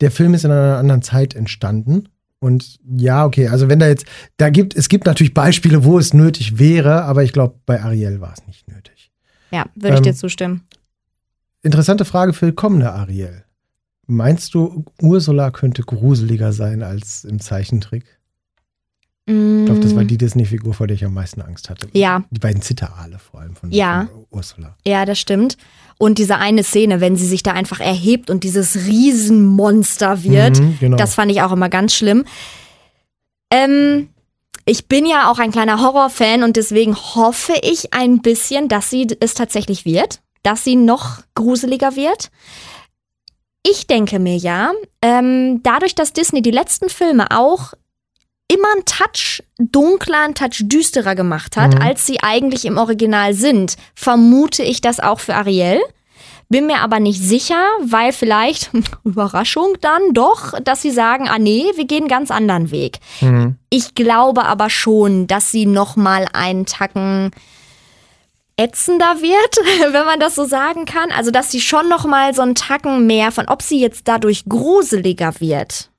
Der 0.00 0.10
Film 0.10 0.34
ist 0.34 0.44
in 0.44 0.50
einer 0.50 0.78
anderen 0.78 1.02
Zeit 1.02 1.34
entstanden. 1.34 2.08
Und 2.40 2.78
ja, 2.96 3.26
okay, 3.26 3.48
also 3.48 3.68
wenn 3.68 3.78
da 3.78 3.86
jetzt, 3.86 4.06
da 4.38 4.48
gibt, 4.48 4.74
es 4.74 4.88
gibt 4.88 5.04
natürlich 5.06 5.34
Beispiele, 5.34 5.84
wo 5.84 5.98
es 5.98 6.14
nötig 6.14 6.58
wäre, 6.58 7.04
aber 7.04 7.22
ich 7.22 7.32
glaube, 7.32 7.60
bei 7.66 7.82
Ariel 7.82 8.20
war 8.20 8.32
es 8.32 8.46
nicht 8.46 8.66
nötig. 8.66 9.12
Ja, 9.50 9.66
würde 9.74 9.94
ich 9.94 9.98
Ähm, 9.98 10.04
dir 10.04 10.14
zustimmen. 10.14 10.62
Interessante 11.62 12.06
Frage 12.06 12.32
für 12.32 12.52
kommende 12.54 12.92
Ariel. 12.92 13.44
Meinst 14.06 14.54
du, 14.54 14.84
Ursula 15.02 15.50
könnte 15.50 15.82
gruseliger 15.82 16.52
sein 16.52 16.82
als 16.82 17.24
im 17.24 17.40
Zeichentrick? 17.40 18.18
Ich 19.30 19.66
glaube, 19.66 19.80
das 19.80 19.94
war 19.94 20.04
die 20.04 20.18
Disney-Figur, 20.18 20.74
vor 20.74 20.86
der 20.86 20.94
ich 20.96 21.04
am 21.04 21.14
meisten 21.14 21.40
Angst 21.42 21.70
hatte. 21.70 21.86
Mm. 21.86 21.90
Ja. 21.96 22.22
Die 22.30 22.40
beiden 22.40 22.62
Zitteraale 22.62 23.18
vor 23.18 23.40
allem 23.40 23.54
von, 23.56 23.70
Ja. 23.70 24.08
von 24.12 24.26
Ursula. 24.30 24.76
Ja, 24.86 25.04
das 25.04 25.18
stimmt. 25.18 25.56
Und 25.98 26.18
diese 26.18 26.36
eine 26.38 26.64
Szene, 26.64 27.00
wenn 27.00 27.16
sie 27.16 27.26
sich 27.26 27.42
da 27.42 27.52
einfach 27.52 27.80
erhebt 27.80 28.30
und 28.30 28.42
dieses 28.44 28.86
Riesenmonster 28.86 30.22
wird, 30.24 30.58
Mhm, 30.58 30.76
genau. 30.80 30.96
das 30.96 31.14
fand 31.14 31.30
ich 31.30 31.42
auch 31.42 31.52
immer 31.52 31.68
ganz 31.68 31.94
schlimm. 31.94 32.24
Ähm, 33.52 34.08
ich 34.66 34.86
bin 34.88 35.06
ja 35.06 35.30
auch 35.30 35.38
ein 35.38 35.50
kleiner 35.52 35.80
Horrorfan 35.80 36.42
und 36.42 36.56
deswegen 36.56 36.94
hoffe 36.96 37.54
ich 37.62 37.92
ein 37.92 38.20
bisschen, 38.22 38.68
dass 38.68 38.90
sie 38.90 39.06
es 39.20 39.34
tatsächlich 39.34 39.84
wird, 39.84 40.20
dass 40.42 40.64
sie 40.64 40.76
noch 40.76 41.22
gruseliger 41.34 41.96
wird. 41.96 42.30
Ich 43.62 43.86
denke 43.86 44.18
mir 44.18 44.36
ja, 44.36 44.72
ähm, 45.02 45.60
dadurch, 45.62 45.94
dass 45.94 46.12
Disney 46.14 46.40
die 46.40 46.50
letzten 46.50 46.88
Filme 46.88 47.30
auch 47.30 47.74
immer 48.52 48.68
einen 48.74 48.84
Touch 48.84 49.42
dunkler, 49.58 50.24
einen 50.24 50.34
Touch 50.34 50.62
düsterer 50.62 51.14
gemacht 51.14 51.56
hat, 51.56 51.74
Mhm. 51.74 51.82
als 51.82 52.06
sie 52.06 52.20
eigentlich 52.22 52.64
im 52.64 52.78
Original 52.78 53.32
sind, 53.34 53.76
vermute 53.94 54.62
ich 54.62 54.80
das 54.80 54.98
auch 55.00 55.20
für 55.20 55.34
Ariel. 55.34 55.80
Bin 56.48 56.66
mir 56.66 56.78
aber 56.80 56.98
nicht 56.98 57.20
sicher, 57.22 57.62
weil 57.80 58.12
vielleicht, 58.12 58.70
Überraschung 59.04 59.74
dann 59.80 60.12
doch, 60.14 60.58
dass 60.60 60.82
sie 60.82 60.90
sagen, 60.90 61.28
ah 61.28 61.38
nee, 61.38 61.64
wir 61.76 61.84
gehen 61.84 62.00
einen 62.00 62.08
ganz 62.08 62.32
anderen 62.32 62.72
Weg. 62.72 62.98
Mhm. 63.20 63.54
Ich 63.70 63.94
glaube 63.94 64.44
aber 64.44 64.68
schon, 64.68 65.28
dass 65.28 65.52
sie 65.52 65.66
noch 65.66 65.94
mal 65.94 66.26
einen 66.32 66.66
Tacken 66.66 67.30
ätzender 68.56 69.20
wird, 69.22 69.92
wenn 69.94 70.04
man 70.04 70.18
das 70.20 70.34
so 70.34 70.44
sagen 70.44 70.86
kann. 70.86 71.12
Also, 71.12 71.30
dass 71.30 71.50
sie 71.52 71.60
schon 71.60 71.88
noch 71.88 72.04
mal 72.04 72.34
so 72.34 72.42
einen 72.42 72.54
Tacken 72.56 73.06
mehr 73.06 73.30
von, 73.30 73.46
ob 73.48 73.62
sie 73.62 73.80
jetzt 73.80 74.08
dadurch 74.08 74.44
gruseliger 74.48 75.34
wird. 75.40 75.89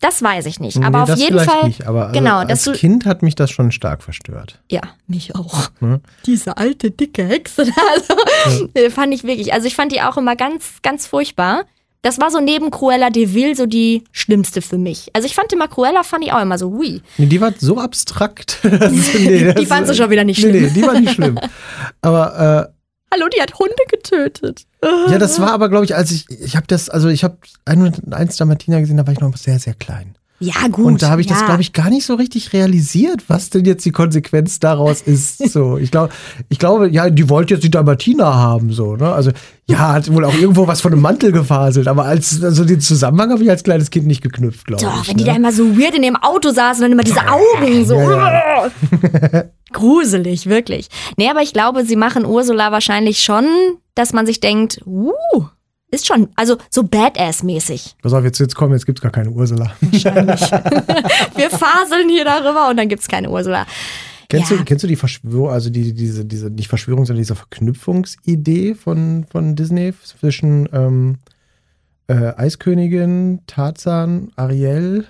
Das 0.00 0.22
weiß 0.22 0.46
ich 0.46 0.60
nicht. 0.60 0.76
Aber 0.78 0.90
Nee, 0.90 1.02
auf 1.02 1.08
das 1.08 1.18
jeden 1.20 1.40
Fall. 1.40 1.64
Nicht, 1.66 1.86
aber 1.86 2.06
also 2.08 2.18
genau, 2.20 2.36
als 2.38 2.62
du- 2.64 2.72
Kind 2.72 3.04
hat 3.04 3.22
mich 3.22 3.34
das 3.34 3.50
schon 3.50 3.72
stark 3.72 4.02
verstört. 4.02 4.60
Ja, 4.70 4.80
mich 5.08 5.34
auch. 5.34 5.70
Mhm. 5.80 6.00
Diese 6.24 6.56
alte, 6.56 6.92
dicke 6.92 7.24
Hexe. 7.24 7.62
Also, 7.94 8.68
äh, 8.74 8.90
fand 8.90 9.12
ich 9.12 9.24
wirklich. 9.24 9.52
Also, 9.52 9.66
ich 9.66 9.74
fand 9.74 9.90
die 9.90 10.00
auch 10.00 10.16
immer 10.16 10.36
ganz, 10.36 10.64
ganz 10.82 11.06
furchtbar. 11.08 11.64
Das 12.02 12.20
war 12.20 12.30
so 12.30 12.38
neben 12.40 12.70
Cruella 12.70 13.10
de 13.10 13.34
Vil 13.34 13.56
so 13.56 13.66
die 13.66 14.04
schlimmste 14.12 14.62
für 14.62 14.78
mich. 14.78 15.10
Also, 15.14 15.26
ich 15.26 15.34
fand 15.34 15.52
immer 15.52 15.66
Cruella, 15.66 16.04
fand 16.04 16.24
ich 16.24 16.32
auch 16.32 16.40
immer 16.40 16.58
so, 16.58 16.70
hui. 16.70 17.02
Nee, 17.16 17.26
die 17.26 17.40
war 17.40 17.52
so 17.58 17.78
abstrakt. 17.78 18.58
Das 18.62 18.92
ist- 18.92 19.14
nee, 19.18 19.44
das- 19.46 19.56
Die 19.56 19.66
fandst 19.66 19.90
du 19.90 19.96
schon 19.96 20.08
wieder 20.10 20.22
nicht 20.22 20.38
Nee, 20.44 20.50
schlimm. 20.50 20.62
nee, 20.62 20.70
die 20.70 20.82
war 20.86 21.00
nicht 21.00 21.14
schlimm. 21.14 21.40
Aber 22.02 22.68
Hallo, 23.12 23.26
die 23.34 23.40
hat 23.40 23.58
Hunde 23.58 23.74
getötet. 23.90 24.66
ja, 24.82 25.18
das 25.18 25.40
war 25.40 25.52
aber, 25.52 25.68
glaube 25.68 25.84
ich, 25.84 25.94
als 25.94 26.10
ich, 26.10 26.28
ich 26.28 26.56
habe 26.56 26.66
das, 26.66 26.90
also 26.90 27.08
ich 27.08 27.24
habe 27.24 27.38
eins 27.64 28.36
der 28.36 28.46
Martina 28.46 28.80
gesehen, 28.80 28.98
da 28.98 29.06
war 29.06 29.12
ich 29.12 29.20
noch 29.20 29.36
sehr, 29.36 29.58
sehr 29.58 29.74
klein. 29.74 30.17
Ja, 30.40 30.68
gut. 30.70 30.86
Und 30.86 31.02
da 31.02 31.10
habe 31.10 31.20
ich 31.20 31.26
das, 31.26 31.40
ja. 31.40 31.46
glaube 31.46 31.62
ich, 31.62 31.72
gar 31.72 31.90
nicht 31.90 32.06
so 32.06 32.14
richtig 32.14 32.52
realisiert, 32.52 33.24
was 33.28 33.50
denn 33.50 33.64
jetzt 33.64 33.84
die 33.84 33.90
Konsequenz 33.90 34.60
daraus 34.60 35.02
ist. 35.02 35.38
So, 35.48 35.78
ich 35.78 35.90
glaube, 35.90 36.12
ich 36.50 36.58
glaube, 36.58 36.90
ja, 36.90 37.08
die 37.08 37.30
wollte 37.30 37.54
jetzt 37.54 37.62
die 37.64 37.70
Dalmatiner 37.70 38.34
haben, 38.34 38.70
so, 38.70 38.96
ne? 38.96 39.10
Also, 39.10 39.30
ja, 39.66 39.94
hat 39.94 40.12
wohl 40.12 40.24
auch 40.26 40.34
irgendwo 40.34 40.66
was 40.66 40.82
von 40.82 40.92
einem 40.92 41.00
Mantel 41.00 41.32
gefaselt, 41.32 41.88
aber 41.88 42.04
als, 42.04 42.42
also 42.42 42.64
den 42.64 42.80
Zusammenhang 42.80 43.30
habe 43.30 43.42
ich 43.42 43.48
als 43.48 43.62
kleines 43.62 43.90
Kind 43.90 44.06
nicht 44.06 44.20
geknüpft, 44.20 44.66
glaube 44.66 44.84
Doch, 44.84 45.02
ich. 45.02 45.08
wenn 45.08 45.16
die 45.16 45.24
ne? 45.24 45.30
da 45.30 45.36
immer 45.36 45.52
so 45.52 45.78
weird 45.78 45.94
in 45.94 46.02
dem 46.02 46.16
Auto 46.16 46.50
saßen 46.50 46.84
und 46.84 46.90
dann 46.90 46.92
immer 46.92 47.04
diese 47.04 47.26
Augen 47.26 47.86
so. 47.86 47.94
Ja, 47.94 48.70
Gruselig, 49.72 50.46
wirklich. 50.46 50.88
Nee, 51.16 51.30
aber 51.30 51.42
ich 51.42 51.52
glaube, 51.54 51.84
sie 51.84 51.96
machen 51.96 52.26
Ursula 52.26 52.72
wahrscheinlich 52.72 53.22
schon, 53.22 53.46
dass 53.94 54.12
man 54.12 54.26
sich 54.26 54.40
denkt, 54.40 54.80
uh, 54.86 55.12
Ist 55.90 56.06
schon, 56.06 56.28
also 56.36 56.58
so 56.70 56.82
Badass-mäßig. 56.82 57.94
Pass 58.02 58.12
auf, 58.12 58.22
jetzt, 58.22 58.38
jetzt 58.38 58.54
komm, 58.54 58.72
jetzt 58.72 58.84
gibt's 58.84 59.00
gar 59.00 59.10
keine 59.10 59.30
Ursula. 59.30 59.72
Wir 59.80 61.50
faseln 61.50 62.08
hier 62.10 62.24
darüber 62.26 62.68
und 62.68 62.76
dann 62.76 62.88
gibt's 62.88 63.08
keine 63.08 63.30
Ursula. 63.30 63.66
Kennst, 64.28 64.50
Ja. 64.50 64.58
du, 64.58 64.64
kennst 64.64 64.84
du 64.84 64.88
die 64.88 64.96
Verschwörung, 64.96 65.48
also 65.48 65.70
die, 65.70 65.94
diese, 65.94 66.26
diese, 66.26 66.50
nicht 66.50 66.68
Verschwörung, 66.68 67.06
sondern 67.06 67.22
diese 67.22 67.34
Verknüpfungsidee 67.34 68.74
von, 68.74 69.24
von 69.30 69.56
Disney 69.56 69.94
zwischen 70.04 70.68
ähm, 70.74 71.16
äh, 72.08 72.34
Eiskönigin, 72.36 73.40
Tarzan, 73.46 74.30
Ariel? 74.36 75.06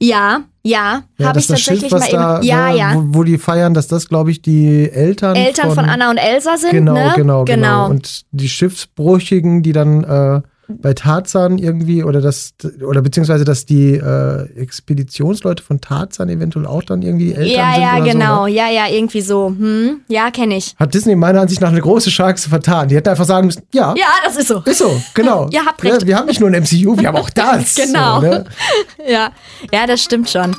Ja, 0.00 0.44
ja, 0.64 1.02
habe 1.22 1.38
ich 1.38 1.46
das 1.46 1.58
tatsächlich 1.58 1.90
Schiff, 1.90 1.92
was 1.92 2.00
mal 2.00 2.08
eben. 2.08 2.16
da, 2.16 2.40
ja, 2.42 2.70
ne, 2.70 2.78
ja. 2.78 2.94
Wo, 2.94 3.18
wo 3.18 3.22
die 3.24 3.38
feiern, 3.38 3.74
dass 3.74 3.88
das, 3.88 4.08
glaube 4.08 4.30
ich, 4.30 4.42
die 4.42 4.90
Eltern, 4.90 5.34
Eltern 5.34 5.72
von, 5.72 5.84
Anna 5.84 6.10
und 6.10 6.18
Elsa 6.18 6.56
sind, 6.56 6.70
Genau, 6.70 6.94
ne? 6.94 7.12
genau, 7.16 7.44
genau. 7.44 7.88
Und 7.88 8.22
die 8.30 8.48
Schiffsbrüchigen, 8.48 9.62
die 9.62 9.72
dann 9.72 10.04
äh, 10.04 10.42
bei 10.80 10.94
Tarzan 10.94 11.58
irgendwie 11.58 12.04
oder 12.04 12.20
das 12.20 12.54
oder 12.86 13.02
beziehungsweise 13.02 13.44
dass 13.44 13.66
die 13.66 13.94
äh, 13.94 14.42
Expeditionsleute 14.56 15.62
von 15.62 15.80
Tarzan 15.80 16.28
eventuell 16.28 16.66
auch 16.66 16.82
dann 16.82 17.02
irgendwie 17.02 17.26
die 17.26 17.34
Eltern 17.34 17.56
ja, 17.56 17.72
sind 17.74 17.82
ja, 17.82 17.96
oder 17.96 18.12
genau. 18.12 18.40
So, 18.42 18.46
ne? 18.46 18.52
Ja, 18.52 18.70
ja, 18.70 18.88
irgendwie 18.88 19.20
so. 19.20 19.48
Hm? 19.48 20.00
Ja, 20.08 20.30
kenne 20.30 20.56
ich. 20.56 20.74
Hat 20.78 20.94
Disney 20.94 21.14
meiner 21.16 21.40
Ansicht 21.42 21.60
nach 21.60 21.70
eine 21.70 21.80
große 21.80 22.10
Chance 22.10 22.48
vertan. 22.48 22.88
Die 22.88 22.96
hätten 22.96 23.08
einfach 23.08 23.24
sagen 23.24 23.46
müssen, 23.46 23.62
ja, 23.72 23.94
Ja, 23.96 24.06
das 24.24 24.36
ist 24.36 24.48
so. 24.48 24.60
ist 24.64 24.78
so, 24.78 25.00
genau. 25.14 25.48
Ihr 25.52 25.64
habt 25.64 25.82
recht. 25.82 26.02
Ja, 26.02 26.06
wir 26.06 26.16
haben 26.16 26.26
nicht 26.26 26.40
nur 26.40 26.48
ein 26.50 26.62
MCU, 26.62 26.98
wir 26.98 27.08
haben 27.08 27.16
auch 27.16 27.30
das. 27.34 27.74
Genau. 27.74 28.20
So, 28.20 28.26
ne? 28.26 28.44
Ja, 29.08 29.30
ja, 29.72 29.86
das 29.86 30.02
stimmt 30.02 30.30
schon. 30.30 30.54